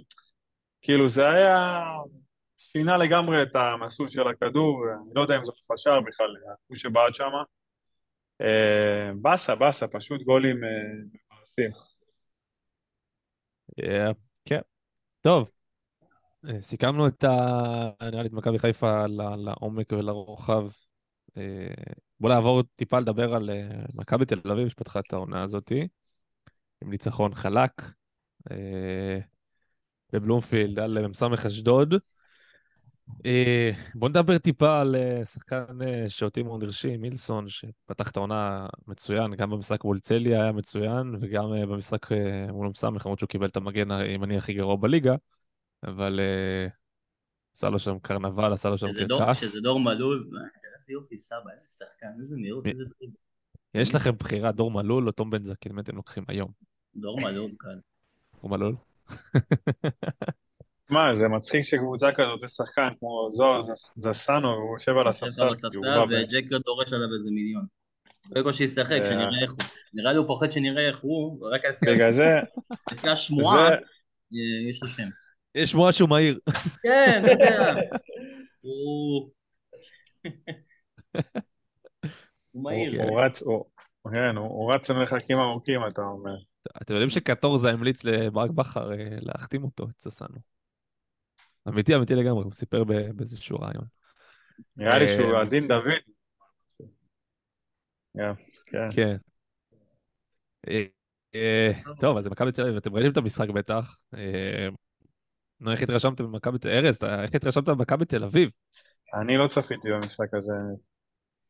[0.82, 1.82] כאילו זה היה...
[2.76, 6.34] שינה לגמרי את המסלול של הכדור, אני לא יודע אם זה חשר בכלל,
[6.66, 7.42] הוא שבעט שמה.
[8.40, 10.70] אה, באסה, באסה, פשוט גולים אה,
[11.32, 11.70] מבאסים.
[13.82, 14.10] אה,
[14.44, 14.60] כן.
[15.20, 15.50] טוב,
[16.60, 17.30] סיכמנו את ה...
[18.02, 19.06] נראה לי את מכבי חיפה
[19.36, 20.68] לעומק ולרוחב.
[21.36, 21.42] אה,
[22.20, 25.88] בוא נעבור טיפה לדבר על אה, מכבי תל אביב שפתחה את העונה הזאתי,
[26.82, 27.82] עם ניצחון חלק
[28.50, 29.18] אה,
[30.12, 31.94] בבלומפילד על מ"ס אשדוד.
[33.94, 35.64] בוא נדבר טיפה על שחקן
[36.08, 41.50] שאותי מאוד הרשים, מילסון, שפתח את העונה מצוין, גם במשחק מול צליה היה מצוין, וגם
[41.68, 42.06] במשחק
[42.52, 45.14] מול מ"ס, למרות שהוא קיבל את המגן הימני הכי גרוע בליגה,
[45.84, 46.66] אבל אה,
[47.56, 49.40] עשה לו שם קרנבל, עשה לו שם שזה דור- קרקס.
[49.40, 50.30] שזה דור מלול,
[50.78, 53.14] איזה יופי סבא, איזה שחקן, איזה מהירות, איזה דריבל.
[53.74, 56.50] יש לכם בחירה, דור מלול או תום בן זקין, מי אתם לוקחים היום?
[56.96, 57.78] דור מלול כאן.
[58.42, 58.74] דור מלול?
[60.90, 65.24] מה, זה מצחיק שקבוצה כזאת, יש שחקן כמו זוהר זס- זסנו, הוא יושב על יושב
[65.26, 67.66] הספסל, על כי הוא הספסל בא ב- וג'קר דורש עליו איזה מיליון.
[68.32, 69.04] קודם כל שישחק, אה.
[69.04, 69.58] שנראה איך הוא.
[69.94, 71.48] נראה לי הוא פוחד שנראה איך הוא,
[72.12, 72.40] זה,
[72.92, 73.68] לפי השמועה,
[74.30, 74.38] זה,
[74.70, 75.08] יש לו שם.
[75.54, 76.38] יש שהוא מהיר.
[76.82, 77.74] כן, אתה יודע.
[78.60, 79.30] הוא...
[82.50, 83.02] הוא מהיר.
[83.02, 83.64] הוא- הוא רץ, הוא-
[84.12, 86.36] כן, הוא הוא רץ למרחקים ארוכים, אתה אומר.
[86.82, 90.38] אתם יודעים שקטורזה המליץ לברק בכר אה, להחתים אותו, את ססנו.
[91.68, 93.84] אמיתי, אמיתי לגמרי, הוא סיפר באיזשהו רעיון.
[94.76, 95.84] נראה לי אה, שהוא על דין דוד.
[98.16, 98.32] כן,
[98.66, 98.88] כן.
[98.94, 99.16] כן.
[100.68, 100.84] אה,
[101.34, 103.96] אה, טוב, אז מכבי תל אביב, אתם ראיתם את המשחק בטח.
[105.64, 106.84] נו, איך התרשמתם במכבי תל אביב?
[106.84, 108.50] ארז, איך התרשמת במכבי תל אביב?
[109.14, 110.52] אני לא צפיתי במשחק הזה.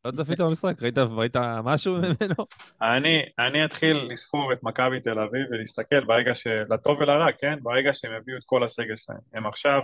[0.05, 0.83] לא צפית במשחק?
[0.83, 2.35] ראית ראית משהו ממנו?
[2.83, 6.47] אני, אני אתחיל לספור את מכבי תל אביב ולהסתכל ברגע ש...
[6.47, 7.59] לטוב ולרע, כן?
[7.63, 9.19] ברגע שהם הביאו את כל הסגל שלהם.
[9.35, 9.81] הם עכשיו,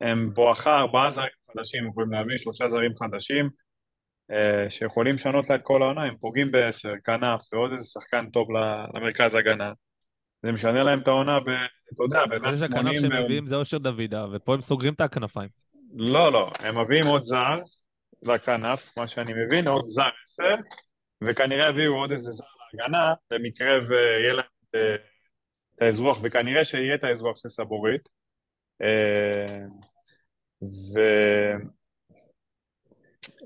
[0.00, 3.50] הם בואכה ארבעה זרים חדשים, יכולים להביא שלושה זרים חדשים,
[4.30, 8.48] אה, שיכולים לשנות לה את כל העונה, הם פוגעים בעשר, כנף ועוד איזה שחקן טוב
[8.94, 9.72] למרכז הגנה.
[10.42, 11.48] זה משנה להם את העונה ב...
[11.94, 12.58] אתה יודע, אני חושב ב-180...
[12.58, 15.48] שהכנף שהם מביאים זה אושר דוידה, ופה הם סוגרים את הכנפיים.
[15.94, 17.58] לא, לא, הם מביאים עוד זר
[18.22, 20.54] לכנף, מה שאני מבין, עוד זר עשר,
[21.22, 24.96] וכנראה יביאו עוד איזה זר להגנה, במקרה ויהיה להם את, אה,
[25.86, 28.08] האזרוח, וכנראה שיהיה את האזרוח של סבורית.
[28.82, 29.58] אה,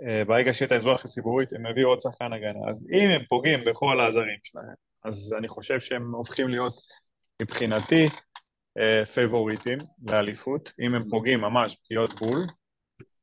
[0.02, 2.70] וברגע שיהיה את האזרוח של סבורית, הם יביאו עוד שחקן הגנה.
[2.70, 6.72] אז אם הם פוגעים בכל הזרים שלהם, אז אני חושב שהם הופכים להיות,
[7.42, 8.06] מבחינתי,
[8.78, 12.40] אה, פייבוריטים לאליפות, אם הם פוגעים ממש פגיעות בול,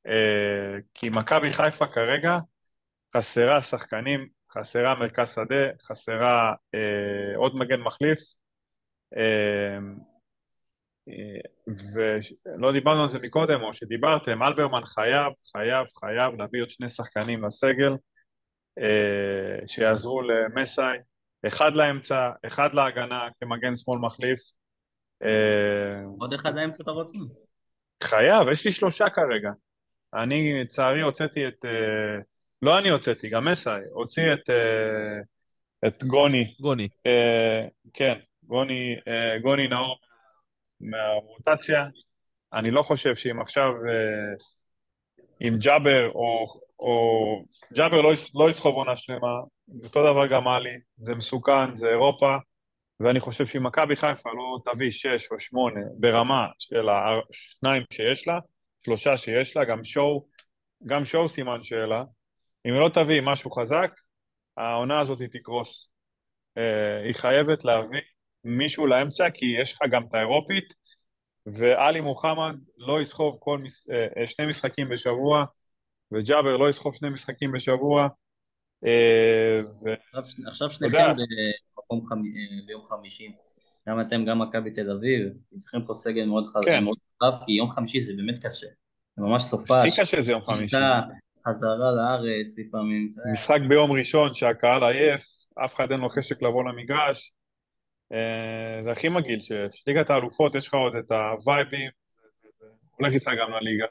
[0.08, 2.38] אה, כי מכבי חיפה כרגע
[3.18, 8.20] חסרה שחקנים, חסרה מרכז שדה, חסרה אה, עוד מגן מחליף,
[9.18, 9.78] אה,
[11.10, 11.42] אה,
[12.48, 17.46] ולא דיברנו על זה מקודם, או שדיברתם, אלברמן חייב, חייב, חייב להביא עוד שני שחקנים
[17.46, 17.94] לסגל,
[18.80, 20.98] אה, שיעזרו למסאי,
[21.48, 24.40] אחד לאמצע, אחד להגנה כמגן שמאל מחליף,
[25.24, 27.18] אה, עוד אחד לאמצע אתה רוצה?
[28.04, 29.52] חייב, יש לי שלושה כרגע.
[30.14, 31.66] אני, לצערי, הוצאתי את...
[31.66, 32.22] אה,
[32.62, 36.54] לא אני הוצאתי, גם מסאי, הוציא את, אה, את גוני.
[36.60, 36.88] גוני.
[37.94, 38.96] כן, גוני,
[39.42, 39.98] גוני נאור
[40.80, 41.86] מהרוטציה.
[42.54, 43.72] אני לא חושב שאם עכשיו
[45.40, 49.28] עם ג'אבר או, או ג'אבר לא, יס- לא יסחוב עונה שלמה,
[49.84, 52.36] אותו דבר גם עלי, זה מסוכן, זה אירופה,
[53.00, 58.40] ואני חושב שאם מכבי חיפה לא תביא שש או שמונה ברמה של השניים שיש לה,
[58.86, 60.26] שלושה שיש לה, גם שואו,
[60.86, 62.04] גם שואו סימן שאלה,
[62.66, 63.92] אם היא לא תביא משהו חזק,
[64.58, 65.94] העונה הזאת היא תקרוס.
[66.58, 68.00] אה, היא חייבת להביא
[68.44, 70.74] מישהו לאמצע, כי יש לך גם את האירופית,
[71.46, 73.90] ואלי מוחמד לא יסחוב כל מש...
[73.92, 75.46] אה, אה, שני משחקים בשבוע,
[76.14, 78.08] וג'אבר לא יסחוב שני משחקים בשבוע,
[78.86, 79.62] אה.
[80.48, 80.70] עכשיו-.
[80.70, 81.14] שניכם אה,
[82.66, 83.36] ביום חמישי.
[83.90, 86.84] גם אתם, גם מכבי תל אביב, אתם צריכים פה סגל מאוד חזק, כן.
[87.46, 88.68] כי יום חמישי זה באמת קשה.
[89.16, 90.78] זה ממש הכי סופש, קשה זה יום חמישי.
[91.48, 93.10] חזרה לארץ לפעמים.
[93.34, 95.24] משחק ביום ראשון שהקהל עייף,
[95.66, 97.34] אף אחד אין לו חשק לבוא למגרש,
[98.12, 99.84] אה, זה הכי מגעיל שיש.
[99.88, 101.90] ליגת האלופות יש לך עוד את הווייבים,
[102.98, 103.86] הולך איתך גם לליגה.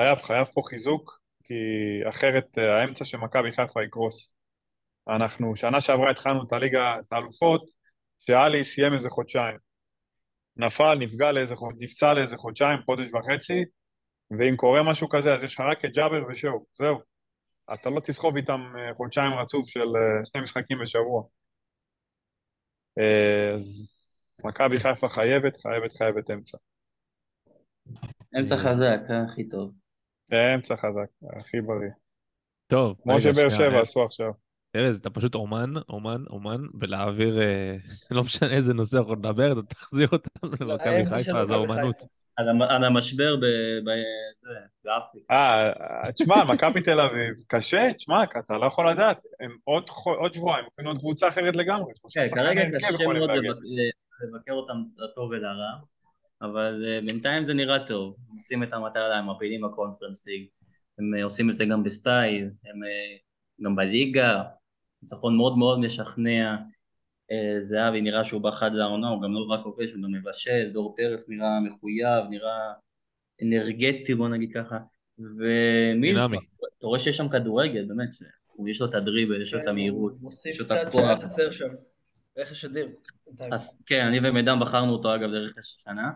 [0.00, 1.54] חייב, חייב פה חיזוק, כי
[2.08, 4.34] אחרת אה, האמצע של מכבי חיפה יקרוס.
[5.08, 7.70] אנחנו, שנה שעברה התחלנו את הליגה, את האלופות,
[8.18, 9.58] שאלי סיים איזה חודשיים.
[10.56, 13.64] נפל, נפגע לאיזה, חוד- נפצע לאיזה חודשיים, חודש וחצי,
[14.38, 16.98] ואם קורה משהו כזה, אז יש לך רק את ג'אבר ושואו, זהו.
[17.74, 21.22] אתה לא תסחוב איתם אה, חודשיים רצוף של אה, שני משחקים בשבוע.
[23.54, 23.94] אז
[24.44, 26.58] מכבי חיפה חייבת, חייבת, חייבת אמצע.
[28.38, 29.00] אמצע חזק,
[29.32, 29.87] הכי טוב.
[30.32, 31.06] אמצע חזק,
[31.36, 31.90] הכי בריא.
[32.66, 34.30] טוב, כמו שבאר שבע עשו עכשיו.
[34.76, 37.76] ארז, אתה פשוט אומן, אומן, אומן, בלהעביר, אה,
[38.10, 42.02] לא משנה איזה נושא אנחנו נדבר, אתה תחזיר אותנו למכבי האמצע של חיפה, מכבי אומנות.
[42.36, 44.48] על המ- על המשבר ב- ב- זה,
[44.84, 45.34] באפריקה.
[45.34, 50.64] אה, תשמע, מכבי תל אביב, קשה, תשמע, אתה לא יכול לדעת, הם עוד עוד שבועיים,
[50.64, 51.92] הולכים להיות קבוצה אחרת לגמרי.
[52.14, 55.70] כן, כרגע קשה מאוד לבקר אותם לטוב ולרע,
[56.42, 58.16] אבל אה, בינתיים זה נראה טוב.
[58.30, 60.46] הם עושים את המטרה, הם מפילים בקונפרנס ליג,
[60.98, 63.16] הם אה, עושים את זה גם בסטייל, הם אה,
[63.64, 64.42] גם בליגה,
[65.02, 66.56] ניצחון מאוד מאוד משכנע.
[67.58, 70.94] זהבי נראה שהוא בא חד לעונה, הוא גם לא רק כובש, הוא גם מבשל, דור
[70.96, 72.72] פרץ נראה מחויב, נראה
[73.42, 74.78] אנרגטי, בוא נגיד ככה.
[75.18, 76.46] ומילס, דינמי.
[76.78, 78.08] אתה רואה שיש שם כדורגל, באמת,
[78.66, 81.18] יש לו את הדריבל, יש לו את המהירות, הוא מוסיף יש לו את הכוח.
[82.38, 82.88] רכש אדיר.
[83.52, 86.10] אז כן, אני ומידן בחרנו אותו אגב לרכש השנה.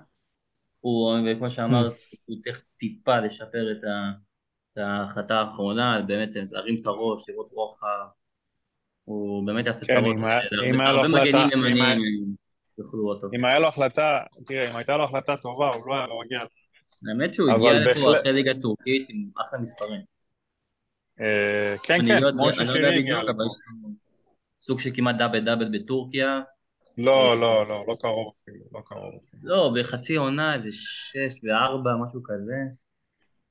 [0.83, 1.93] הוא, וכמו שאמרת,
[2.25, 4.11] הוא צריך טיפה לשפר את, ה,
[4.73, 7.87] את ההחלטה האחרונה, באמת להרים את הראש, לראות רוחב.
[9.05, 10.17] הוא באמת יעשה כן, צרות.
[10.19, 10.25] אם
[10.81, 12.35] היה- לו הרבה החלטה- מגנים אם היה- ימניים
[12.79, 13.29] יאכלו אותו.
[13.35, 16.41] אם היה לו החלטה, תראה, אם הייתה לו החלטה טובה, הוא לא היה מגיע.
[17.09, 20.01] האמת שהוא הגיע לפה אחרי ליגה טורקית עם אחלה מספרים.
[21.21, 23.21] אה, כן, כן, לא כמו לא ששירי הגיע
[24.57, 26.41] סוג של כמעט דאבל דאבל בטורקיה.
[26.99, 29.43] לא, לא, לא, לא קרוב אפילו, לא קרוב אפילו.
[29.43, 32.57] לא, בחצי עונה איזה שש וארבע, משהו כזה.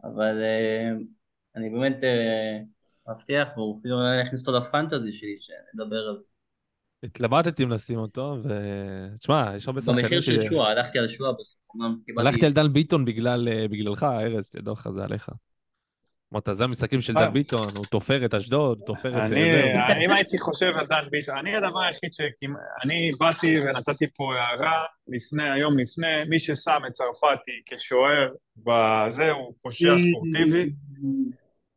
[0.04, 0.90] אבל אה,
[1.56, 2.58] אני באמת אה,
[3.10, 6.24] מבטיח, והוא אפילו יכניס אותו לפנטזי שלי, שנדבר על זה.
[7.04, 10.22] התלבטתי אם לשים אותו, ותשמע, יש הרבה שחקנים במחיר.
[10.22, 11.60] של שועה, הלכתי על שועה בסוף.
[12.18, 15.30] הלכתי על דן ביטון בגלל, אה, בגללך, ארז, תדע לך, זה עליך.
[16.34, 17.26] אמרת, זה המשחקים של אה.
[17.26, 19.16] דן ביטון, הוא תופר את אשדוד, תופר את...
[19.16, 20.06] אה, אני.
[20.06, 24.84] אם הייתי חושב על דן ביטון, אני הדבר היחיד שכמעט, אני באתי ונתתי פה הערה
[25.08, 30.70] לפני, היום לפני, מי ששם את צרפתי כשוער בזה הוא פושע ספורטיבי,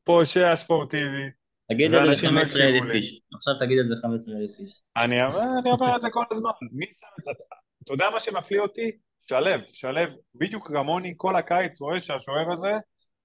[0.05, 1.25] פושע ספורטיבי.
[1.69, 2.95] תגיד את זה ואנשים לא ל-15 אלף הקשיבו לי.
[2.95, 3.21] איש.
[3.35, 4.81] עכשיו תגיד את זה ל-15 אלף איש.
[4.97, 7.37] אני אומר, אני אומר את זה כל הזמן, מי שם את...
[7.85, 8.91] אתה יודע מה שמפליא אותי?
[9.21, 9.41] שלו,
[9.73, 10.01] שלו,
[10.35, 12.73] בדיוק כמוני, כל הקיץ רואה שהשוער הזה,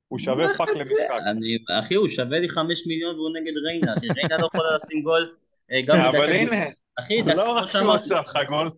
[0.10, 1.20] הוא שווה פאק למשחק.
[1.32, 5.04] אני, אחי, הוא שווה לי 5 מיליון והוא נגד ריינה, אחי, ריינה לא יכולה לשים
[5.04, 5.36] גול.
[5.72, 6.66] אה, גם אבל הנה,
[7.00, 8.72] אחי, לא רק שהוא עושה לך גול,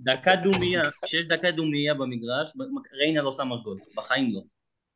[0.00, 2.52] דקה דומייה, כשיש דקה דומייה במגרש,
[3.00, 4.40] ריינה לא שמה גול, בחיים לא.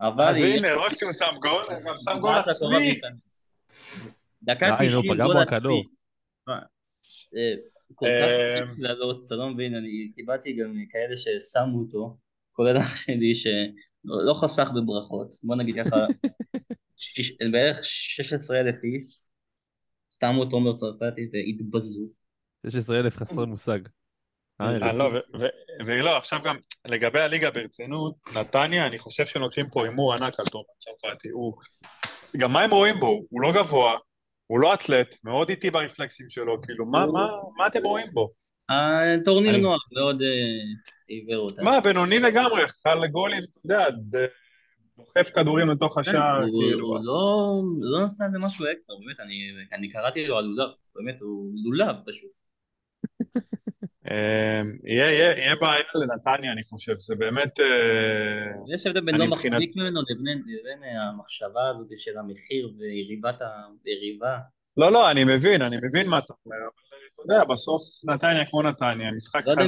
[0.01, 3.01] אבל אז הנה, לא רק שהוא שם גול, גם שם גול עצמי.
[4.43, 5.85] דקה די, נו, 90 פגע גול עצמי.
[6.48, 7.55] אה,
[7.94, 12.16] כל אה, כך קללות, אתה לא מבין, אני קיבלתי גם כאלה ששמו אותו,
[12.52, 13.35] כולל אח שלי
[14.05, 15.97] לא חסך בברכות, בוא נגיד ככה,
[16.97, 19.06] שיש- בערך 16 אלף איש,
[20.20, 22.01] שמו את עומר צרפתי והתבזו.
[22.70, 23.78] 16,000 חסרי מושג.
[24.60, 24.66] אה?
[24.82, 25.10] אה, לא,
[25.86, 30.47] ולא, עכשיו גם לגבי הליגה ברצינות, נתניה, אני חושב שהם לוקחים פה הימור ענק על
[30.47, 31.28] תומר צרפתי.
[31.28, 31.55] הוא...
[32.36, 33.22] גם מה הם רואים בו?
[33.31, 33.93] הוא לא גבוה,
[34.47, 38.31] הוא לא אתלט, מאוד איטי ברפלקסים שלו, כאילו, מה, מה, מה אתם רואים בו?
[38.68, 40.22] הטורניר אני- נוח מאוד
[41.09, 41.62] עיוור אותה.
[41.62, 43.86] מה, בינוני לגמרי, קל גולים, אתה יודע,
[44.97, 46.86] דוחף כדורים לתוך השער, הוא כאילו.
[46.86, 51.52] הוא לא לא עשה איזה משהו אקסטרה, באמת, אני- אני קראתי לו הלולב, באמת, הוא
[51.64, 52.31] לולב פשוט.
[54.10, 57.60] אמ, יהיה, בעיה לנתניה, אני חושב, זה באמת...
[57.60, 63.39] אה, יש הבדל בין לא מחזיק ממנו לבין המחשבה הזאת של המחיר ויריבת
[63.85, 64.39] היריבה.
[64.76, 66.56] לא, לא, אני מבין, אני מבין מה אתה אומר,
[67.28, 69.60] יודע, בסוף נתניה כמו נתניה, משחק חזק,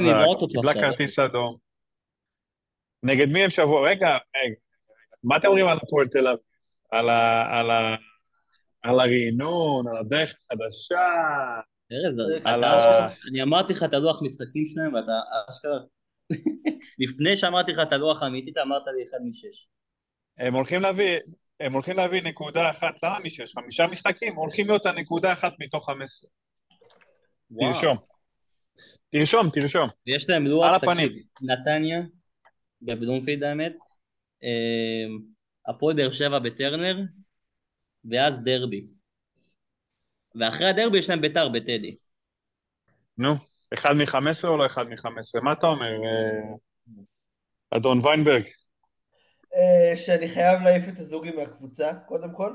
[0.49, 0.73] קיבלה.
[0.73, 1.57] כרטיס אדום.
[3.03, 3.89] נגד מי הם שבוע?
[3.89, 4.55] רגע, רגע,
[5.23, 6.39] מה אתם אומרים על הפועל תל אביב?
[8.83, 11.01] על הרענון, על הדרך החדשה,
[11.91, 12.19] ארז.
[13.29, 15.11] אני אמרתי לך את הלוח משחקים שלהם ואתה
[15.49, 15.79] אשכרה...
[17.03, 19.67] לפני שאמרתי לך את הלוח האמיתי, אתה אמרת לי אחד משש.
[20.37, 21.19] הם הולכים להביא,
[21.59, 23.53] הם הולכים להביא נקודה אחת, למה משש?
[23.53, 26.29] חמישה משחקים, הולכים להיות הנקודה אחת מתוך חמש עשרה.
[27.51, 27.73] וואו.
[27.73, 27.97] תרשום.
[29.11, 29.89] תרשום, תרשום.
[30.07, 31.07] ויש להם לוח, על הפנים.
[31.07, 32.01] תקשיב, נתניה,
[32.81, 33.75] בבלומפילד האמת,
[34.43, 35.05] אה,
[35.67, 36.97] הפועל באר שבע בטרנר,
[38.05, 38.87] ואז דרבי.
[40.35, 41.95] ואחרי הדרבי יש להם ביתר בטדי.
[43.17, 43.35] נו,
[43.73, 45.41] אחד מחמש עשרה או לא אחד מחמש עשרה?
[45.41, 46.55] מה אתה אומר, אה,
[47.77, 48.43] אדון ויינברג?
[49.55, 52.53] אה, שאני חייב להעיף את הזוגי מהקבוצה, קודם כל.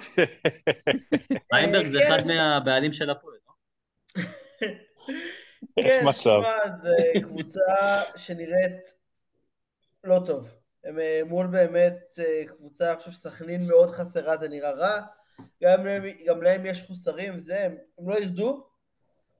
[1.53, 2.07] איינברג זה כן.
[2.07, 4.23] אחד מהבעלים של הפועל, לא?
[5.79, 6.21] יש כן, מצב.
[6.21, 6.91] שמע, זו
[7.23, 8.95] קבוצה שנראית
[10.05, 10.49] לא טוב.
[10.85, 15.01] הם אה, מול באמת אה, קבוצה, אני חושב סכנין מאוד חסרה, זה נראה רע.
[15.63, 18.67] גם להם, גם להם יש חוסרים, זה, הם, הם לא ירדו.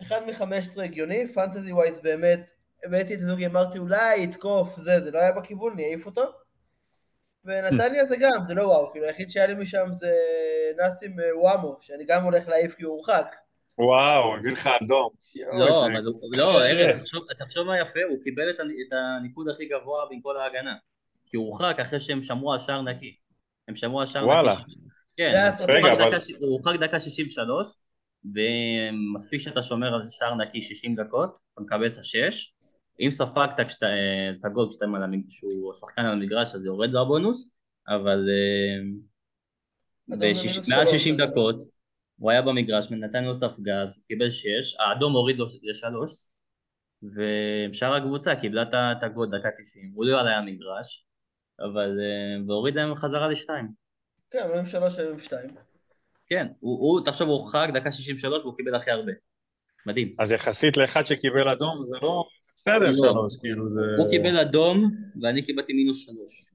[0.03, 2.51] אחד מ-15 הגיוני, פנטזי ווייז באמת,
[2.85, 6.23] הבאתי את הזוג, אמרתי אולי יתקוף, זה, זה לא היה בכיוון, אני אעיף אותו.
[7.45, 10.13] ונתניה זה גם, זה לא וואו, כאילו היחיד שהיה לי משם זה
[10.77, 13.35] נאסים אה, וואמו, שאני גם הולך להעיף כי הוא הורחק.
[13.79, 15.09] וואו, הביא לך אדום.
[15.59, 16.63] לא, אבל הוא- לא.
[16.67, 17.01] ארז,
[17.39, 20.75] תחשוב- מה יפה, הוא קיבל את הנ- את הניקוד הכי גבוה עם כל ההגנה.
[21.27, 23.17] כי הוא הורחק אחרי שהם שמרו על שער נקי.
[23.69, 24.53] הם שמרו על שער וואלה.
[24.61, 24.75] נקי.
[25.17, 25.89] כן, זה הוא.
[25.91, 27.67] הורחק דקה ש- הוא הורחק דקה 63,
[28.25, 32.55] ומספיק שאתה שומר על שער נקי 60 דקות, אתה מקבל את השש.
[33.01, 33.87] אם ספגת כשאתה-
[34.41, 37.51] את הגול כשאתה על המג- שהוא שחקן על המגרש, אז זה יורד לו הבונוס,
[37.89, 38.83] אבל אה,
[40.09, 41.57] מעל שלוש, 60 אז- דקות
[42.23, 44.47] הוא היה במגרש, נתן לו ספגה, אז הוא קיבל 6,
[44.79, 46.27] האדום הוריד לו לשלוש,
[47.03, 51.07] ושאר הקבוצה קיבלה את ה- את הגול דקה 90, הוא לא עלה המגרש,
[51.61, 53.69] אבל אה, והוריד להם חזרה לשתיים.
[54.31, 55.51] כן, הם עם שלוש, הם עם שתיים.
[56.27, 59.13] כן, הוא, הוא תחשוב, הוא הורחק דקה 63 והוא קיבל הכי הרבה.
[59.87, 60.17] מדהים.
[60.19, 62.25] אז יחסית לאחד שקיבל אדום זה לא...
[62.57, 62.95] בסדר, לא.
[62.95, 63.81] שלוש, כאילו זה...
[63.99, 64.91] הוא קיבל אדום
[65.23, 66.51] ואני קיבלתי מינוס שלוש.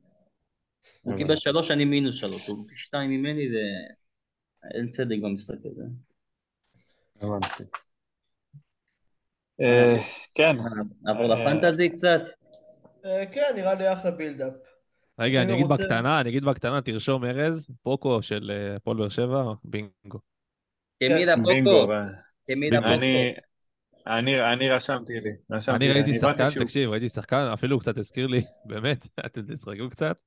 [1.01, 1.17] הוא.
[1.17, 3.47] קיבל שלוש, אני מינוס שלוש, הוא פי שתיים ממני
[4.67, 5.83] ואין צדק במשחק הזה.
[7.21, 7.63] הבנתי.
[9.61, 9.95] אה,
[10.35, 10.55] כן,
[11.01, 12.21] נעבור אה, לפנטזי קצת.
[13.05, 14.53] אה, כן, נראה לי אחלה בילדאפ.
[15.19, 19.09] רגע, אני אני אגיד בקטנה, אני אגיד בקטנה, תרשום ארז, פוקו של אה, הפועל באר
[19.09, 20.19] שבע, בינגו.
[20.99, 21.71] כמילה בינגו.
[21.71, 23.47] פוקו, ו- כמילה אני, פוקו.
[24.07, 25.29] אני, אני רשמתי לי.
[25.51, 29.07] רשמתי אני לי, ראיתי הבנתי שחקן, תקשיב, ראיתי שחקן, אפילו הוא קצת הזכיר לי, באמת,
[29.25, 30.17] אתם תצחקו קצת,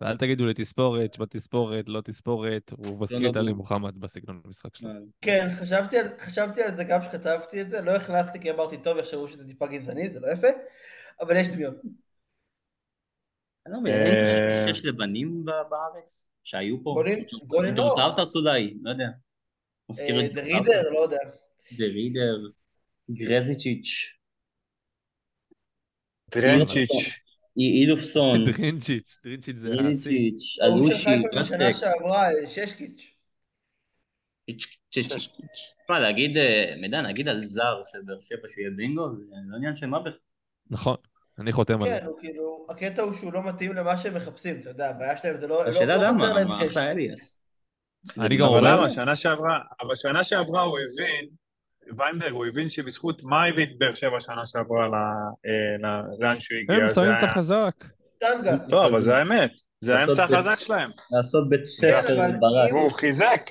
[0.00, 3.56] ואל תגידו לי תספורת, בתספורת, לא תספורת, הוא מזכיר את לא, עלי לא.
[3.56, 4.90] מוחמד בסגנון המשחק שלו.
[5.20, 8.98] כן, חשבתי על, חשבתי על זה גם כשכתבתי את זה, לא הכנסתי כי אמרתי, טוב,
[8.98, 10.46] יחשבו שזה טיפה גזעני, זה לא יפה,
[11.20, 11.74] אבל יש דמיון.
[13.66, 16.90] אני לא מבין, אין אה, שיש לבנים בארץ שהיו פה?
[16.94, 17.82] גולין- גולין לא.
[17.96, 19.08] ג'ורטאוטס אולי, לא יודע.
[19.90, 21.18] מזכיר אה, את דרידר, לא יודע.
[21.78, 22.36] דרידר,
[23.10, 24.14] גרזיצ'יץ',
[26.30, 27.27] טרנצ'יץ'.
[27.58, 29.68] אי- אילופסון, דרינצ'יץ', דרינצ'יץ' זה
[30.38, 31.72] של אלושי, גצק.
[31.72, 33.14] שעברה, אה, ששקיץ'.
[34.90, 39.56] תשמע, להגיד, אה, מידע, נגיד על זר של באר שבע שהוא יהיה בינגו, זה לא
[39.56, 40.18] עניין של מה בכלל.
[40.70, 40.96] נכון,
[41.38, 41.98] אני חותם על זה.
[42.00, 45.36] כן, הוא כאילו, הקטע הוא שהוא לא מתאים למה שהם מחפשים, אתה יודע, הבעיה שלהם
[45.36, 47.40] זה לא, לא השאלה לא למה, מה אליאס.
[48.18, 48.90] אני גם אבל אומר, למה?
[48.90, 51.28] שנה שעברה, אבל שנה שעברה הוא הבין,
[51.96, 56.40] ויינברג, הוא הבין שבזכות מה הביא את באר שבע שנה שעברה ל- אה, ל- לאן
[56.40, 56.74] שהוא הגיע.
[57.02, 57.84] היה- אמצע חזק.
[58.68, 59.50] לא, אבל זה האמת.
[59.80, 60.90] זה האמצע החזק שלהם.
[61.12, 62.70] לעשות בית ספר כן, אבל ברק.
[62.70, 63.50] אם- והוא חיזק.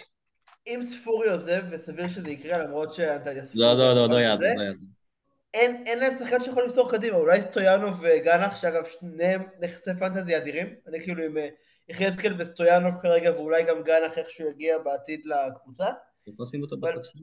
[0.68, 3.64] אם ספורי עוזב, וסביר שזה יקרה, למרות שאנטליה ספורי...
[3.66, 4.64] לא, לא, לא, לא יעזור, לא.
[5.54, 10.68] אין, אין להם שחקן שיכול למסור קדימה, אולי סטויאנוב וגנח, שאגב שניהם נכסי פנטזי אדירים,
[10.88, 11.48] אני כאילו עם אה,
[11.90, 15.86] יחזקאל וסטויאנוב כרגע, ואולי גם גנח איכשהו יגיע בעתיד לקבוצה.
[16.28, 17.20] לא עושים אותו אבל- בספסל.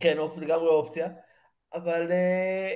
[0.00, 1.08] כן, לגמרי אופציה.
[1.74, 2.74] אבל אה,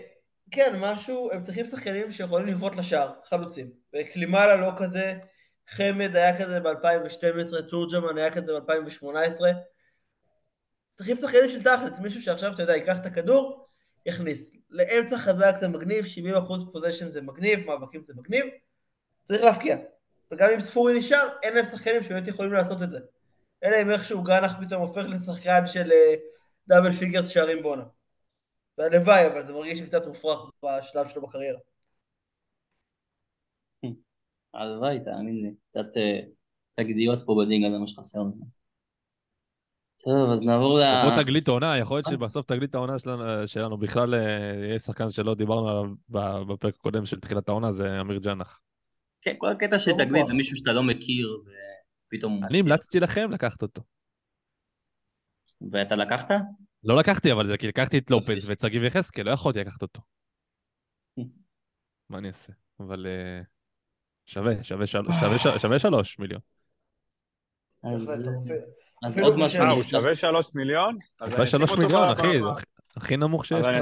[0.51, 3.70] כן, משהו, הם צריכים שחקנים שיכולים לבעוט לשער, חלוצים.
[3.94, 5.15] וקלימאלה לא כזה,
[5.69, 9.40] חמד היה כזה ב-2012, תורג'מן היה כזה ב-2018.
[10.94, 13.69] צריכים שחקנים של תכלס, מישהו שעכשיו, אתה יודע, ייקח את הכדור,
[14.07, 14.57] יכניס.
[14.70, 18.47] לאמצע חזק זה מגניב, 70% פוזיישן זה מגניב, מאבקים זה מגניב,
[19.28, 19.77] צריך להבקיע.
[20.32, 22.99] וגם אם ספורי נשאר, אין להם שחקנים שבאמת יכולים לעשות את זה.
[23.65, 26.15] אלא אם איכשהו גנח פתאום הופך לשחקן של אה,
[26.69, 27.84] double figures שערים בעונה.
[28.78, 31.59] והלוואי, אבל זה מרגיש לי קצת מופרך בשלב שלו בקריירה.
[34.55, 35.55] הלוואי, תאמין לי.
[35.70, 36.20] קצת אה,
[36.74, 38.62] תגליות פה בליגה, זה מה שחסר לנו.
[40.05, 40.82] טוב, אז נעבור ל...
[40.82, 44.20] אפרופו תגלית העונה, יכול להיות שבסוף תגלית העונה שלנו, שלנו בכלל אה,
[44.64, 48.60] יהיה שחקן שלא דיברנו עליו בפרק הקודם של תחילת העונה, זה אמיר ג'אנח.
[49.22, 50.26] כן, כל הקטע של לא תגלית.
[50.26, 51.43] זה מישהו שאתה לא מכיר,
[52.06, 52.44] ופתאום...
[52.44, 53.82] אני המלצתי לכם לקחת אותו.
[55.70, 56.30] ואתה לקחת?
[56.84, 60.01] לא לקחתי אבל זה, כי לקחתי את לופז ואת שגיב יחזקאל, לא יכולתי לקחת אותו.
[62.10, 62.52] מה אני אעשה?
[62.80, 63.40] אבל אה,
[64.26, 66.40] שווה, שווה של- שווה של- שווה שלוש מיליון.
[67.84, 69.36] אז עוד.
[69.36, 69.82] משהו אה, הוא.
[69.82, 70.98] שווה שלוש מיליון?
[71.30, 72.39] שווה שלוש מיליון, אחי,
[72.97, 73.59] הכי- נמוך שיש.
[73.59, 73.80] אז אני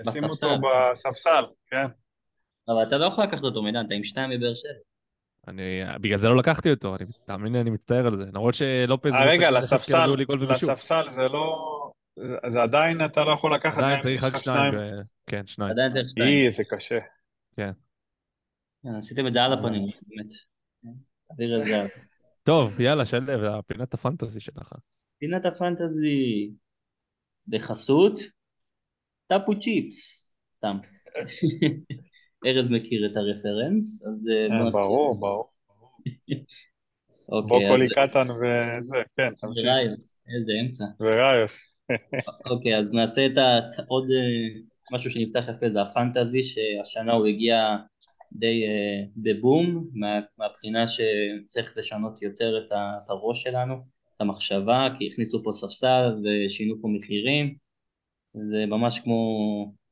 [0.00, 0.26] אשים בספסל.
[0.26, 1.86] אותו בספסל, כן.
[2.68, 4.72] אבל אתה לא יכול לקחת אותו, מידן, אתה עם שתיים מבאר שבע.
[5.48, 8.24] אני, בגלל זה לא לקחתי אותו, אני, תאמין לי, אני מצטער על זה.
[8.24, 9.12] למרות שלופז...
[9.12, 10.06] אה, רגע, לספסל.
[10.52, 11.70] לספסל זה לא...
[12.48, 13.78] זה עדיין אתה לא יכול לקחת...
[13.78, 14.74] עדיין צריך רק שניים.
[14.74, 15.70] ב- כן, שניים.
[15.70, 16.28] עדיין צריך שתיים.
[16.28, 16.98] אי, זה קשה.
[17.56, 17.70] כן,
[18.98, 20.32] עשיתם את זה על הפנים, באמת.
[21.28, 21.76] תעביר את זה.
[21.76, 21.86] הלאה.
[22.42, 24.72] טוב, יאללה, שלו, פינת הפנטזי שלך.
[25.18, 26.50] פינת הפנטזי
[27.46, 28.20] בחסות
[29.26, 30.76] טאפו צ'יפס, סתם.
[32.46, 34.70] ארז מכיר את הרפרנס, אז כן.
[34.72, 35.48] ברור, ברור.
[37.28, 39.64] אוקיי, בוקולי קטן וזה, כן, תמשיך.
[39.64, 40.84] וריוס, איזה אמצע.
[41.00, 41.60] וריוס.
[42.50, 43.32] אוקיי, אז נעשה את.
[43.88, 44.60] עוד אה,
[44.92, 47.76] משהו שנפתח יפה, זה הפנטזי, שהשנה הוא הגיע
[48.32, 48.64] די
[49.16, 52.72] בבום, מה- מהבחינה שצריך לשנות יותר את
[53.08, 53.74] הראש שלנו,
[54.16, 57.54] את המחשבה, כי הכניסו פה ספסל ושינו פה מחירים,
[58.34, 59.83] זה ממש כמו...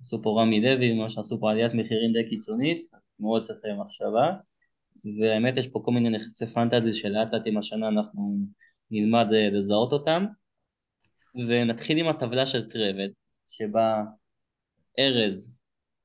[0.00, 2.88] עשו פה רמי לוי, ממש עשו פה עליית מחירים די קיצונית,
[3.20, 4.32] מאוד צריך אה, מחשבה,
[5.20, 8.38] והאמת יש פה כל מיני נכסי פנטזי שלאט לאט עם השנה אנחנו
[8.90, 10.24] נלמד אה, לזהות אותם,
[11.48, 13.08] ונתחיל עם הטבלה של טרבד,
[13.48, 14.02] שבה
[14.98, 15.54] ארז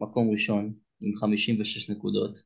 [0.02, 2.44] מקום ראשון עם 56 נקודות,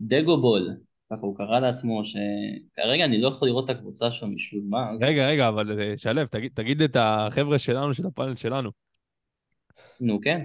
[0.00, 0.70] דגו בול,
[1.12, 5.02] ככה הוא קרא לעצמו, שכרגע אני לא יכול לראות את הקבוצה שלו משום מה, אז
[5.02, 8.70] רגע, רגע, אבל אה, שלו, תגיד- תגיד את החבר'ה שלנו, של הפאנל שלנו.
[10.00, 10.42] נו כן,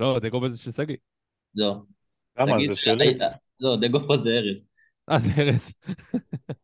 [0.00, 0.96] לא, דגו בזה של שגיא.
[1.54, 1.76] לא.
[2.38, 2.56] למה?
[2.68, 3.18] זה שלי.
[3.60, 4.66] לא, דגו פה זה ארז.
[5.10, 5.72] אה, זה ארז.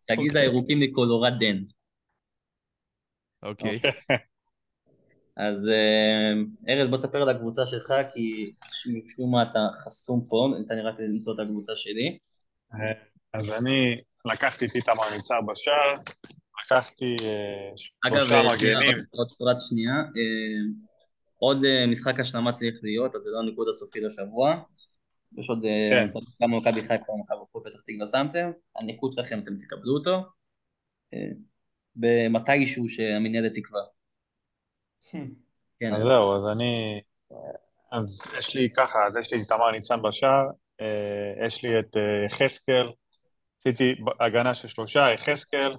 [0.06, 1.62] שגיא זה הירוקים מקולורדן.
[3.42, 3.80] אוקיי.
[5.36, 6.32] אז אה,
[6.68, 8.52] ארז בוא תספר על הקבוצה שלך כי
[9.04, 12.18] משום מה אתה חסום פה, ניתן לי רק למצוא את הקבוצה שלי.
[13.32, 14.00] אז אני
[14.32, 15.96] לקחתי את איתמר ניצר בשער,
[16.64, 17.70] לקחתי אה,
[18.06, 18.96] אגב, שלושה אה, מגנים.
[18.96, 20.85] עוד- עוד פרט שנייה, אה,
[21.38, 24.56] עוד אה, משחק השלמה צריך להיות, אז זה לא הניקוד הסופי לשבוע.
[25.38, 26.20] יש עוד אה, כן.
[26.38, 30.22] כמה מכבי חיפה ומכבי הפועל פתח תקווה שמתם, הניקוד שלכם אתם תקבלו אותו.
[31.14, 31.28] אה,
[31.96, 33.80] במתישהו שהמנהלת תקבע.
[35.80, 37.00] כן, אז זהו, אז אני...
[37.92, 40.46] אז יש לי ככה, אז יש לי את תמר ניצן בשער,
[41.46, 41.96] יש לי את
[42.26, 42.86] יחזקאל,
[43.60, 45.76] עשיתי הגנה של שלושה, יחזקאל,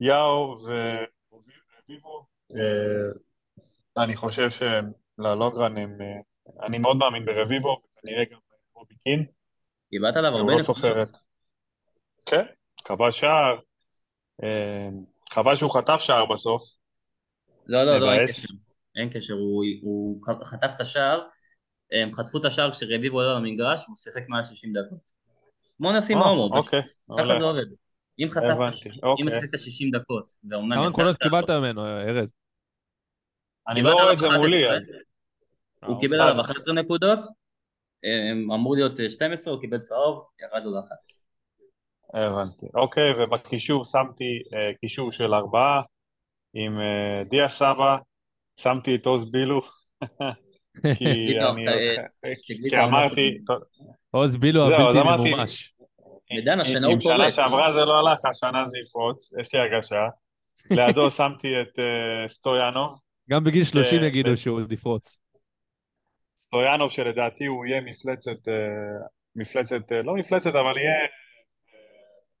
[0.00, 0.58] יאו
[1.30, 2.26] ורביבו.
[3.98, 5.98] אה, אני חושב שללוגרן הם...
[6.00, 8.38] אה, אני מאוד מאמין ברביבו, וכנראה גם
[8.74, 9.26] ברובי קין.
[9.90, 11.08] קיבלת עליו הוא הרבה לא נקודות.
[12.26, 12.44] כן,
[12.84, 13.58] כבש שער.
[14.42, 14.88] אה,
[15.32, 16.62] חבל שהוא חטף שער בסוף.
[17.66, 18.26] לא, לא, לא, אין.
[18.26, 18.48] קשר.
[18.96, 21.20] אין קשר, הוא, הוא חטף את השער,
[21.92, 25.10] הם חטפו את השער כשרביבו עולה למגרש, והוא שיחק מעל 60 דקות.
[25.76, 26.64] כמו נשים אה, הומו, פשוט.
[26.64, 26.80] אוקיי,
[27.18, 27.38] ככה.
[27.38, 27.66] זה עובד.
[28.18, 29.22] אם חטפת, אוקיי.
[29.22, 32.34] אם עשית 60 דקות, ואומנם כמה יצאת, נקודות קיבלת ממנו, ארז?
[33.68, 34.64] אני לא רואה את זה 11, מולי.
[35.84, 36.20] הוא אה, קיבל.
[36.20, 37.18] עליו 11 נקודות,
[38.54, 41.28] אמור להיות אה, 12, הוא קיבל צהוב, ירד לו ל-11.
[42.14, 42.66] הבנתי.
[42.74, 45.82] אוקיי, ובקישור שמתי אה, קישור של ארבעה
[46.54, 47.96] עם אה, דיה סבא,
[48.60, 49.60] שמתי את עוז בילו,
[50.98, 51.38] כי.
[52.74, 53.38] אה, אמרתי...
[54.10, 55.74] עוז בילו הבלתי ממומש.
[56.30, 57.34] עידן, השנה אם הוא שנה פורץ.
[57.34, 60.08] שעברה זה לא הלך, השנה זה יפרוץ, יש לי הרגשה.
[60.70, 62.98] לידו שמתי את אה, סטויאנוב,
[63.30, 65.18] גם בגיל 30 אה, יגידו שהוא עוד יפרוץ.
[66.48, 69.06] סטויאנוב שלדעתי הוא יהיה מפלצת, אה,
[69.36, 71.06] מפלצת, אה, לא מפלצת, אבל יהיה אה,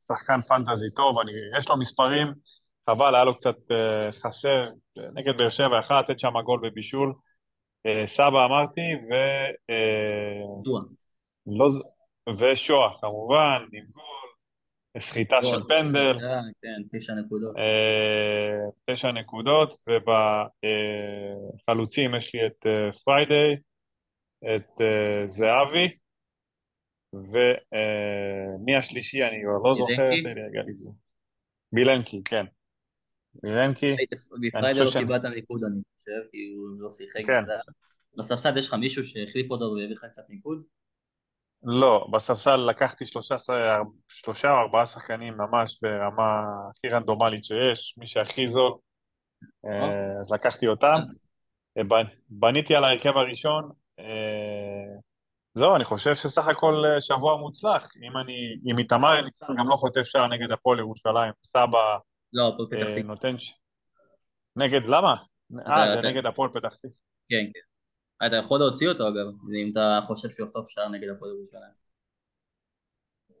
[0.08, 2.26] שחקן פנטזי טוב, אני, יש לו מספרים,
[2.90, 3.56] חבל, היה לו קצת
[4.22, 4.68] חסר,
[5.14, 7.12] נגד באר שבע, יכל לתת שם גול בבישול.
[8.06, 9.14] סבא אמרתי, ו...
[11.46, 11.68] לא,
[12.38, 14.27] ושואה כמובן, עם גול,
[15.00, 15.62] סחיטה של גול.
[15.68, 16.18] פנדל.
[16.24, 17.56] אה, כן, תשע נקודות.
[17.56, 19.88] אה, תשע נקודות,
[21.66, 23.56] ובחלוצים יש לי את אה, פריידיי,
[24.44, 25.88] את אה, זהבי,
[27.12, 29.96] ומי השלישי אני כבר לא זוכר?
[29.96, 30.90] תן לי רגע לזה.
[31.72, 32.46] בילנקי, כן.
[33.42, 33.96] בילנקי,
[34.40, 37.26] בפריידי לא קיבלת ניקוד, אני חושב, כי הוא לא שיחק.
[37.26, 37.44] כן.
[38.18, 40.62] בספסל יש לך מישהו שהחליף אותו והביא לך קצת ניקוד?
[41.62, 43.36] לא, בספסל לקחתי שלושה,
[44.08, 46.40] שלושה או ארבעה שחקנים ממש ברמה
[46.70, 48.72] הכי רנדומלית שיש, מי שהכי זול,
[49.66, 50.94] אה, אז לקחתי אותם.
[51.78, 53.70] אה, בנ- בניתי על ההרכב הראשון.
[53.98, 54.04] אה,
[55.54, 57.88] זהו, אני חושב שסך הכל אה, שבוע מוצלח.
[58.02, 58.32] אם אני,
[58.72, 61.96] אם איתמר אליצן גם לא חוטף שער נגד הפועל ירושלים, סבא
[62.32, 63.02] לא, הפועל פתח אה, תקווה.
[63.02, 63.34] נותן...
[64.56, 65.14] נגד, למה?
[65.66, 66.90] אה, זה נגד הפועל פתח תקווה.
[67.28, 67.67] כן, כן.
[68.26, 69.26] אתה יכול להוציא אותו אגב,
[69.62, 71.72] אם אתה חושב שהוא יחטוף שער נגד הפועל ירושלים.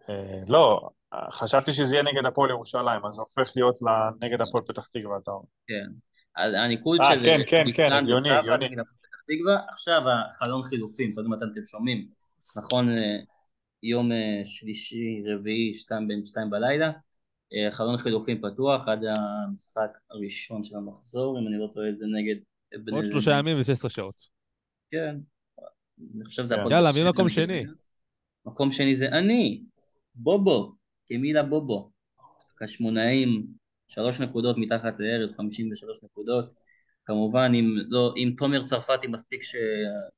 [0.08, 3.78] אה, לא, אה, חשבתי שזה יהיה נגד הפועל ירושלים, אז זה הופך להיות
[4.20, 5.46] נגד הפועל פתח תקווה, אתה אומר.
[5.66, 5.90] כן.
[6.36, 8.68] אז הניקוד אה, של כן, כן, כן, הגיוני, הגיוני.
[8.68, 12.08] נגד הפועל פתח תקווה, עכשיו החלון חילופים, קודם אתם אתם שומעים,
[12.56, 13.18] נכון, אה,
[13.82, 16.90] יום אה, שלישי, רביעי, שתיים בין שתיים בלילה,
[17.54, 22.36] אה, חלון חילופים פתוח עד המשחק הראשון של המחזור, אם אני לא טועה זה נגד...
[22.92, 24.37] עוד שלושה ימים ו-16 שעות.
[24.90, 25.16] כן.
[26.16, 26.60] אני חושב שזה כן.
[26.60, 27.46] הפועל יאללה, מי מקום שני?
[27.46, 27.72] בית"ר.
[28.46, 29.62] מקום שני זה אני,
[30.14, 30.74] בובו,
[31.08, 31.90] קמילה בובו.
[32.62, 33.46] חשמונאים,
[33.88, 36.54] שלוש נקודות מתחת לארז, 53 נקודות.
[37.04, 39.54] כמובן, אם, לא, אם תומר צרפתי מספיק ש...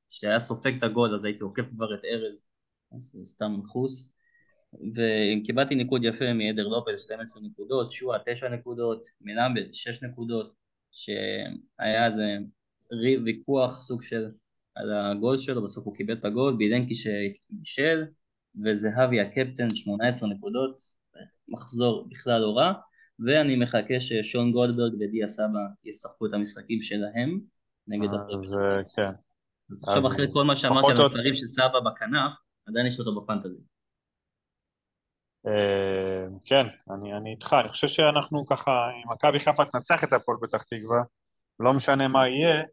[0.09, 2.47] שהיה סופג את הגול, אז הייתי עוקף כבר את ארז,
[2.91, 4.13] אז זה סתם מחוס.
[4.73, 10.53] וקיבלתי ניקוד יפה מעדר לופס, 12 נקודות, שועה 9 נקודות, מלמד 6 נקודות,
[10.91, 12.37] שהיה איזה
[13.25, 14.31] ויכוח סוג של
[14.81, 18.03] על הגול שלו, בסוף הוא קיבל את הגול, בילנקי שבישל,
[18.65, 20.75] וזהבי הקפטן 18 נקודות,
[21.47, 22.73] מחזור בכלל לא רע,
[23.25, 27.39] ואני מחכה ששון גולדברג ודיה סבא ישחקו את המשחקים שלהם
[27.87, 28.33] נגד הפרק.
[28.33, 29.11] אז אה, כן.
[29.71, 32.31] אז עכשיו אחרי כל מה שאמרתי על המספרים של סבא בכנף,
[32.67, 33.61] עדיין יש אותו בפנטזי.
[35.47, 40.37] אה, כן, אני, אני איתך, אני חושב שאנחנו ככה, אם מכבי חיפה תנצח את הפועל
[40.41, 41.01] פתח תקווה,
[41.59, 42.63] לא משנה מה יהיה,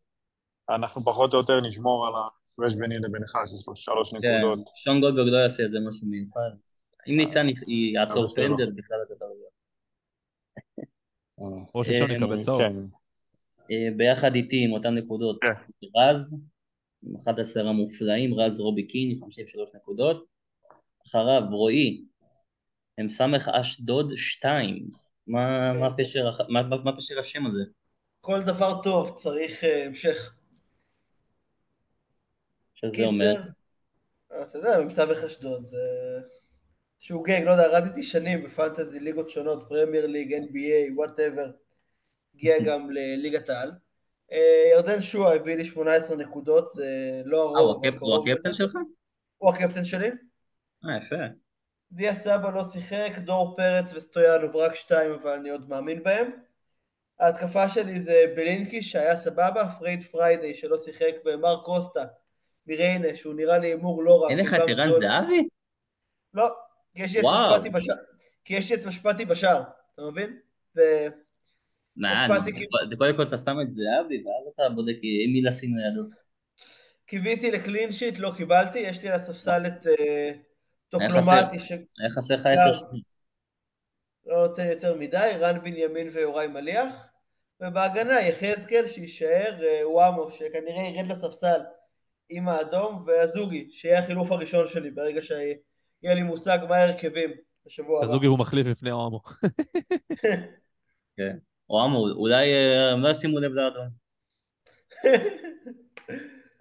[0.71, 4.69] אנחנו פחות או יותר נשמור על ההפרש ביני לבינך, שיש לו שלוש כן, נקודות.
[4.77, 6.51] שון גולדברג לא יעשה איזה משהו מיוחד.
[7.09, 7.47] אם ניצן
[7.95, 8.35] יעצור.
[8.35, 9.53] פנדל, בכלל אתה תרוויח.
[11.75, 12.59] או ששון אה, יקבל צהוב.
[12.59, 12.77] כן,
[13.71, 15.53] אה, ביחד איתי עם אותן נקודות, כן.
[15.97, 16.37] רז,
[17.03, 20.25] עם 11 המופלאים, רז רובי קין, 53 נקודות.
[21.07, 22.05] אחריו רועי,
[22.99, 24.89] הם סמך אשדוד 2.
[25.27, 27.63] מה מה פשר הח- מה- מה- מה פשר השם הזה?
[28.21, 30.35] כל דבר טוב צריך אה, המשך.
[32.81, 35.79] שזה אומר, קיצר, אתה יודע, ממסמך אשדוד, זה
[36.99, 41.51] שהוא גג, לא יודע, רדתי שנים בפנטזי ליגות שונות, פרמייר ליג, NBA, וואטאבר,
[42.35, 43.73] הגיע גם לליגת העל.
[44.33, 48.53] אה, ירדן שועה הביא לי 18 נקודות, זה לא אה, הרוב, הוא הקפטן.
[48.53, 48.77] שלך?
[49.39, 50.09] הוא הקפטן שלי.
[50.85, 51.17] אה, יפה.
[51.93, 56.31] דיה סבא לא שיחק, דור פרץ וסטויאנוב רק שתיים, אבל אני עוד מאמין בהם.
[57.19, 62.05] ההתקפה שלי זה בלינקי שהיה סבבה, פרייד פריידי שלא שיחק, ומר קוסטה
[62.69, 64.31] מריינה, שהוא נראה לי הימור לא רע.
[64.31, 64.93] אין לך את ערן.
[65.01, 65.49] זהבי?
[66.35, 66.49] לא,
[66.95, 67.25] כי יש לי את.
[67.25, 67.97] משפטי בשער.
[68.45, 69.63] כי יש לי את משפטי בשער,
[69.95, 70.39] אתה מבין?
[70.77, 71.09] ו-.
[72.99, 76.09] קודם כל אתה שם את זהבי, ואז אתה בודק עם מי לשים לידו.
[77.07, 80.33] קיוויתי לקלין שיט, לא קיבלתי, יש לי על הספסל את אה,
[80.89, 81.57] טוקלומטי,
[81.99, 82.75] היה חסר לך עשר גם.
[82.75, 83.09] שניות.
[84.27, 87.09] נותן יותר מדי, רן בנימין ויוראי מליח,
[87.61, 91.61] ובהגנה יחזקאל שיישאר, אה, וואמו שכנראה ירד לספסל
[92.31, 97.31] עם האדום, והזוגי, שיהיה החילוף הראשון שלי ברגע שיהיה לי מושג מה ההרכבים
[97.67, 98.09] בשבוע הבא.
[98.09, 99.21] הזוגי הוא מחליף לפני אוהמו.
[101.17, 101.37] כן.
[101.71, 103.87] או אמו, אולי אה, הם לא ישימו לב לאדום.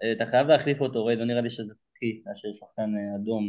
[0.03, 3.47] אה, אתה חייב להחליף אותו, ריי, לא נראה לי שזה חוקי, להשאיר שחקן אה, אדום.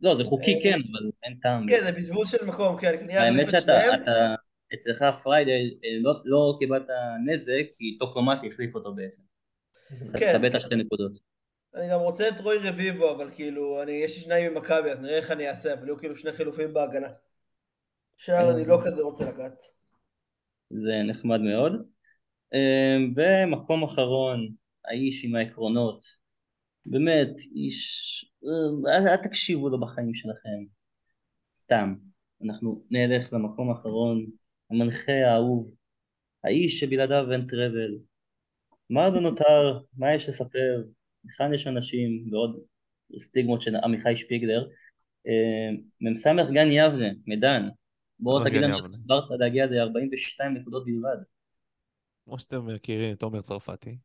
[0.00, 1.66] לא, זה חוקי אה, כן, אבל אין טעם.
[1.68, 4.02] כן, זה בזבוז של מקום, כן, כנראה האמת להחליף את שאתה, שניהם.
[4.02, 4.34] אתה,
[4.74, 6.86] אצלך פריידי, אה, לא- לא קיבלת
[7.24, 9.22] נזק, כי טוקלומטי החליף אותו בעצם.
[9.92, 10.32] אז אתה כן.
[10.32, 11.33] תקבל את השתי נקודות.
[11.74, 15.16] אני גם רוצה את רוי רביבו, אבל כאילו, אני, יש לי שניים ממכבי, אז נראה
[15.16, 17.08] איך אני אעשה, אבל יהיו כאילו שני חילופים בהגנה.
[18.16, 19.66] שער אני לא כזה רוצה לגעת.
[20.70, 21.72] זה נחמד מאוד.
[22.54, 24.48] אה, ומקום אחרון,
[24.84, 26.04] האיש עם העקרונות.
[26.86, 28.24] באמת, איש...
[28.44, 30.64] אה, אל, תקשיבו לו בחיים שלכם.
[31.56, 31.94] סתם.
[32.44, 34.26] אנחנו נלך למקום האחרון,
[34.70, 35.74] המנחה האהוב,
[36.44, 37.98] האיש שבלעדיו אין טראבל.
[38.90, 39.78] מה עוד נותר?
[39.96, 40.82] מה יש לספר?
[41.24, 42.60] היכן יש אנשים ועוד
[43.16, 44.66] סטיגמות של עמיחי שפיגלר.
[45.26, 47.68] אה, מ"ס גן יבנה, מדן.
[48.18, 48.94] בואו תגיד לנו איך יבנה.
[48.94, 51.16] הסברת להגיע ל-42 נקודות בלבד.
[52.24, 53.98] כמו שאתם מכירים, תומר צרפתי.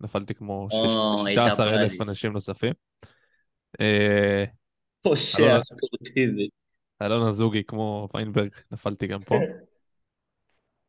[0.00, 2.72] נפלתי כמו או, 16 אלף אנשים נוספים.
[3.80, 4.44] אה,
[5.02, 6.48] פושע ספורטיבי.
[7.02, 9.34] אלון אזוגי כמו ויינברג, נפלתי גם פה.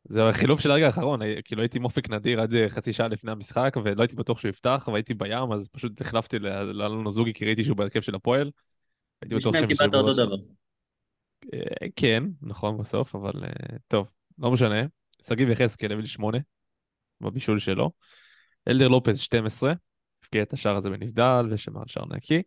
[0.09, 3.07] זה החילוף של הרגע האחרון, הי- כאילו הייתי עם אופק נדיר עד אה, חצי שעה
[3.07, 7.45] לפני המשחק, ולא הייתי בטוח שהוא יפתח, והייתי בים, אז פשוט החלפתי לאלון אזוגי, כי
[7.45, 8.51] ראיתי שהוא בהרכב של הפועל.
[9.21, 10.13] הייתי בטוח שהם קיבלת אותו.
[10.13, 10.35] דבר.
[11.53, 14.07] אה, כן, נכון בסוף, אבל אה, טוב,
[14.39, 14.81] לא משנה.
[15.27, 16.37] שגיב יחזקאל לי שמונה,
[17.21, 17.91] בבישול שלו.
[18.67, 19.73] אלדר לופז 12,
[20.23, 22.41] הבקיע את השער הזה בנבדל, ושמר על שער נקי.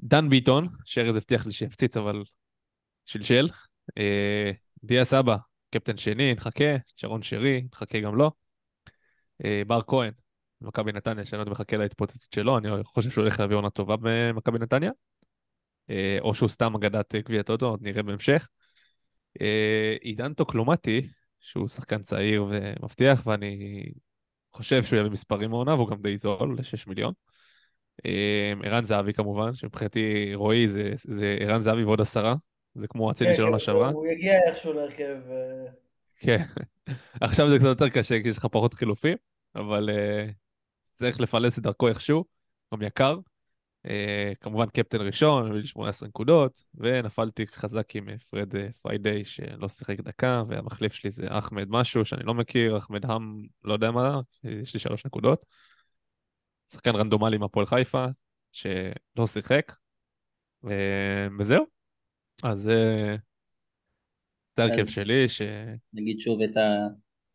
[0.00, 2.22] דן ביטון, שארז הבטיח לי שיפציץ, אבל
[3.06, 3.48] שלשל.
[3.98, 4.50] אה,
[4.84, 5.36] דיה סבא,
[5.70, 6.76] קפטן שני, נחכה.
[6.96, 8.30] שרון שרי, נחכה גם לו.
[9.44, 10.12] אה, בר כהן,
[10.60, 14.58] מכבי נתניה, שאני עוד מחכה להתפוצצות שלו, אני חושב שהוא הולך להביא עונה טובה במכבי
[14.58, 14.90] נתניה.
[15.90, 18.48] אה, או שהוא סתם אגדת גביע טוטו, עוד נראה בהמשך.
[19.40, 21.08] אה, עידן טוקלומטי,
[21.40, 23.84] שהוא שחקן צעיר ומבטיח, ואני
[24.52, 27.12] חושב שהוא יביא מספרים מעונה, והוא גם די זול, ל-6 מיליון.
[28.06, 32.34] אה, ערן זהבי כמובן, שמבחינתי רועי זה ערן זהבי ועוד עשרה,
[32.80, 33.88] זה כמו אצילי של עונה שעברה.
[33.88, 35.16] כן, הוא יגיע איכשהו להרכב.
[35.30, 35.70] אה,
[36.18, 36.42] כן,
[37.20, 39.16] עכשיו זה קצת יותר קשה, כי יש לך פחות חילופים,
[39.54, 40.32] אבל uh,
[40.82, 42.24] צריך לפלס את דרכו איכשהו,
[42.74, 43.16] גם יקר.
[43.86, 49.24] אה, כמובן קפטן ראשון, הביא לי 18 נקודות, ונפלתי חזק עם אה, פרד אה, פריידיי
[49.24, 53.90] שלא שיחק דקה, והמחליף שלי זה אחמד משהו שאני לא מכיר, אחמד האם, לא יודע
[53.90, 55.44] מה, יש לי שלוש נקודות.
[56.72, 58.06] שחקן רנדומלי מהפועל חיפה,
[58.52, 59.72] שלא שיחק,
[61.38, 61.77] וזהו.
[62.42, 63.16] אז אה,
[64.56, 65.42] זה ההרכב אז- שלי, ש...
[65.92, 66.56] נגיד שוב את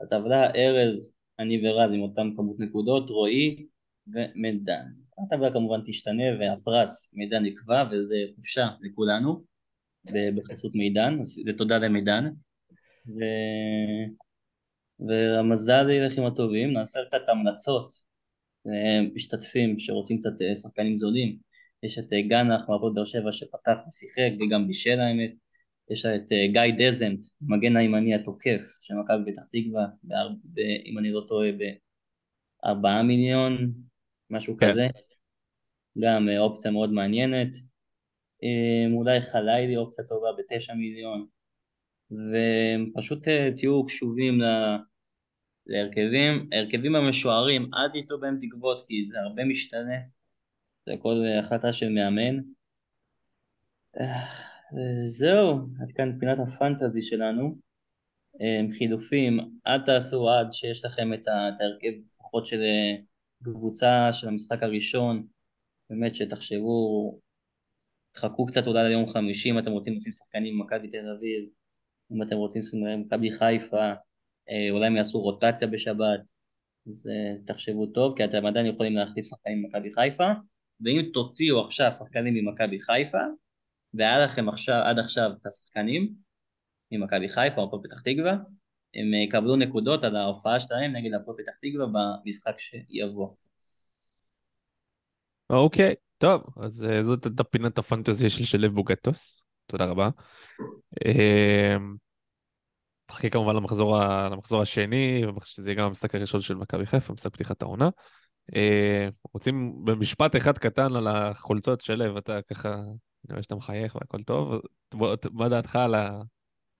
[0.01, 3.65] הטבלה, ארז, אני ורז עם אותם כמות נקודות, רועי
[4.07, 4.85] ומידן.
[5.25, 9.43] הטבלה כמובן תשתנה והפרס מידן נקבע וזה חופשה לכולנו
[10.35, 12.29] בחסות מידן, אז זה תודה למידן.
[13.07, 13.19] ו...
[14.99, 17.93] והמזל ילך עם הטובים, נעשה קצת המלצות
[18.65, 21.37] למשתתפים שרוצים קצת אה, שחקנים זולים.
[21.83, 25.33] יש את אה, גנח מהפועל באר שבע שפתח ושיחק וגם בישל האמת.
[25.91, 31.11] יש את אה, גיא דזנט, מגן הימני התוקף של מכבי פתח תקווה, ב- אם אני
[31.11, 31.49] לא טועה,
[32.63, 33.73] בארבעה מיליון,
[34.29, 34.69] משהו כן.
[34.69, 34.87] כזה.
[35.99, 37.49] גם אה, אופציה מאוד מעניינת.
[38.93, 41.25] אולי חלילי אופציה טובה בתשע מיליון.
[42.11, 43.27] ופשוט
[43.57, 44.77] תהיו קשובים ל-
[45.67, 46.49] להרכבים.
[46.51, 49.95] ההרכבים המשוערים, אל תיתנו בהם תקוות כי זה הרבה משתנה.
[50.85, 52.39] זה אה, החלטה של מאמן.
[55.07, 57.55] זהו, עד כאן פינת הפנטזי שלנו.
[58.41, 62.95] אה, חילופים, אל תעשו עד שיש לכם את ההרכב לפחות של אה,
[63.43, 65.27] קבוצה של המשחק הראשון.
[65.89, 67.19] באמת שתחשבו,
[68.11, 71.49] תחכו קצת אולי ליום חמישי אם אתם רוצים לשים שחקנים ממכבי תל אביב,
[72.11, 73.91] אם אתם רוצים לשים ממכבי חיפה,
[74.49, 76.19] אה, אולי הם יעשו רוטציה בשבת,
[76.89, 77.09] אז
[77.45, 80.31] תחשבו טוב, כי אתם עדיין יכולים להחליף שחקנים ממכבי חיפה,
[80.85, 83.17] ואם תוציאו עכשיו שחקנים ממכבי חיפה,
[83.93, 86.13] והיה לכם עכשיו, עד עכשיו את השחקנים
[86.91, 88.33] ממכבי חיפה או הפועל פתח תקווה,
[88.95, 93.29] הם יקבלו נקודות על ההופעה שלהם נגד הפועל פתח תקווה במשחק שיבוא.
[95.49, 100.09] אוקיי, טוב, אז אה, זאת הייתה פינת הפנטזיה של שלו בוגטוס, תודה רבה.
[101.05, 101.75] אה,
[103.09, 107.33] נחכה כמובן למחזור, ה- למחזור השני, שזה יהיה גם המשחק הראשון של מכבי חיפה, משחק
[107.33, 107.89] פתיחת העונה.
[108.55, 114.23] אה, רוצים במשפט אחד קטן על החולצות שלו, אתה ככה, אני רואה שאתה מחייך והכל
[114.23, 114.61] טוב,
[115.31, 116.21] מה דעתך על, ה,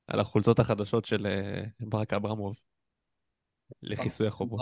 [0.08, 2.60] על החולצות החדשות של אה, ברק אברמוב
[3.82, 4.62] לכיסוי החובות?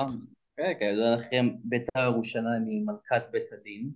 [0.58, 3.92] כן, כידוע לכם, בית"ר ירושלים היא מלכת בית הדין,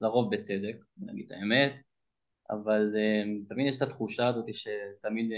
[0.00, 1.80] לרוב בצדק, נגיד האמת,
[2.50, 5.30] אבל אה, תמיד יש את התחושה הזאת שתמיד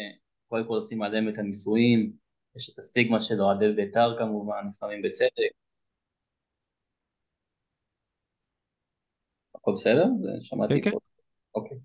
[0.48, 2.12] קודם כל עושים עליהם את הניסויים,
[2.56, 5.65] יש את הסטיגמה של אוהדי בית"ר כמובן, לפעמים בצדק.
[9.66, 10.06] הכל בסדר?
[10.22, 10.98] זה שמעתי כן, פה.
[11.54, 11.78] אוקיי.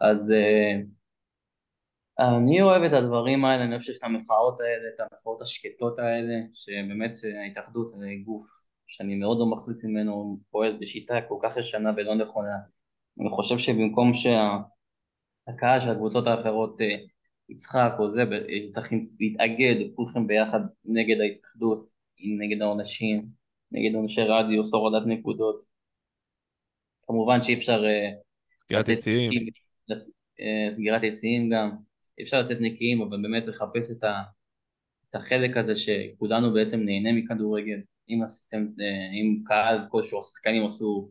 [0.00, 0.80] אז אה,
[2.18, 6.34] אני אוהב את הדברים האלה, אני חושב שיש את המחאות האלה, את המחאות השקטות האלה,
[6.52, 7.10] שבאמת
[7.44, 8.44] ההתאחדות זה גוף
[8.86, 12.56] שאני מאוד לא מחזיק ממנו, הוא פועל בשיטה כל כך ישנה ולא נכונה.
[13.20, 16.96] אני חושב שבמקום שהקהל של הקבוצות האחרות אה,
[17.48, 18.22] יצחק או זה,
[18.70, 21.90] צריכים להתאגד כולכם ביחד נגד ההתאחדות,
[22.38, 23.26] נגד העונשים,
[23.72, 25.75] נגד עונשי רדיוס, הורדת נקודות.
[27.06, 28.10] כמובן שאי אפשר אה,
[28.58, 29.30] סגירת יציאים.
[29.90, 30.10] לצ-
[30.40, 31.70] אה, סגירת יציאים גם,
[32.18, 34.22] אי אפשר לצאת נקיים, אבל באמת לחפש את, ה,
[35.10, 37.80] את החלק הזה שכולנו בעצם נהנה מכדורגל.
[38.08, 41.10] אם עשיתם, אה, אם קהל כלשהו, השחקנים עשו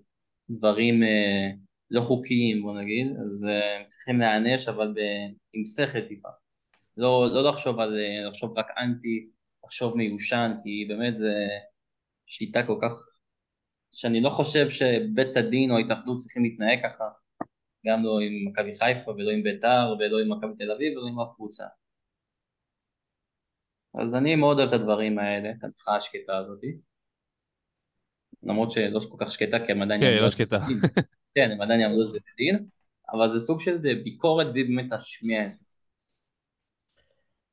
[0.49, 1.03] דברים
[1.91, 4.99] לא חוקיים, בוא נגיד, אז הם צריכים להיענש, אבל ב,
[5.53, 6.29] עם שכל טיפה.
[6.97, 7.97] לא, לא לחשוב על,
[8.29, 9.29] לחשוב רק אנטי,
[9.65, 11.33] לחשוב מיושן, כי באמת זה
[12.25, 12.91] שיטה כל כך,
[13.95, 17.03] שאני לא חושב שבית הדין או ההתאחדות צריכים להתנהג ככה.
[17.87, 21.19] גם לא עם מכבי חיפה ולא עם ביתר ולא עם מכבי תל אביב ולא עם
[21.19, 21.65] אף קבוצה.
[24.01, 26.59] אז אני מאוד אוהב את הדברים האלה, את המחאה השקטה הזאת.
[28.43, 30.59] למרות שלא כל כך שקטה כי הם עדיין כן, לא שקטה.
[31.35, 32.65] כן, הם עדיין יעמדו על זה בדין,
[33.13, 35.64] אבל זה סוג של ביקורת בלי באמת להשמיע את זה.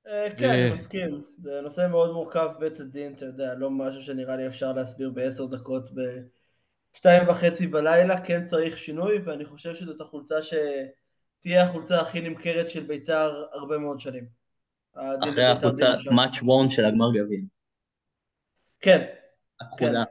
[0.07, 0.75] אה, כן, אני.
[0.75, 1.23] מסכים.
[1.39, 5.47] זה נושא מאוד מורכב בית הדין, אתה יודע, לא משהו שנראה לי אפשר להסביר בעשר
[5.47, 5.91] דקות
[6.93, 12.83] בשתיים וחצי בלילה, כן צריך שינוי, ואני חושב שזאת החולצה שתהיה החולצה הכי נמכרת של
[12.83, 14.27] בית"ר הרבה מאוד שנים.
[14.95, 16.15] אחרי בבית"ר החולצת דין ראשון.
[16.15, 17.41] מאץ' וון של הגמר גביע.
[18.81, 19.07] כן,
[19.61, 20.05] הכחולה.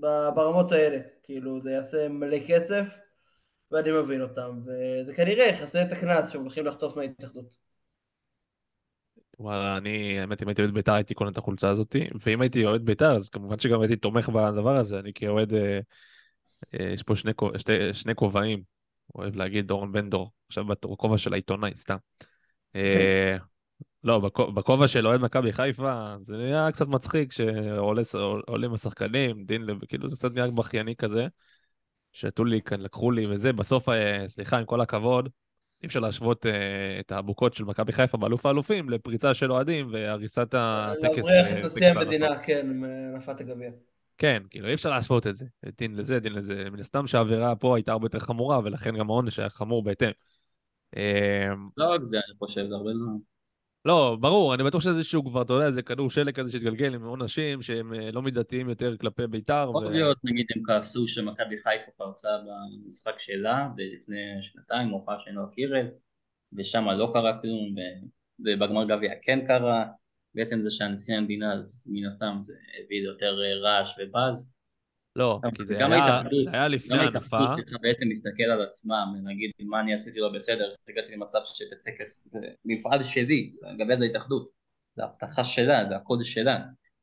[0.00, 2.84] ב- ברמות האלה, כאילו זה יעשה מלא כסף,
[3.70, 7.61] ואני מבין אותם, וזה כנראה יכסה את הקנס שהם הולכים לחטוף מההתאחדות.
[9.42, 11.96] וואלה, אני, האמת, אם הייתי אוהד בית"ר הייתי קונה את החולצה הזאת,
[12.26, 15.80] ואם הייתי אוהד בית"ר אז כמובן שגם הייתי תומך בדבר הזה, אני כאוהד, אה,
[16.74, 18.62] אה, יש פה שני, שתי, שני כובעים,
[19.14, 21.96] אוהב להגיד דורון בן דור, עכשיו בכובע של העיתונאי, סתם.
[22.76, 23.36] אה,
[24.04, 30.08] לא, בכ- בכובע של אוהד מכבי חיפה, זה נהיה קצת מצחיק שעולים השחקנים, דין כאילו
[30.08, 31.26] זה קצת נהיה בכייני כזה.
[32.12, 33.88] שתו לי כאן, לקחו לי וזה, בסוף,
[34.26, 35.28] סליחה, עם כל הכבוד,
[35.82, 40.54] אי אפשר להשוות אה, את האבוקות של מכבי חיפה באלוף האלופים לפריצה של אוהדים והריסת
[40.54, 41.02] הטקס.
[41.02, 42.02] להבריח אה, את נשיא ההנפות.
[42.02, 43.70] המדינה, כן, מהנפת הגביע.
[44.18, 45.46] כן, כאילו אי אפשר להשוות את זה.
[45.78, 46.70] דין לזה, דין לזה.
[46.72, 50.10] מן הסתם שהעבירה פה הייתה הרבה יותר חמורה, ולכן גם העונש היה חמור בהתאם.
[50.96, 53.31] אה, לא רק זה, אני חושב, זה הרבה דברים.
[53.84, 57.04] לא, ברור, אני בטוח שזה איזשהו כבר, אתה יודע, איזה כדור שלג כזה שהתגלגל עם
[57.04, 59.66] עונשים שהם אה, לא מידתיים יותר כלפי בית"ר.
[59.70, 65.50] יכול להיות, נגיד, הם כעסו שמכבי חיפה פרצה במשחק שלה לפני שנתיים, הופעה של נועה
[65.50, 65.86] קירל,
[66.52, 67.74] ושם לא קרה כלום,
[68.38, 69.84] ובגמר גביע כן קרה.
[70.34, 72.54] בעצם זה שהנשיא המדינה, אז מן הסתם זה
[72.84, 74.51] הביא ליותר אה, רעש ובאז.
[75.16, 77.36] לא, גם- כי זה גם היה, זה היה לפני גם ההנפה.
[77.36, 82.28] ההתאחדות צריכה בעצם להסתכל על עצמם, ולהגיד מה אני עשיתי לא בסדר, הגעתי למצב שבטקס,
[82.64, 84.50] מפעל שלי, לגבי זה ההתאחדות,
[84.96, 86.58] זה הבטחה שלה, זה הקודש שלה.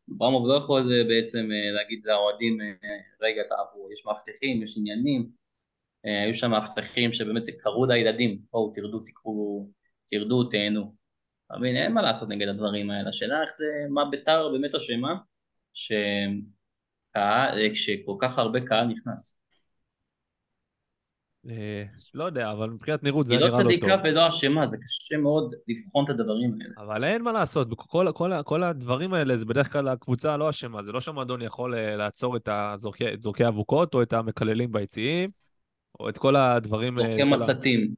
[0.07, 2.67] ברמוב לא יכול אה, בעצם אה, להגיד לאוהדים, אה,
[3.21, 5.29] רגע תעברו, יש מאבטחים, יש עניינים,
[6.03, 9.67] היו שם מאבטחים שבאמת קראו לילדים, בואו תרדו, תקחו,
[10.09, 10.95] תרדו, תהנו.
[11.47, 15.15] אתה מבין, אין מה לעשות נגד הדברים האלה, השאלה איך זה, מה בית"ר באמת אשמה,
[15.73, 15.99] שקהל,
[17.15, 19.41] אה, כשכל כך הרבה קהל נכנס.
[21.49, 21.83] אה,
[22.13, 24.05] לא יודע, אבל מבחינת נראות זה היא היה לא נראה לא צדיקה טוב.
[24.05, 26.73] ולא אשמה, זה קשה מאוד לבחון את הדברים האלה.
[26.77, 30.81] אבל אין מה לעשות, כל, כל, כל הדברים האלה זה בדרך כלל הקבוצה לא אשמה,
[30.81, 32.49] זה לא שהמועדון יכול אה, לעצור את
[33.19, 35.29] זורקי האבוקות או את המקללים ביציעים,
[35.99, 36.99] או את כל הדברים...
[36.99, 37.93] זורקי מצתים.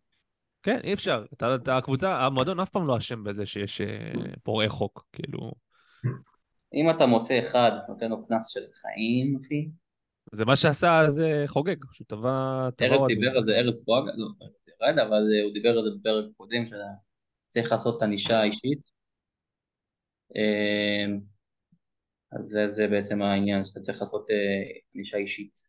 [0.64, 1.26] כן, אי אפשר.
[1.34, 3.82] את, ה- את הקבוצה, המועדון אף פעם לא אשם בזה שיש
[4.44, 5.52] פורעי חוק, כאילו...
[6.74, 9.70] אם אתה מוצא אחד, נותן לו קנס של חיים, אחי.
[10.34, 12.06] זה מה שעשה אז אה, חוגג, שהוא.
[12.08, 13.02] תבע ארז.
[13.08, 14.28] דיבר על זה, ארז בואגה, לא,
[14.68, 18.92] ירד, אבל אה, הוא דיבר על זה בפרק קודם, שצריך לעשות ענישה אישית.
[20.36, 21.16] אה,
[22.32, 24.28] אז זה, זה בעצם העניין, שאתה צריך לעשות
[24.94, 25.62] ענישה אישית.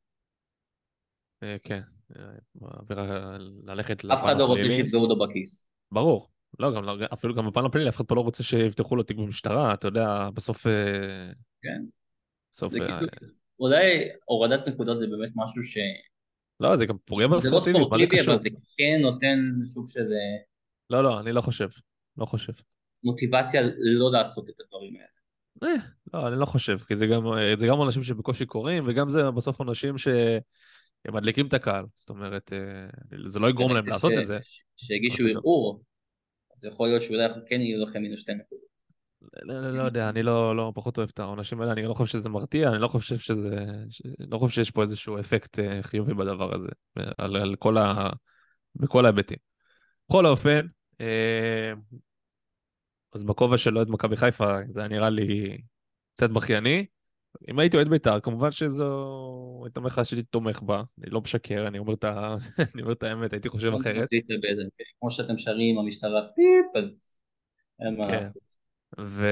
[1.42, 1.80] אה, כן,
[2.16, 2.22] אה,
[2.62, 4.70] עבירה ללכת אף אחד לא רוצה.
[4.70, 5.68] שיפגעו לו בכיס.
[5.92, 6.31] ברור.
[6.58, 9.16] לא, גם לא, אפילו גם בפן הפלילי, אף אחד פה לא רוצה שיפתחו לו תיק
[9.16, 10.66] במשטרה, אתה יודע, בסוף...
[10.66, 11.82] אה, כן.
[12.52, 12.72] בסוף...
[12.72, 15.78] זה אה, כאילו, אולי הורדת נקודות זה באמת משהו ש...
[16.60, 18.34] לא, זה גם פוגע זה לא בספורטיביות, מה זה ספורטיבי, קשור?
[18.34, 18.48] אבל זה
[18.78, 20.42] כן נותן סוג של אה,
[20.90, 21.68] לא, לא, אני לא חושב.
[22.16, 22.52] לא חושב.
[23.04, 25.06] מוטיבציה לא לעשות את הדברים האלה.
[25.62, 25.84] אה,
[26.14, 27.22] לא, אני לא חושב, כי זה גם,
[27.58, 29.94] זה גם אנשים שבקושי קוראים, וגם זה בסוף אנשים
[31.08, 31.84] שמדליקים את הקהל.
[31.96, 32.52] זאת אומרת,
[33.26, 34.38] זה לא יגרום להם ש- לעשות את זה.
[34.76, 35.82] שהגישו זה לא- ערעור,
[36.62, 38.72] אז יכול להיות שאולי אנחנו כן יהיו לכם מינוס שתי נקודות.
[39.42, 42.12] לא, לא, לא יודע, אני לא, לא פחות אוהב את העונשים האלה, אני לא חושב
[42.12, 43.66] שזה מרתיע, אני לא חושב שזה...
[44.18, 46.68] לא חושב שיש פה איזשהו אפקט אה, חיובי בדבר הזה,
[47.18, 48.10] על, כל ה...
[48.76, 49.38] בכל ההיבטים.
[50.08, 50.66] בכל האופן,
[51.00, 51.72] אה,
[53.14, 55.58] אז בכובע של אוהד מכבי חיפה, זה נראה לי
[56.14, 56.86] קצת בכייני.
[57.48, 61.78] אם הייתי אוהד בית"ר, כמובן שזו הייתה מחאה שהייתי תומך בה, אני לא משקר, אני
[61.78, 62.36] אומר את, ה...
[62.74, 64.08] אני אומר את האמת, הייתי חושב אחרת.
[64.10, 64.34] כן,
[65.00, 67.18] כמו שאתם שרים המשטרה פיפ, אז
[67.80, 68.12] אין מה כן.
[68.12, 68.42] לעשות.
[69.00, 69.26] ו...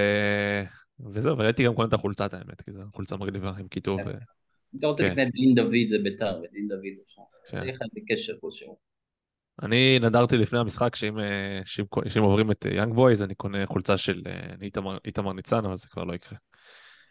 [1.12, 4.00] וזהו, וראיתי גם קודם את החולצה, את האמת, כי זו חולצה מגניבה עם כיתוב.
[4.00, 5.10] אם אתה רוצה כן.
[5.10, 6.82] לקנות דין דוד זה ביתר, ודין דוד.
[7.50, 7.56] כן.
[7.56, 8.76] צריך איזה קשר כלשהו.
[9.62, 13.96] אני נדרתי לפני המשחק שאם אה, שאם שאם עוברים את יאנג בויז, אני קונה חולצה
[13.96, 14.54] של אה,
[15.04, 16.38] איתמר ניצן, אבל זה כבר לא יקרה.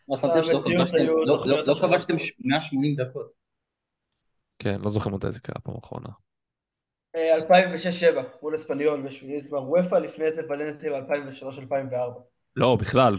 [0.10, 1.74] מה שמתם שלא במציאות כבשתם- לא- לא- לא.
[1.82, 2.14] כבשתם
[2.46, 3.34] 180 דקות.
[4.60, 6.10] כן, לא זוכר מתי זה קרה פעם אחרונה.
[7.16, 9.06] אה, 2006-2007, מול אספניול
[9.50, 12.22] גמר אופ"א, לפני זה ולנסיה ב-2003-2004.
[12.56, 13.16] לא, בכלל.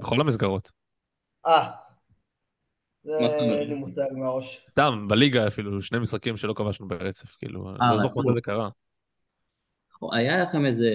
[0.00, 0.70] בכל המסגרות.
[1.46, 1.70] אה,
[3.04, 3.18] זה?
[3.36, 4.66] אין לי מושג מהראש.
[4.70, 8.24] סתם, בליגה אפילו, שני משחקים שלא כבשנו ברצף, כאילו, אני אה, לא זוכר רצוף.
[8.26, 8.68] מתי זה קרה.
[10.12, 10.90] היה לכם איזה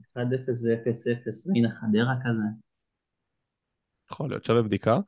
[0.00, 0.16] 1-0
[0.64, 2.42] ו-0-0 רינה חדרה כזה.
[4.10, 4.98] יכול להיות, שווה בדיקה.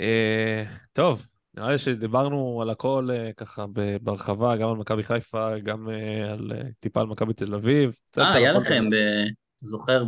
[0.00, 5.58] אה, טוב, נראה לי שדיברנו על הכל אה, ככה ב- בהרחבה, גם על מכבי חיפה,
[5.58, 7.92] גם אה, על אה, טיפה על מכבי תל אביב.
[8.18, 8.52] אה, היה.
[8.52, 9.28] לכם, ב-
[9.60, 10.04] זוכר,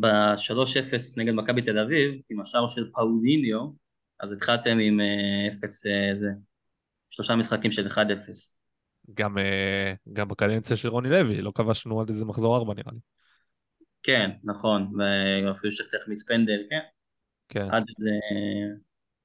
[0.00, 3.60] ב-3-0 נגד מכבי תל אביב, עם השער של פאוליניו,
[4.20, 6.28] אז התחלתם עם אה, 0, אה, זה,
[7.10, 7.98] שלושה משחקים של 1-0.
[9.14, 12.98] גם, אה, גם בקדנציה של רוני לוי, לא כבשנו עד איזה מחזור ארבע נראה לי.
[14.04, 14.30] כן.
[14.44, 16.78] נכון, ואפילו שכתב החמיץ פנדל, כן,
[17.48, 18.10] כן, עד איזה,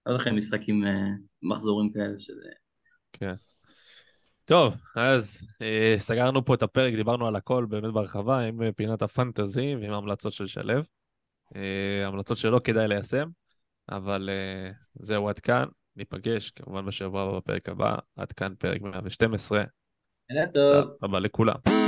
[0.06, 1.10] לא לכם משחקים, אה,
[1.42, 2.50] מחזורים כאלה שזה...
[3.14, 3.34] כן.
[4.46, 9.02] טוב, אז אה, סגרנו פה את הפרק, דיברנו על הכל באמת בהרחבה, עם אה, פינת
[9.02, 10.82] הפנטזי ועם ההמלצות של שלו.
[11.56, 13.30] אה, המלצות שלא כדאי ליישם,
[13.90, 15.66] אבל אה, זהו עד כאן,
[15.96, 19.64] ניפגש כמובן בשבוע הבא בפרק הבא, עד כאן פרק 112,
[20.30, 20.84] ערב טוב.
[20.84, 21.79] תודה רבה לכולם.